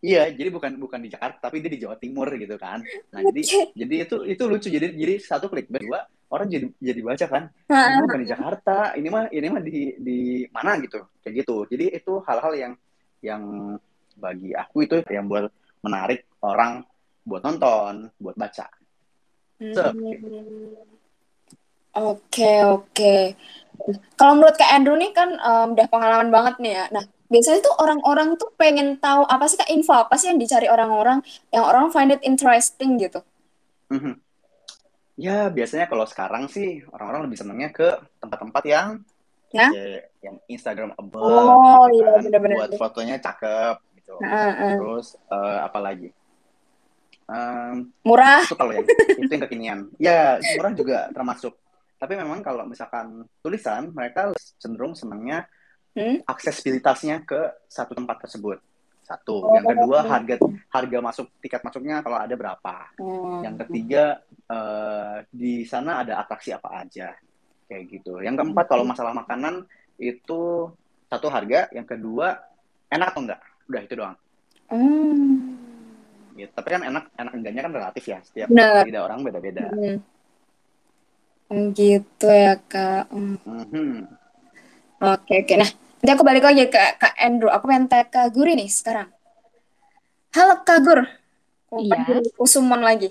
iya 0.01 0.27
jadi 0.33 0.49
bukan 0.49 0.77
bukan 0.81 0.99
di 1.01 1.09
Jakarta 1.13 1.47
tapi 1.47 1.61
dia 1.61 1.71
di 1.71 1.79
Jawa 1.81 1.95
Timur 1.97 2.27
gitu 2.33 2.57
kan 2.57 2.81
nah 3.13 3.21
jadi 3.31 3.41
jadi 3.77 3.95
itu 4.09 4.15
itu 4.25 4.43
lucu 4.49 4.67
jadi 4.67 4.91
jadi 4.91 5.13
satu 5.21 5.47
klik 5.47 5.69
dua 5.69 6.05
orang 6.31 6.47
jadi 6.49 6.67
jadi 6.81 7.01
baca 7.05 7.25
kan 7.29 7.43
ini 7.69 7.99
bukan 8.03 8.19
di 8.25 8.29
Jakarta 8.29 8.75
ini 8.97 9.07
mah 9.07 9.25
ini 9.29 9.47
mah 9.47 9.61
di 9.61 9.77
di 10.01 10.19
mana 10.49 10.77
gitu 10.81 10.99
kayak 11.21 11.33
gitu 11.45 11.55
jadi 11.69 11.85
itu 12.01 12.13
hal-hal 12.25 12.53
yang 12.57 12.73
yang 13.21 13.43
bagi 14.17 14.51
aku 14.57 14.89
itu 14.89 14.97
yang 15.07 15.29
buat 15.29 15.53
menarik 15.85 16.25
orang 16.41 16.81
buat 17.21 17.41
nonton 17.45 18.09
buat 18.17 18.33
baca 18.33 18.65
Sep. 19.61 19.93
hmm. 19.93 20.91
Oke, 21.91 22.63
oke. 22.63 23.35
Kalau 24.15 24.39
menurut 24.39 24.55
Kak 24.55 24.71
Andrew 24.71 24.95
nih 24.95 25.11
kan 25.11 25.35
em, 25.35 25.75
udah 25.75 25.87
pengalaman 25.91 26.31
banget 26.31 26.55
nih 26.63 26.73
ya. 26.79 26.85
Nah, 26.95 27.03
biasanya 27.31 27.63
tuh 27.63 27.75
orang-orang 27.79 28.35
tuh 28.35 28.51
pengen 28.53 28.99
tahu 28.99 29.23
apa 29.23 29.47
sih 29.47 29.55
Kak 29.55 29.71
info 29.71 29.95
apa 29.95 30.19
sih 30.19 30.27
yang 30.27 30.37
dicari 30.37 30.67
orang-orang 30.67 31.23
yang 31.49 31.63
orang 31.63 31.87
find 31.89 32.11
it 32.11 32.21
interesting 32.21 32.99
gitu. 32.99 33.23
Mhm. 33.87 34.19
ya 35.15 35.47
biasanya 35.47 35.85
kalau 35.85 36.03
sekarang 36.03 36.47
sih 36.47 36.81
orang-orang 36.89 37.27
lebih 37.29 37.37
senangnya 37.37 37.69
ke 37.69 37.87
tempat-tempat 38.19 38.63
yang 38.67 38.89
Ya? 39.51 39.67
ya, 39.67 39.99
yang 40.23 40.39
Instagramable 40.47 41.19
Oh, 41.19 41.83
gitu 41.91 41.99
iya 41.99 42.15
kan 42.15 42.23
benar-benar. 42.23 42.55
buat 42.55 42.71
fotonya 42.79 43.19
cakep 43.19 43.75
gitu 43.95 44.15
Nah, 44.17 44.31
ah. 44.49 44.75
terus 44.79 45.07
eh, 45.27 45.59
apa 45.61 45.79
lagi 45.79 46.07
Em, 47.27 47.87
Murah. 48.03 48.43
itu 48.43 48.55
kalau 48.55 48.71
yang 48.71 48.83
itu 49.13 49.27
yang 49.29 49.43
kekinian 49.45 49.79
ya 49.95 50.35
murah 50.55 50.71
juga 50.71 51.07
termasuk 51.11 51.55
tapi 51.95 52.15
memang 52.15 52.39
kalau 52.39 52.63
misalkan 52.63 53.23
tulisan 53.39 53.87
mereka 53.91 54.31
cenderung 54.57 54.91
senangnya 54.91 55.47
Hmm? 55.91 56.23
aksesibilitasnya 56.23 57.21
ke 57.21 57.39
satu 57.67 57.91
tempat 57.91 58.23
tersebut 58.23 58.63
satu 59.01 59.43
Oh. 59.43 59.51
yang 59.51 59.67
kedua 59.67 59.99
harga 60.01 60.39
harga 60.69 60.97
masuk 60.99 61.27
tiket 61.37 61.59
masuknya 61.61 61.99
kalau 61.99 62.15
ada 62.15 62.31
berapa 62.31 62.75
Hmm. 62.95 63.43
yang 63.43 63.55
ketiga 63.59 64.23
eh, 64.47 65.15
di 65.27 65.63
sana 65.63 65.99
ada 65.99 66.15
atraksi 66.17 66.51
apa 66.51 66.79
aja 66.79 67.11
kayak 67.65 67.83
gitu 67.87 68.19
yang 68.19 68.35
keempat 68.35 68.67
kalau 68.67 68.83
masalah 68.83 69.11
makanan 69.11 69.67
itu 69.97 70.71
satu 71.05 71.27
harga 71.27 71.67
yang 71.71 71.83
kedua 71.83 72.39
enak 72.87 73.11
atau 73.11 73.21
enggak 73.21 73.41
udah 73.67 73.81
itu 73.81 73.93
doang 73.93 74.15
Hmm. 74.67 75.59
gitu. 76.33 76.51
tapi 76.51 76.67
kan 76.69 76.81
enak 76.81 77.03
enak 77.13 77.33
enggaknya 77.33 77.61
kan 77.61 77.73
relatif 77.73 78.03
ya 78.05 78.19
setiap 78.23 78.47
Benar. 78.47 78.87
lidah 78.87 79.03
orang 79.03 79.19
beda-beda 79.21 79.67
Hmm. 79.67 79.99
Hmm, 81.51 81.75
gitu 81.75 82.31
ya 82.31 82.55
Kak. 82.63 83.11
Hmm. 83.11 83.35
Mhm. 83.43 84.07
Oke 85.01 85.41
oke. 85.41 85.53
Nah, 85.57 85.65
nanti 85.97 86.11
aku 86.13 86.21
balik 86.21 86.45
lagi 86.45 86.69
ke 86.69 86.77
Kak 87.01 87.17
Andrew. 87.17 87.49
Aku 87.49 87.65
pengen 87.65 87.89
tanya 87.89 88.05
ke 88.05 88.21
Guri 88.29 88.53
nih 88.53 88.69
sekarang. 88.69 89.09
Halo 90.37 90.61
Kak 90.61 90.77
Gur. 90.85 91.09
Aku 91.73 91.81
Iya. 91.81 91.89
panggil 91.89 92.17
Kusumon 92.37 92.85
lagi. 92.85 93.09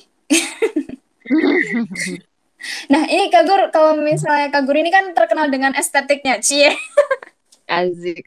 Nah, 2.92 3.02
ini 3.10 3.26
Kak 3.32 3.42
Gur, 3.42 3.60
kalau 3.74 3.98
misalnya 3.98 4.54
Kak 4.54 4.62
Gur 4.68 4.78
ini 4.78 4.92
kan 4.94 5.10
terkenal 5.16 5.50
dengan 5.50 5.74
estetiknya, 5.74 6.38
Cie. 6.38 6.70
Azik. 7.66 8.22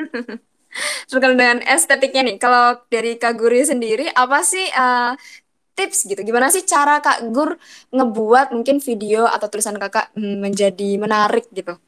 terkenal 1.08 1.34
dengan 1.40 1.58
estetiknya 1.64 2.28
nih. 2.28 2.36
Kalau 2.36 2.84
dari 2.92 3.16
Kak 3.16 3.32
Guri 3.40 3.64
sendiri, 3.64 4.12
apa 4.12 4.44
sih 4.44 4.68
uh, 4.76 5.16
tips 5.72 6.04
gitu? 6.04 6.20
Gimana 6.20 6.52
sih 6.52 6.68
cara 6.68 7.00
Kak 7.00 7.32
Gur 7.32 7.56
ngebuat 7.96 8.52
mungkin 8.52 8.82
video 8.84 9.24
atau 9.24 9.48
tulisan 9.48 9.80
kakak 9.80 10.12
hmm, 10.12 10.36
menjadi 10.44 11.00
menarik 11.00 11.48
gitu? 11.54 11.80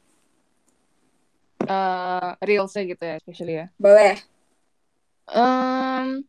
Uh, 1.65 2.33
reelsnya 2.41 2.83
gitu 2.87 3.03
ya, 3.03 3.15
especially 3.17 3.55
ya. 3.61 3.67
Boleh. 3.77 4.15
Um, 5.31 6.25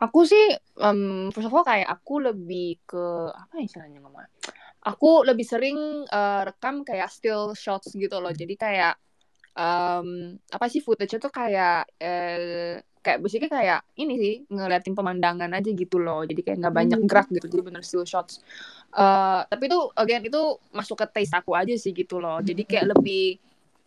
aku 0.00 0.26
sih, 0.26 0.56
um, 0.80 1.30
first 1.30 1.46
of 1.46 1.54
all 1.54 1.66
kayak 1.66 1.86
aku 1.86 2.24
lebih 2.24 2.82
ke 2.84 3.30
apa 3.30 3.60
ya 3.60 3.64
istilahnya 3.64 4.02
ngomong? 4.02 4.26
Aku 4.84 5.24
lebih 5.24 5.46
sering 5.48 6.04
uh, 6.08 6.42
rekam 6.44 6.84
kayak 6.84 7.08
still 7.08 7.56
shots 7.56 7.92
gitu 7.96 8.20
loh. 8.20 8.32
Jadi 8.34 8.54
kayak 8.58 9.00
um, 9.56 10.34
apa 10.50 10.66
sih 10.68 10.82
footage 10.82 11.16
itu 11.16 11.28
kayak 11.30 11.88
eh, 12.02 12.82
kayak 13.04 13.18
basically 13.20 13.52
kayak 13.52 13.84
ini 14.00 14.14
sih 14.16 14.34
ngeliatin 14.48 14.96
pemandangan 14.96 15.52
aja 15.52 15.70
gitu 15.76 16.00
loh 16.00 16.24
jadi 16.24 16.40
kayak 16.40 16.58
nggak 16.64 16.74
banyak 16.74 17.00
gerak 17.04 17.28
gitu 17.28 17.46
jadi 17.52 17.62
bener 17.62 17.82
still 17.84 18.08
shots 18.08 18.40
uh, 18.96 19.44
tapi 19.44 19.68
itu 19.68 19.78
again 20.00 20.24
itu 20.24 20.40
masuk 20.72 21.04
ke 21.04 21.06
taste 21.12 21.36
aku 21.36 21.52
aja 21.52 21.76
sih 21.76 21.92
gitu 21.92 22.16
loh 22.16 22.40
jadi 22.40 22.64
kayak 22.64 22.96
lebih 22.96 23.36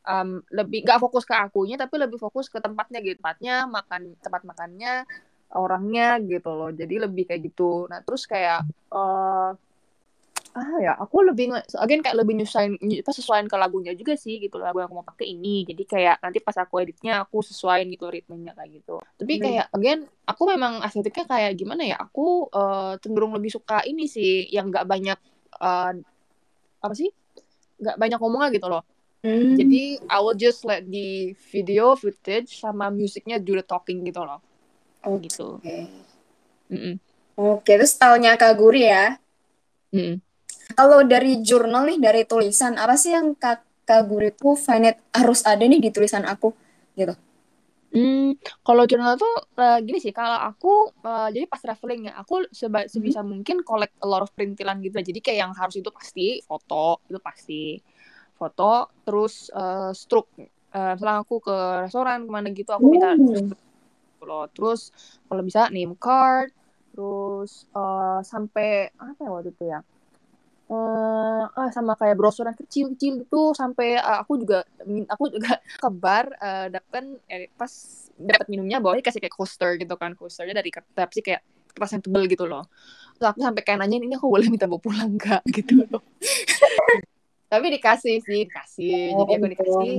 um, 0.08 0.40
lebih 0.56 0.88
nggak 0.88 1.04
fokus 1.04 1.28
ke 1.28 1.36
akunya 1.36 1.76
tapi 1.76 2.00
lebih 2.00 2.18
fokus 2.18 2.48
ke 2.48 2.64
tempatnya 2.64 3.04
gitu. 3.04 3.20
Tempatnya 3.20 3.68
makan 3.68 4.16
tempat 4.24 4.42
makannya 4.48 5.04
orangnya 5.54 6.18
gitu 6.24 6.50
loh. 6.56 6.72
Jadi 6.72 6.96
lebih 7.04 7.28
kayak 7.28 7.42
gitu. 7.52 7.86
Nah 7.92 8.00
terus 8.02 8.24
kayak 8.24 8.64
uh, 8.96 9.52
ah 10.58 10.74
ya 10.82 10.98
aku 10.98 11.22
lebih 11.22 11.54
again 11.78 12.02
kayak 12.02 12.18
lebih 12.18 12.34
nyusahin 12.42 12.82
apa 12.82 13.12
sesuaiin 13.14 13.46
ke 13.46 13.54
lagunya 13.62 13.94
juga 13.94 14.18
sih 14.18 14.42
gitu 14.42 14.58
lagu 14.58 14.82
yang 14.82 14.90
aku 14.90 14.98
mau 14.98 15.06
pakai 15.06 15.30
ini. 15.36 15.68
Jadi 15.68 15.84
kayak 15.86 16.24
nanti 16.24 16.42
pas 16.42 16.56
aku 16.58 16.82
editnya 16.82 17.22
aku 17.22 17.46
sesuaiin 17.46 17.86
gitu 17.94 18.10
ritmenya 18.10 18.58
kayak 18.58 18.82
gitu. 18.82 18.98
Tapi 19.20 19.34
hmm. 19.38 19.44
kayak 19.44 19.66
again 19.76 20.00
aku 20.26 20.44
memang 20.50 20.82
estetiknya 20.82 21.26
kayak 21.30 21.52
gimana 21.60 21.84
ya? 21.86 21.98
Aku 22.02 22.50
uh, 22.50 22.98
cenderung 23.04 23.36
lebih 23.38 23.54
suka 23.54 23.86
ini 23.86 24.10
sih 24.10 24.50
yang 24.50 24.74
nggak 24.74 24.88
banyak 24.88 25.20
uh, 25.62 25.94
apa 26.82 26.94
sih? 26.98 27.12
Nggak 27.78 27.96
banyak 28.02 28.18
ngomongnya 28.18 28.50
gitu 28.58 28.68
loh 28.72 28.82
hmm. 29.24 29.56
jadi 29.58 29.84
I 30.10 30.18
will 30.22 30.38
just 30.38 30.66
let 30.68 30.86
the 30.86 31.34
video 31.54 31.94
footage 31.98 32.60
sama 32.60 32.92
musiknya 32.92 33.42
do 33.42 33.58
the 33.58 33.66
talking 33.66 34.06
gitu 34.06 34.22
loh 34.22 34.42
oh 35.06 35.16
gitu 35.22 35.58
oke 35.58 35.66
okay. 35.66 35.88
mm 36.70 36.78
-mm. 36.78 36.94
oke 37.38 37.64
okay, 37.64 37.80
terus 37.80 37.94
stylenya 37.96 38.36
Kaguri 38.36 38.90
ya 38.90 39.18
mm 39.94 40.00
-mm 40.02 40.16
kalau 40.76 41.06
dari 41.08 41.40
jurnal 41.40 41.88
nih, 41.88 42.00
dari 42.02 42.22
tulisan, 42.28 42.76
apa 42.76 43.00
sih 43.00 43.16
yang 43.16 43.38
kakak 43.38 44.04
guru 44.04 44.28
find 44.60 44.92
it 44.92 44.98
harus 45.16 45.46
ada 45.48 45.64
nih 45.64 45.80
di 45.80 45.90
tulisan 45.94 46.28
aku 46.28 46.52
gitu? 46.98 47.16
Hmm, 47.88 48.36
kalau 48.68 48.84
jurnal 48.84 49.16
tuh 49.16 49.32
uh, 49.56 49.80
gini 49.80 50.04
sih, 50.04 50.12
kalau 50.12 50.36
aku 50.44 50.92
uh, 51.08 51.32
jadi 51.32 51.48
pas 51.48 51.64
traveling 51.64 52.12
ya, 52.12 52.20
aku 52.20 52.44
seba 52.52 52.84
hmm. 52.84 52.92
sebisa 52.92 53.24
hmm. 53.24 53.30
mungkin 53.32 53.58
collect 53.64 53.96
a 54.04 54.08
lot 54.10 54.28
of 54.28 54.32
perintilan 54.36 54.84
gitu. 54.84 55.00
Jadi 55.00 55.20
kayak 55.24 55.40
yang 55.48 55.54
harus 55.56 55.80
itu 55.80 55.88
pasti 55.88 56.44
foto, 56.44 57.00
itu 57.08 57.20
pasti 57.24 57.80
foto, 58.38 58.94
terus 59.04 59.50
uh, 59.52 59.92
struk. 59.92 60.30
Uh, 60.72 60.94
misalnya 60.94 61.26
aku 61.26 61.42
ke 61.42 61.58
restoran 61.84 62.30
ke 62.30 62.32
mana 62.32 62.48
gitu, 62.54 62.70
aku 62.72 62.86
minta 62.86 63.18
hmm. 63.18 63.52
loh. 64.22 64.46
Terus 64.54 64.94
kalau 65.26 65.42
bisa 65.42 65.74
name 65.74 65.98
card, 65.98 66.54
terus 66.94 67.66
uh, 67.74 68.22
sampai 68.22 68.94
apa 68.96 69.20
ya 69.20 69.30
waktu 69.34 69.50
itu 69.52 69.66
ya? 69.66 69.82
uh, 70.72 71.44
ah, 71.48 71.70
sama 71.72 71.96
kayak 71.96 72.16
brosur 72.20 72.48
yang 72.48 72.58
kecil-kecil 72.58 73.24
gitu 73.24 73.56
sampai 73.56 74.00
uh, 74.00 74.24
aku 74.24 74.44
juga 74.44 74.68
aku 75.08 75.24
juga 75.32 75.60
ke 75.84 75.90
bar 75.92 76.32
uh, 76.40 76.68
dapet 76.72 77.04
eh, 77.32 77.50
pas 77.56 77.72
dapat 78.18 78.46
minumnya 78.52 78.82
bawahnya 78.82 79.06
kasih 79.06 79.22
kayak 79.24 79.36
coaster 79.36 79.78
gitu 79.80 79.96
kan 79.96 80.14
coasternya 80.18 80.56
dari 80.58 80.70
kertas 80.74 81.10
sih 81.14 81.24
kayak 81.24 81.42
kertas 81.72 81.92
yang 81.98 82.04
tebel 82.04 82.24
gitu 82.28 82.46
loh 82.50 82.66
terus 83.18 83.28
aku 83.34 83.40
sampai 83.42 83.64
kayak 83.64 83.78
nanya 83.82 83.98
ini 84.02 84.16
aku 84.18 84.28
boleh 84.30 84.48
minta 84.50 84.66
bawa 84.66 84.82
pulang 84.82 85.16
nggak 85.16 85.42
gitu 85.58 85.86
loh 85.88 86.04
tapi 87.48 87.66
dikasih 87.72 88.20
sih 88.24 88.48
dikasih. 88.48 89.16
Jadi 89.16 89.32
aku 89.40 89.48
dikasih 89.48 89.96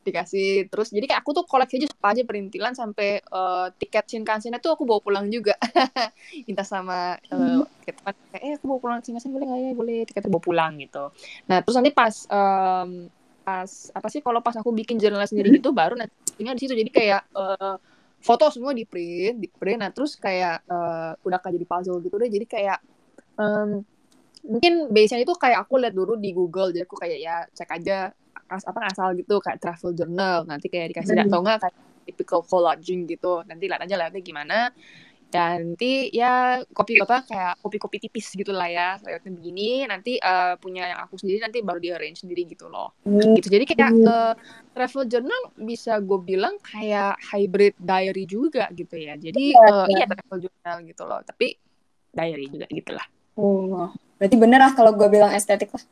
dikasih. 0.00 0.50
Terus 0.72 0.88
jadi 0.90 1.06
kayak 1.06 1.20
aku 1.22 1.30
tuh 1.36 1.44
koleksi 1.44 1.80
aja 1.80 1.88
apa 1.92 2.08
aja 2.16 2.22
perintilan 2.24 2.72
sampai 2.72 3.20
uh, 3.30 3.68
tiket 3.76 4.04
Shinkansen 4.08 4.56
itu 4.56 4.68
aku 4.72 4.88
bawa 4.88 5.00
pulang 5.00 5.28
juga. 5.28 5.54
Minta 6.48 6.64
sama 6.64 7.20
uh, 7.30 7.62
teman 7.84 8.14
kayak 8.32 8.42
eh 8.42 8.52
aku 8.56 8.64
bawa 8.66 8.80
pulang 8.80 8.98
Shinkansen 9.04 9.30
boleh 9.30 9.46
nggak 9.46 9.60
ya? 9.60 9.70
Boleh. 9.76 9.98
Tiketnya 10.08 10.30
bawa 10.32 10.44
pulang 10.44 10.72
gitu. 10.80 11.04
Nah 11.46 11.58
terus 11.62 11.76
nanti 11.76 11.92
pas 11.92 12.14
um, 12.32 13.06
pas 13.40 13.70
apa 13.70 14.08
sih 14.12 14.20
kalau 14.20 14.40
pas 14.44 14.56
aku 14.56 14.70
bikin 14.72 15.00
jurnal 15.00 15.24
sendiri 15.24 15.60
gitu 15.60 15.70
baru 15.70 15.96
nanti 15.96 16.14
di 16.36 16.60
situ. 16.60 16.74
Jadi 16.74 16.90
kayak 16.90 17.22
uh, 17.36 17.76
foto 18.20 18.48
semua 18.52 18.72
di 18.72 18.88
print 18.88 19.36
di 19.38 19.48
print. 19.48 19.80
Nah 19.84 19.90
terus 19.92 20.16
kayak 20.16 20.64
uh, 20.66 21.12
udah 21.22 21.38
kayak 21.38 21.60
jadi 21.60 21.66
puzzle 21.68 22.00
gitu 22.00 22.16
deh. 22.16 22.30
Jadi 22.32 22.46
kayak 22.48 22.78
um, 23.36 23.84
mungkin 24.44 24.88
base-nya 24.88 25.22
itu 25.22 25.34
kayak 25.36 25.68
aku 25.68 25.80
lihat 25.80 25.94
dulu 25.94 26.16
di 26.16 26.32
Google 26.32 26.72
jadi 26.72 26.88
aku 26.88 26.96
kayak 26.96 27.18
ya 27.20 27.36
cek 27.52 27.70
aja 27.76 28.10
as 28.50 28.66
apa 28.66 28.90
asal 28.90 29.14
gitu 29.14 29.38
kayak 29.38 29.62
travel 29.62 29.94
journal 29.94 30.42
nanti 30.42 30.66
kayak 30.66 30.90
dikasih 30.90 31.14
hmm. 31.14 31.30
atau 31.30 31.38
enggak 31.38 31.58
kayak 31.62 31.76
typical 32.10 32.42
collaging 32.42 33.06
gitu. 33.06 33.46
Nanti 33.46 33.70
lihat 33.70 33.86
aja 33.86 33.94
lihatnya 33.94 34.20
gimana. 34.20 34.58
Dan 35.30 35.78
nanti 35.78 36.10
ya 36.10 36.58
kopi 36.74 36.98
apa 36.98 37.22
kayak 37.22 37.62
kopi-kopi 37.62 38.02
tipis 38.02 38.34
gitu 38.34 38.50
lah 38.50 38.66
ya 38.66 38.98
layoutnya 38.98 39.30
begini 39.30 39.86
nanti 39.86 40.18
uh, 40.18 40.58
punya 40.58 40.90
yang 40.90 41.06
aku 41.06 41.22
sendiri 41.22 41.38
nanti 41.38 41.62
baru 41.62 41.78
di 41.78 41.94
arrange 41.94 42.26
sendiri 42.26 42.50
gitu 42.50 42.66
loh. 42.66 42.98
Hmm. 43.06 43.38
gitu. 43.38 43.46
Jadi 43.46 43.62
kayak 43.70 43.94
uh, 44.10 44.34
travel 44.74 45.06
journal 45.06 45.54
bisa 45.54 46.02
gue 46.02 46.18
bilang 46.26 46.58
kayak 46.58 47.14
hybrid 47.30 47.78
diary 47.78 48.26
juga 48.26 48.66
gitu 48.74 48.98
ya. 48.98 49.14
Jadi 49.14 49.54
uh, 49.54 49.86
iya 49.86 50.10
travel 50.10 50.50
journal 50.50 50.76
gitu 50.82 51.02
loh. 51.06 51.22
Tapi 51.22 51.54
diary 52.10 52.50
juga 52.50 52.66
gitulah. 52.66 53.06
Oh 53.38 53.86
berarti 54.20 54.36
bener 54.36 54.60
lah 54.60 54.72
kalau 54.76 54.92
gue 54.92 55.08
bilang 55.08 55.32
estetik 55.32 55.72
lah 55.72 55.82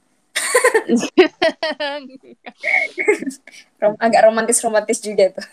Rom 3.78 3.94
agak 4.04 4.20
romantis 4.24 4.58
romantis 4.64 4.98
juga 5.02 5.34
tuh. 5.36 5.46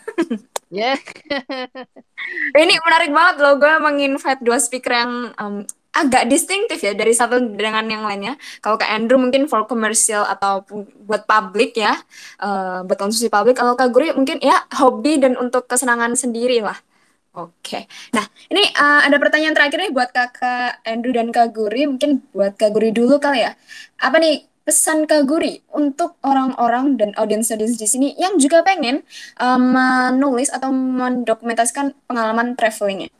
Ya. 0.72 0.94
yeah. 0.94 2.56
Ini 2.62 2.74
menarik 2.82 3.10
banget 3.12 3.36
loh. 3.44 3.54
Gue 3.60 3.72
menginvite 3.78 4.42
dua 4.42 4.58
speaker 4.58 4.92
yang 4.92 5.12
um, 5.36 5.62
agak 5.96 6.28
distintif 6.28 6.80
ya 6.84 6.92
dari 6.92 7.12
satu 7.16 7.40
dengan 7.56 7.86
yang 7.88 8.04
lainnya. 8.04 8.36
Kalau 8.60 8.76
ke 8.76 8.84
Andrew 8.88 9.16
mungkin 9.20 9.48
for 9.48 9.64
commercial 9.64 10.24
atau 10.26 10.64
buat 11.04 11.24
publik 11.24 11.76
ya, 11.78 11.96
uh, 12.42 12.84
buat 12.84 12.98
konsumsi 12.98 13.32
publik. 13.32 13.56
Kalau 13.56 13.78
Kak 13.78 13.92
Guri 13.92 14.12
mungkin 14.12 14.40
ya 14.40 14.64
hobi 14.76 15.20
dan 15.20 15.36
untuk 15.40 15.68
kesenangan 15.68 16.16
sendiri 16.16 16.60
lah. 16.64 16.76
Oke, 17.36 17.84
nah 18.16 18.24
ini 18.48 18.64
uh, 18.80 19.04
ada 19.04 19.20
pertanyaan 19.20 19.52
terakhir 19.52 19.76
nih 19.76 19.92
buat 19.92 20.08
kakak 20.08 20.80
Andrew 20.88 21.12
dan 21.12 21.28
Kak 21.28 21.52
Guri. 21.52 21.84
Mungkin 21.84 22.24
buat 22.32 22.56
Kak 22.56 22.72
Guri 22.72 22.96
dulu 22.96 23.20
kali 23.20 23.44
ya. 23.44 23.52
Apa 24.00 24.16
nih 24.16 24.48
pesan 24.66 25.06
Kaguri 25.06 25.62
untuk 25.76 26.18
orang-orang 26.26 26.98
dan 26.98 27.14
audiens-audiens 27.14 27.78
di 27.78 27.86
sini 27.86 28.08
yang 28.18 28.34
juga 28.40 28.66
pengen 28.66 29.06
um, 29.38 29.62
menulis 29.62 30.50
atau 30.50 30.74
mendokumentasikan 30.74 31.94
pengalaman 32.10 32.58
travelingnya? 32.58 33.12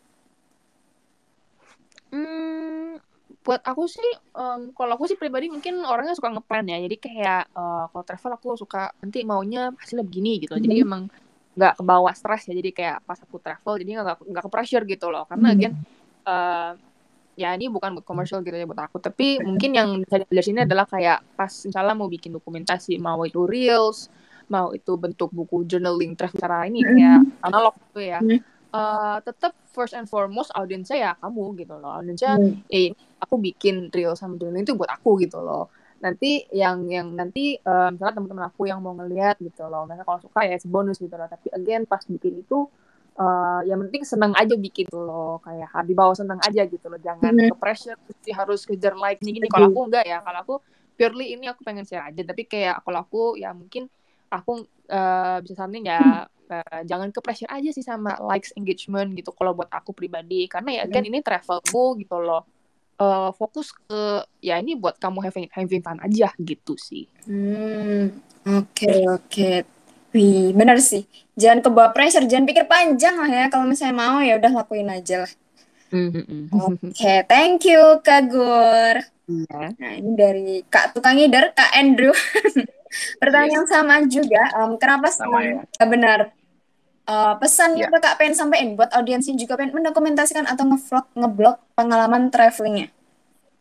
Hmm, 2.10 2.98
buat 3.46 3.62
aku 3.62 3.86
sih, 3.86 4.10
um, 4.34 4.74
kalau 4.74 4.98
aku 4.98 5.06
sih 5.06 5.14
pribadi 5.14 5.46
mungkin 5.46 5.86
orangnya 5.86 6.18
suka 6.18 6.34
ngeplan 6.34 6.66
ya. 6.66 6.82
Jadi 6.82 6.96
kayak 6.98 7.52
uh, 7.54 7.86
kalau 7.94 8.02
travel 8.02 8.32
aku 8.34 8.48
suka 8.58 8.90
nanti 8.98 9.22
maunya 9.22 9.70
hasilnya 9.78 10.02
begini 10.02 10.42
gitu. 10.42 10.56
Mm 10.56 10.58
-hmm. 10.58 10.66
Jadi 10.66 10.76
mm-hmm. 10.82 10.88
emang 10.90 11.25
nggak 11.56 11.80
ke 11.80 11.82
bawah 11.82 12.12
stres 12.12 12.46
ya. 12.46 12.54
Jadi 12.54 12.70
kayak 12.76 13.02
pas 13.08 13.18
aku 13.18 13.40
travel 13.40 13.74
jadi 13.80 13.90
nggak 13.98 14.28
nggak 14.28 14.44
ke 14.44 14.50
pressure 14.52 14.84
gitu 14.84 15.08
loh. 15.08 15.24
Karena 15.24 15.50
mm 15.50 15.54
-hmm. 15.56 15.60
again 15.60 15.74
uh, 16.28 16.72
ya 17.36 17.52
ini 17.52 17.68
bukan 17.68 18.00
buat 18.00 18.06
komersial 18.08 18.40
gitu 18.40 18.56
ya 18.56 18.64
buat 18.64 18.80
aku 18.88 18.96
tapi 18.96 19.36
mungkin 19.44 19.76
yang 19.76 19.88
bisa 20.00 20.24
dari 20.24 20.42
sini 20.42 20.64
adalah 20.64 20.88
kayak 20.88 21.20
pas 21.36 21.52
misalnya 21.52 21.92
mau 21.92 22.08
bikin 22.08 22.32
dokumentasi 22.32 22.96
mau 22.96 23.20
itu 23.28 23.44
reels 23.44 24.08
mau 24.48 24.72
itu 24.72 24.96
bentuk 24.96 25.28
buku 25.36 25.68
journaling 25.68 26.16
travel 26.16 26.40
cara 26.40 26.64
ini 26.64 26.80
kayak 26.80 27.28
analog 27.44 27.76
gitu 27.92 28.00
ya 28.08 28.24
uh, 28.24 28.32
eh, 28.72 29.16
tetap 29.20 29.52
first 29.68 29.92
and 29.92 30.08
foremost 30.08 30.48
audiensnya 30.56 30.96
ya 30.96 31.12
kamu 31.20 31.60
gitu 31.60 31.76
loh 31.76 31.92
audiensnya 31.92 32.40
mm. 32.40 32.72
eh 32.72 32.96
aku 33.20 33.36
bikin 33.36 33.92
reels 33.92 34.16
sama 34.16 34.40
journaling 34.40 34.64
itu 34.64 34.72
buat 34.72 34.88
aku 34.88 35.20
gitu 35.20 35.44
loh 35.44 35.68
nanti 35.96 36.44
yang 36.52 36.84
yang 36.86 37.08
nanti 37.16 37.56
uh, 37.64 37.88
misalnya 37.88 38.20
teman-teman 38.20 38.46
aku 38.52 38.68
yang 38.68 38.80
mau 38.84 38.92
ngeliat 38.92 39.40
gitu 39.40 39.64
loh. 39.68 39.88
Mereka 39.88 40.04
kalau 40.04 40.20
suka 40.20 40.44
ya 40.44 40.56
bonus 40.68 41.00
gitu 41.00 41.14
loh. 41.16 41.28
Tapi 41.28 41.48
again 41.56 41.88
pas 41.88 42.04
bikin 42.04 42.44
itu 42.44 42.68
uh, 43.16 43.60
yang 43.64 43.80
penting 43.88 44.04
senang 44.04 44.32
aja 44.36 44.54
bikin 44.54 44.86
tuh 44.92 45.04
loh. 45.04 45.40
Kayak 45.40 45.72
di 45.88 45.94
bawah 45.96 46.16
senang 46.16 46.40
aja 46.44 46.62
gitu 46.68 46.86
loh. 46.86 47.00
Jangan 47.00 47.32
mm 47.32 47.40
-hmm. 47.40 47.50
ke 47.52 47.56
pressure 47.56 47.96
mesti 47.96 48.30
harus 48.32 48.60
kejar 48.68 48.94
like 48.96 49.20
nih 49.24 49.40
gini 49.40 49.48
kalau 49.48 49.72
aku 49.72 49.80
enggak 49.88 50.04
ya. 50.04 50.20
Kalau 50.20 50.38
aku 50.44 50.54
purely 50.96 51.32
ini 51.32 51.48
aku 51.48 51.64
pengen 51.64 51.88
share 51.88 52.04
aja. 52.04 52.20
Tapi 52.20 52.42
kayak 52.44 52.84
kalau 52.84 53.00
aku 53.00 53.22
ya 53.40 53.56
mungkin 53.56 53.88
aku 54.28 54.68
uh, 54.92 55.38
bisa 55.40 55.54
samping 55.56 55.88
ya 55.88 56.28
uh, 56.28 56.80
jangan 56.84 57.08
ke 57.08 57.24
pressure 57.24 57.48
aja 57.48 57.72
sih 57.72 57.84
sama 57.84 58.20
likes 58.20 58.52
engagement 58.52 59.16
gitu. 59.16 59.32
Kalau 59.32 59.56
buat 59.56 59.72
aku 59.72 59.96
pribadi. 59.96 60.44
Karena 60.44 60.76
ya 60.76 60.84
kan 60.92 61.00
ini 61.00 61.24
travelku 61.24 61.96
gitu 61.96 62.20
loh 62.20 62.44
eh, 62.96 63.30
fokus 63.36 63.72
ke 63.72 64.24
ya 64.40 64.60
ini 64.60 64.76
buat 64.76 64.96
kamu 64.96 65.18
having 65.28 65.48
having 65.52 65.82
fun 65.84 65.98
aja 66.00 66.32
gitu 66.40 66.74
sih. 66.80 67.04
Hmm, 67.28 68.16
oke 68.44 68.92
oke. 69.20 69.50
Wih, 70.16 70.56
benar 70.56 70.80
sih. 70.80 71.04
Jangan 71.36 71.60
kebawa 71.60 71.92
pressure, 71.92 72.24
jangan 72.24 72.48
pikir 72.48 72.64
panjang 72.64 73.20
lah 73.20 73.28
ya. 73.28 73.44
Kalau 73.52 73.68
misalnya 73.68 73.96
mau 74.00 74.18
ya 74.24 74.40
udah 74.40 74.52
lakuin 74.64 74.88
aja 74.88 75.28
lah. 75.28 75.32
Oke, 76.50 77.14
thank 77.28 77.62
you 77.68 78.00
Kak 78.02 78.32
Gur. 78.32 78.96
Iya. 79.26 79.74
Nah, 79.74 79.92
ini 79.98 80.10
dari 80.14 80.48
Kak 80.66 80.94
Tukang 80.94 81.18
Ngider, 81.18 81.50
Kak 81.54 81.70
Andrew. 81.74 82.14
Pertanyaan 83.20 83.66
sama 83.66 84.00
juga, 84.06 84.40
em, 84.56 84.78
kenapa? 84.78 85.10
Sama. 85.10 85.42
Ya, 85.42 85.84
benar. 85.84 86.32
Eh, 87.06 87.34
pesan 87.38 87.78
yang 87.78 87.86
Ya. 87.86 88.02
Kakak 88.02 88.18
pengen 88.18 88.34
sampaikan 88.34 88.74
buat 88.74 88.90
audiens 88.90 89.22
yang 89.30 89.38
juga 89.38 89.54
pengen 89.54 89.78
mendokumentasikan 89.78 90.42
atau 90.42 90.66
ngevlog, 90.66 91.06
ngeblog 91.14 91.56
pengalaman 91.78 92.34
travelingnya. 92.34 92.90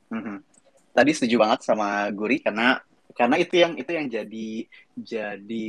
Mhm. 0.10 0.42
Tadi 0.90 1.12
setuju 1.14 1.46
banget 1.46 1.62
sama 1.62 2.10
Guri 2.10 2.42
karena 2.42 2.82
karena 3.14 3.36
itu 3.38 3.54
yang 3.62 3.78
itu 3.78 3.92
yang 3.94 4.10
jadi 4.10 4.50
jadi 4.98 5.68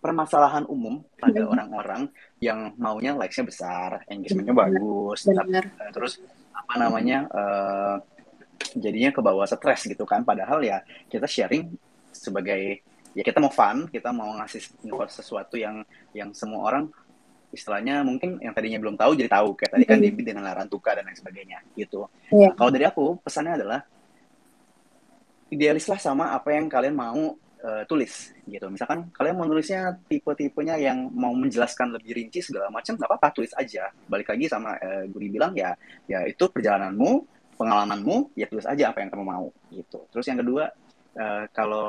permasalahan 0.00 0.64
umum 0.66 1.04
pada 1.20 1.44
Mhm. 1.44 1.50
orang-orang 1.52 2.02
yang 2.40 2.72
maunya 2.80 3.12
likes-nya 3.12 3.44
besar, 3.44 3.90
engagement-nya 4.08 4.56
Benar, 4.56 4.66
bagus, 4.72 5.18
tapi, 5.28 5.52
benar. 5.52 5.64
eh, 5.68 5.90
terus 5.92 6.12
apa 6.56 6.74
namanya 6.80 7.28
eh, 7.28 7.96
jadinya 8.80 9.12
ke 9.12 9.20
bawah 9.20 9.44
stres 9.44 9.84
gitu 9.84 10.08
kan. 10.08 10.24
Padahal 10.24 10.64
ya 10.64 10.80
kita 11.12 11.28
sharing 11.28 11.76
sebagai 12.08 12.80
ya 13.12 13.20
kita 13.20 13.36
mau 13.36 13.52
fun, 13.52 13.84
kita 13.92 14.08
mau 14.08 14.32
ngasih 14.40 14.64
sesuatu 15.12 15.60
yang 15.60 15.84
yang 16.16 16.32
semua 16.32 16.72
orang 16.72 16.88
istilahnya 17.52 18.00
mungkin 18.02 18.40
yang 18.40 18.56
tadinya 18.56 18.80
belum 18.80 18.96
tahu 18.96 19.12
jadi 19.14 19.28
tahu 19.28 19.52
kayak 19.54 19.72
tadi 19.76 19.84
kan 19.84 20.00
Mhm. 20.00 20.04
Debbie 20.08 20.26
dengan 20.26 20.42
Larantuka 20.48 20.90
dan 20.96 21.04
lain 21.04 21.18
sebagainya 21.20 21.58
gitu. 21.76 22.08
Iya. 22.32 22.50
Nah, 22.50 22.52
kalau 22.56 22.70
dari 22.72 22.84
aku 22.88 23.04
pesannya 23.20 23.60
adalah 23.60 23.80
idealislah 25.52 26.00
sama 26.00 26.32
apa 26.32 26.48
yang 26.56 26.66
kalian 26.66 26.96
mau 26.96 27.36
eh, 27.62 27.86
tulis 27.86 28.34
gitu. 28.42 28.66
Misalkan 28.72 29.06
kalian 29.14 29.38
mau 29.38 29.46
nulisnya 29.46 29.94
tipe-tipenya 30.10 30.74
yang 30.82 31.06
mau 31.14 31.30
menjelaskan 31.30 31.94
lebih 31.94 32.18
rinci 32.18 32.42
segala 32.42 32.66
macam, 32.74 32.98
nggak 32.98 33.06
apa-apa 33.06 33.30
tulis 33.38 33.54
aja. 33.54 33.86
Balik 34.10 34.34
lagi 34.34 34.50
sama 34.50 34.74
eh, 34.82 35.06
Guri 35.06 35.30
bilang 35.30 35.54
ya, 35.54 35.70
ya 36.10 36.26
itu 36.26 36.50
perjalananmu, 36.50 37.22
pengalamanmu, 37.54 38.34
ya 38.34 38.50
tulis 38.50 38.66
aja 38.66 38.90
apa 38.90 39.06
yang 39.06 39.14
kamu 39.14 39.24
mau 39.28 39.46
gitu. 39.70 40.02
Terus 40.10 40.26
yang 40.26 40.42
kedua 40.42 40.74
eh, 41.14 41.44
kalau 41.54 41.86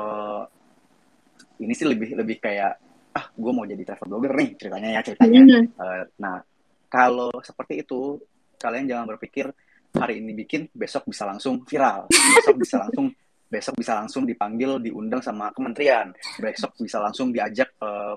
ini 1.58 1.74
sih 1.74 1.90
lebih 1.90 2.22
lebih 2.22 2.38
kayak 2.38 2.78
ah 3.14 3.26
gue 3.30 3.52
mau 3.54 3.62
jadi 3.62 3.82
travel 3.86 4.10
blogger 4.10 4.32
nih 4.34 4.50
ceritanya 4.58 4.88
ya 4.98 5.00
ceritanya. 5.06 5.40
Eh, 5.62 6.04
nah 6.18 6.42
kalau 6.90 7.30
seperti 7.42 7.86
itu 7.86 8.18
kalian 8.58 8.90
jangan 8.90 9.06
berpikir 9.14 9.46
hari 9.94 10.18
ini 10.18 10.34
bikin 10.34 10.66
besok 10.74 11.06
bisa 11.06 11.22
langsung 11.22 11.62
viral, 11.62 12.10
besok 12.10 12.58
bisa 12.58 12.76
langsung 12.82 13.06
besok 13.46 13.74
bisa 13.78 13.92
langsung 13.94 14.26
dipanggil 14.26 14.82
diundang 14.82 15.22
sama 15.22 15.54
kementerian, 15.54 16.10
besok 16.42 16.74
bisa 16.82 16.98
langsung 16.98 17.30
diajak 17.30 17.70
eh, 17.78 18.14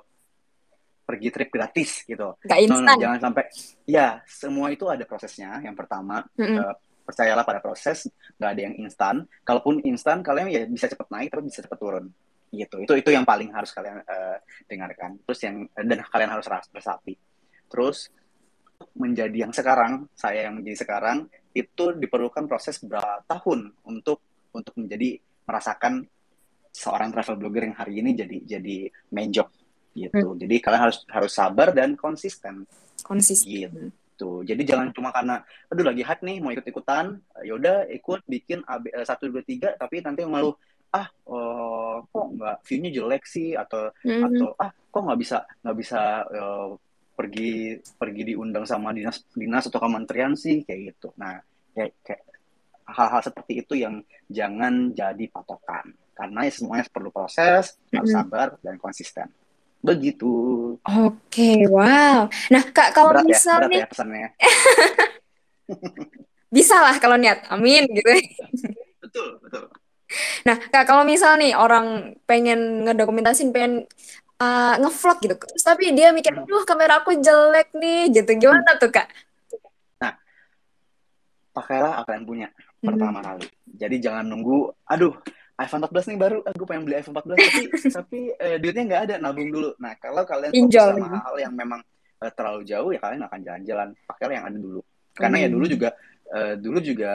pergi 1.07 1.29
trip 1.29 1.49
gratis 1.53 2.03
gitu. 2.03 2.33
Nggak 2.41 2.59
No, 2.67 2.81
no, 2.81 2.93
jangan 2.97 3.19
sampai 3.29 3.43
ya 3.85 4.19
semua 4.25 4.67
itu 4.73 4.89
ada 4.89 5.05
prosesnya. 5.05 5.61
Yang 5.61 5.75
pertama 5.77 6.25
Mhm. 6.35 6.57
eh, 6.57 6.75
percayalah 7.05 7.45
pada 7.45 7.61
proses, 7.63 8.09
nggak 8.35 8.49
ada 8.51 8.61
yang 8.65 8.75
instan. 8.81 9.15
Kalaupun 9.45 9.79
instan 9.85 10.25
kalian 10.25 10.49
ya 10.51 10.65
bisa 10.65 10.89
cepat 10.89 11.07
naik 11.13 11.29
tapi 11.31 11.47
bisa 11.47 11.61
cepat 11.63 11.79
turun 11.79 12.09
gitu. 12.51 12.83
Itu 12.83 12.93
itu 12.95 13.09
yang 13.11 13.27
paling 13.27 13.51
harus 13.51 13.71
kalian 13.71 14.03
eh, 14.03 14.37
dengarkan. 14.67 15.19
Terus 15.27 15.39
yang 15.43 15.55
dan 15.75 15.99
kalian 16.07 16.31
harus 16.31 16.47
resapi. 16.71 17.13
Terus 17.67 18.11
menjadi 18.93 19.47
yang 19.47 19.53
sekarang, 19.53 20.05
saya 20.13 20.49
yang 20.49 20.61
menjadi 20.61 20.85
sekarang 20.85 21.27
itu 21.57 21.85
diperlukan 21.97 22.45
proses 22.45 22.77
berapa 22.85 23.25
tahun 23.25 23.73
untuk 23.89 24.21
untuk 24.53 24.73
menjadi 24.77 25.17
merasakan 25.49 26.05
seorang 26.69 27.09
travel 27.09 27.41
blogger 27.41 27.65
yang 27.65 27.77
hari 27.77 28.05
ini 28.05 28.13
jadi 28.13 28.37
jadi 28.57 28.77
main 29.09 29.33
job 29.33 29.49
gitu. 29.97 30.37
Jadi 30.37 30.55
kalian 30.61 30.81
harus 30.89 30.97
harus 31.09 31.31
sabar 31.33 31.73
dan 31.73 31.97
konsisten 31.97 32.69
Konsisten. 33.01 33.49
gitu. 33.49 34.45
Jadi 34.45 34.61
jangan 34.65 34.93
cuma 34.93 35.09
karena 35.09 35.41
aduh 35.69 35.85
lagi 35.85 36.05
hype 36.05 36.21
nih 36.21 36.37
mau 36.41 36.53
ikut-ikutan, 36.53 37.17
ya 37.41 37.53
udah 37.57 37.89
ikut 37.89 38.21
bikin 38.29 38.61
AB, 38.65 38.93
eh, 38.93 39.05
satu 39.05 39.29
dua 39.29 39.41
tiga 39.41 39.73
tapi 39.73 40.01
nanti 40.05 40.21
malu 40.25 40.53
ah 40.93 41.07
oh, 41.27 42.05
kok 42.07 42.25
nggak 42.37 42.57
view-nya 42.63 42.89
jelek 42.93 43.23
sih 43.27 43.53
atau 43.53 43.91
Mhm. 44.05 44.23
atau 44.23 44.47
ah 44.57 44.71
kok 44.71 45.01
nggak 45.03 45.19
bisa 45.19 45.37
nggak 45.63 45.77
bisa 45.77 46.01
eh, 46.31 46.67
pergi 47.17 47.51
pergi 47.97 48.21
diundang 48.33 48.63
sama 48.63 48.93
dinas 48.93 49.25
dinas 49.33 49.65
atau 49.67 49.81
kementerian 49.81 50.37
sih 50.37 50.61
kayak 50.63 50.93
gitu. 50.93 51.11
Nah 51.17 51.41
kayak, 51.73 51.91
kayak 52.05 52.23
hal-hal 52.87 53.19
seperti 53.19 53.53
itu 53.65 53.73
yang 53.75 53.99
jangan 54.31 54.95
jadi 54.95 55.25
patokan 55.27 55.91
karena 56.15 56.47
ya 56.47 56.51
semuanya 56.53 56.83
perlu 56.89 57.11
proses, 57.13 57.77
harus 57.93 58.09
Mhm. 58.09 58.15
sabar 58.15 58.47
dan 58.63 58.79
konsisten. 58.81 59.27
Begitu. 59.77 60.33
Oke, 60.81 61.69
wow. 61.69 62.25
Nah, 62.49 62.63
Kak, 62.73 62.97
kalau 62.97 63.13
Berat 63.13 63.29
ya, 63.29 63.37
misal 63.37 63.55
berat 63.61 63.69
nih, 63.69 63.77
ya 63.77 63.85
pesannya. 63.85 64.29
bisa 66.57 66.75
lah 66.81 66.95
kalau 66.97 67.13
niat. 67.19 67.45
Amin, 67.53 67.85
gitu. 67.91 68.09
Betul, 69.03 69.37
betul. 69.45 69.67
Nah, 70.47 70.55
Kak, 70.55 70.87
kalau 70.87 71.03
misal 71.03 71.35
nih 71.35 71.51
orang 71.53 72.15
pengen 72.23 72.87
ngedokumentasin, 72.87 73.51
pengen 73.51 73.83
uh, 74.39 74.75
ngevlog 74.79 75.17
gitu. 75.19 75.35
Terus 75.35 75.63
tapi 75.63 75.91
dia 75.91 76.15
mikir, 76.15 76.31
Hmm. 76.31 76.47
aduh 76.47 76.63
kamera 76.63 77.03
aku 77.03 77.11
jelek 77.19 77.75
nih, 77.75 78.11
gitu. 78.15 78.31
Gimana 78.39 78.79
tuh, 78.79 78.91
Kak? 78.91 79.07
Pakailah 81.51 82.05
apa 82.05 82.13
yang 82.13 82.25
punya 82.29 82.47
Hmm. 82.77 82.93
pertama 82.93 83.19
kali. 83.25 83.49
Jadi 83.65 83.97
jangan 83.97 84.29
nunggu, 84.29 84.69
aduh 84.85 85.17
iPhone 85.57 85.81
14 85.81 86.13
nih 86.13 86.19
baru, 86.21 86.37
aku 86.45 86.63
pengen 86.69 86.85
beli 86.85 87.01
iPhone 87.01 87.17
14 87.17 87.33
tapi 87.41 87.63
tapi 87.97 88.19
eh, 88.37 88.61
duitnya 88.61 88.83
nggak 88.85 89.01
ada, 89.09 89.15
nabung 89.17 89.49
dulu. 89.49 89.73
Nah 89.81 89.97
kalau 89.97 90.21
kalian 90.21 90.53
fokus 90.53 90.77
sama 90.77 91.09
hal-hal 91.09 91.35
yang 91.41 91.53
memang 91.57 91.81
eh, 92.21 92.29
terlalu 92.29 92.61
jauh 92.61 92.93
ya 92.93 93.01
kalian 93.01 93.25
akan 93.25 93.39
jalan-jalan. 93.41 93.87
Pakailah 94.05 94.33
yang 94.37 94.45
ada 94.45 94.57
dulu. 94.61 94.85
Karena 95.17 95.37
ya 95.41 95.47
Hmm. 95.49 95.55
dulu 95.57 95.65
juga 95.65 95.89
eh, 96.29 96.53
dulu 96.61 96.77
juga 96.77 97.11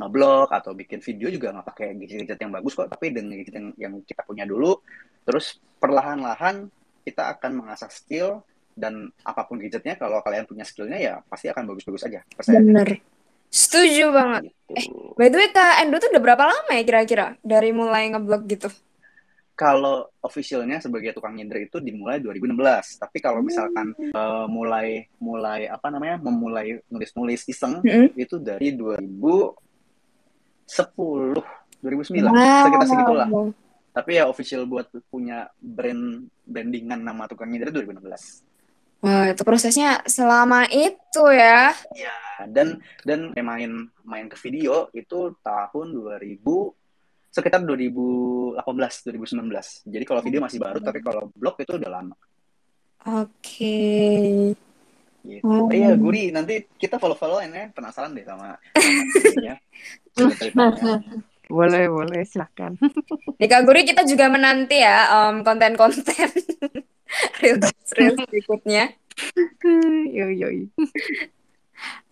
ngeblog 0.00 0.48
atau 0.48 0.72
bikin 0.72 1.04
video 1.04 1.28
juga 1.28 1.52
nggak 1.52 1.66
pakai 1.68 1.86
gadget-gadget 2.00 2.40
yang 2.40 2.52
bagus 2.56 2.72
kok, 2.72 2.88
tapi 2.88 3.12
dengan 3.12 3.36
gadget 3.36 3.54
yang, 3.60 3.68
yang 3.76 3.92
kita 4.00 4.24
punya 4.24 4.48
dulu, 4.48 4.80
terus 5.28 5.60
perlahan-lahan 5.76 6.72
kita 7.04 7.36
akan 7.36 7.60
mengasah 7.64 7.92
skill 7.92 8.40
dan 8.72 9.12
apa 9.20 9.44
pun 9.44 9.60
gadgetnya 9.60 10.00
kalau 10.00 10.24
kalian 10.24 10.48
punya 10.48 10.64
skillnya 10.64 10.96
ya 10.96 11.14
pasti 11.28 11.52
akan 11.52 11.68
bagus-bagus 11.68 12.08
aja. 12.08 12.24
Percaya. 12.32 12.60
Bener. 12.64 12.88
Setuju 13.50 14.14
banget. 14.14 14.42
Gitu. 14.70 15.18
By 15.18 15.26
the 15.26 15.36
way, 15.42 15.50
Kak 15.50 15.82
Endo 15.82 15.98
tuh 15.98 16.08
udah 16.14 16.22
berapa 16.22 16.44
lama 16.46 16.70
ya 16.70 16.82
kira-kira 16.86 17.34
dari 17.42 17.74
mulai 17.74 18.06
ngeblog 18.14 18.46
gitu? 18.46 18.70
Kalau 19.58 20.08
officialnya 20.24 20.80
sebagai 20.80 21.12
tukang 21.12 21.36
nyender 21.36 21.68
itu 21.68 21.82
dimulai 21.82 22.22
2016. 22.22 22.96
Tapi 22.96 23.18
kalau 23.20 23.42
misalkan 23.44 23.92
Hmm. 23.92 24.14
eh, 24.14 24.46
mulai 24.48 25.04
mulai 25.20 25.68
apa 25.68 25.90
namanya 25.92 26.16
memulai 26.22 26.80
nulis-nulis 26.88 27.44
iseng 27.50 27.82
Mm-mm. 27.84 28.16
itu 28.16 28.38
dari 28.40 28.72
2010, 30.70 31.42
2009 31.82 32.30
sekitar 32.30 32.86
segitulah. 32.86 33.28
Wow. 33.28 33.50
Tapi 33.90 34.10
ya 34.22 34.30
official 34.30 34.70
buat 34.70 34.86
punya 35.10 35.50
brand 35.58 36.30
brandingan 36.46 37.02
nama 37.02 37.26
tukang 37.26 37.50
itu 37.50 37.74
2016. 37.74 38.46
Wah, 39.00 39.32
itu 39.32 39.42
prosesnya 39.42 40.04
selama 40.04 40.68
itu 40.68 41.24
ya. 41.32 41.72
Ya, 41.96 42.16
dan 42.46 42.84
dan 43.02 43.32
main 43.32 43.88
main 44.04 44.26
ke 44.28 44.36
video 44.36 44.92
itu 44.92 45.34
tahun 45.40 45.96
2000 45.96 46.36
sekitar 47.32 47.64
2018 47.64 48.60
2019. 48.60 49.88
Jadi 49.88 50.04
kalau 50.04 50.20
video 50.20 50.44
masih 50.44 50.60
baru 50.60 50.78
tapi 50.84 51.00
kalau 51.00 51.32
blog 51.32 51.56
itu 51.58 51.80
udah 51.80 51.90
lama. 51.90 52.14
Oke. 53.08 54.52
Gitu. 55.20 55.44
Oh. 55.44 55.68
Iya, 55.68 55.94
Guri, 55.96 56.32
nanti 56.32 56.64
kita 56.80 56.96
follow-followan 56.96 57.52
ya. 57.52 57.64
Penasaran 57.72 58.16
deh 58.16 58.24
sama 58.24 58.56
sama 58.74 59.02
ininya, 59.30 59.54
cerita-ceritanya. 60.16 60.96
Boleh, 61.50 61.90
boleh, 61.90 62.22
silakan. 62.22 62.78
Di 63.34 63.46
Kak 63.50 63.66
Guri 63.66 63.82
kita 63.82 64.06
juga 64.06 64.30
menanti 64.30 64.78
ya 64.78 65.28
em, 65.30 65.42
konten-konten 65.42 66.30
reels 67.42 67.74
reels 67.98 68.22
berikutnya. 68.30 68.94
Yoi, 70.16 70.34
yoi. 70.38 70.70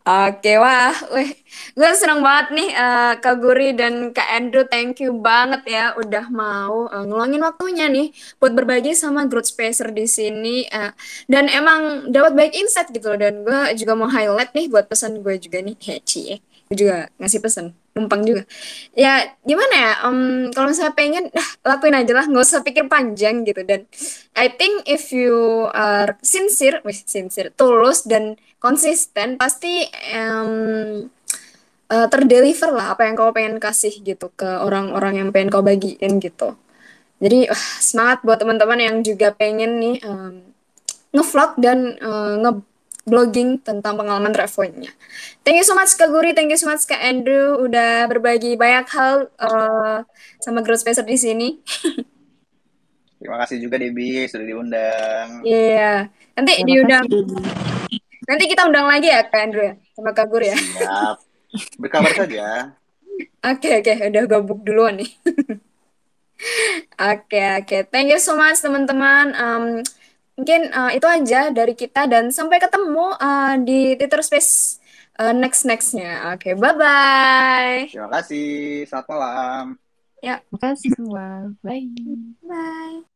Oke, 0.07 0.57
wah, 0.57 0.95
weh, 1.13 1.29
gue 1.77 1.91
seneng 1.99 2.25
banget 2.25 2.47
nih 2.57 2.69
eh, 2.73 3.13
Kak 3.21 3.35
Guri 3.43 3.77
dan 3.77 4.15
Kak 4.17 4.25
Andrew, 4.31 4.65
thank 4.65 5.05
you 5.05 5.13
banget 5.21 5.61
ya 5.69 5.93
udah 6.01 6.33
mau 6.33 6.89
eh, 6.89 7.05
ngeluangin 7.05 7.43
waktunya 7.45 7.87
nih 7.93 8.09
buat 8.41 8.57
berbagi 8.57 8.97
sama 8.97 9.29
Growth 9.29 9.53
Spacer 9.53 9.93
di 9.93 10.09
sini 10.09 10.65
eh, 10.65 10.97
dan 11.29 11.53
emang 11.53 12.09
dapat 12.09 12.33
baik 12.39 12.53
insight 12.57 12.89
gitu 12.95 13.13
loh. 13.13 13.19
Dan 13.21 13.45
gue 13.45 13.61
juga 13.77 13.93
mau 13.99 14.09
highlight 14.09 14.57
nih 14.57 14.67
buat 14.73 14.89
pesan 14.89 15.21
gue 15.21 15.35
juga 15.37 15.61
nih, 15.61 15.77
heci 15.77 16.41
gue 16.69 16.77
juga 16.77 16.97
ngasih 17.21 17.41
pesan, 17.45 17.67
numpang 17.99 18.23
juga. 18.23 18.47
Ya 18.95 19.27
gimana 19.43 19.75
ya, 19.75 19.93
em, 20.07 20.49
kalau 20.55 20.71
misalnya 20.71 20.95
pengen, 20.95 21.25
dah 21.35 21.49
lakuin 21.75 21.99
aja 21.99 22.13
lah, 22.15 22.25
nggak 22.31 22.45
usah 22.47 22.63
pikir 22.63 22.87
panjang 22.87 23.43
gitu 23.43 23.67
dan 23.67 23.91
I 24.39 24.55
think 24.55 24.87
if 24.87 25.11
you 25.11 25.67
are 25.75 26.15
sincere, 26.23 26.79
wih, 26.87 26.95
sincere, 26.95 27.51
tulus 27.59 28.07
dan 28.07 28.39
konsisten 28.63 29.35
pasti 29.37 29.91
em, 30.15 31.11
uh, 31.91 32.07
terdeliver 32.09 32.71
lah 32.73 32.95
apa 32.95 33.09
yang 33.09 33.15
kau 33.19 33.33
pengen 33.35 33.57
kasih 33.59 33.93
gitu 34.05 34.31
ke 34.33 34.47
orang-orang 34.47 35.25
yang 35.25 35.29
pengen 35.35 35.51
kau 35.51 35.65
bagiin 35.65 36.23
gitu. 36.23 36.55
Jadi 37.19 37.51
uh, 37.51 37.65
semangat 37.83 38.23
buat 38.23 38.39
teman-teman 38.39 38.79
yang 38.79 38.97
juga 39.03 39.35
pengen 39.35 39.83
nih 39.83 39.97
um, 40.07 40.49
ngevlog 41.13 41.59
dan 41.59 41.99
uh, 41.99 42.37
nge-blogging 43.09 43.65
tentang 43.65 43.97
pengalaman 43.97 44.29
travelingnya. 44.37 44.93
Thank 45.41 45.65
you 45.65 45.67
so 45.67 45.73
much 45.73 45.97
Kak 45.97 46.13
Guri, 46.13 46.37
thank 46.37 46.53
you 46.53 46.61
so 46.61 46.69
much 46.69 46.85
Kak 46.85 47.01
Andrew 47.01 47.57
udah 47.65 48.05
berbagi 48.05 48.61
banyak 48.61 48.85
hal 48.93 49.33
uh, 49.41 50.05
sama 50.45 50.61
Growth 50.61 50.85
Spacer 50.85 51.09
di 51.09 51.17
sini. 51.17 51.49
Terima 53.17 53.41
kasih 53.41 53.65
juga 53.65 53.81
Debbie 53.81 54.29
sudah 54.29 54.45
diundang. 54.45 55.29
Iya, 55.43 55.65
yeah. 55.73 55.99
nanti 56.37 56.53
Terima 56.61 56.69
diundang. 56.69 57.05
Kasih. 57.09 57.99
Nanti 58.29 58.45
kita 58.45 58.69
undang 58.69 58.85
lagi 58.85 59.09
ya 59.09 59.25
Kak 59.25 59.41
Andrew 59.41 59.65
ya, 59.65 59.75
sama 59.97 60.13
Kak 60.13 60.27
Guri 60.29 60.53
ya. 60.53 60.59
Siap. 60.61 61.17
Berkabar 61.81 62.13
saja. 62.13 62.77
Oke, 63.41 63.81
oke, 63.81 63.89
okay, 63.89 63.97
okay. 63.97 64.13
udah 64.13 64.23
gabung 64.29 64.61
duluan 64.61 65.01
nih. 65.01 65.11
Oke, 66.99 67.35
oke. 67.35 67.67
Okay. 67.67 67.83
Thank 67.91 68.15
you 68.15 68.23
so 68.23 68.39
much 68.39 68.63
teman-teman. 68.63 69.35
Um, 69.35 69.83
mungkin 70.39 70.71
uh, 70.71 70.95
itu 70.95 71.05
aja 71.05 71.51
dari 71.51 71.75
kita 71.75 72.07
dan 72.07 72.31
sampai 72.31 72.63
ketemu 72.63 73.11
uh, 73.19 73.59
di 73.59 73.99
Twitter 73.99 74.23
Space 74.23 74.79
uh, 75.19 75.35
next 75.35 75.67
nextnya. 75.67 76.33
Oke, 76.33 76.51
okay, 76.51 76.53
bye 76.55 76.75
bye. 76.79 77.91
Terima 77.91 78.09
kasih. 78.15 78.87
Selamat 78.87 79.07
malam. 79.11 79.65
Ya. 80.23 80.39
Terima 80.47 80.59
kasih 80.63 80.89
semua. 80.95 81.27
Bye. 81.67 81.91
Bye. 82.47 83.08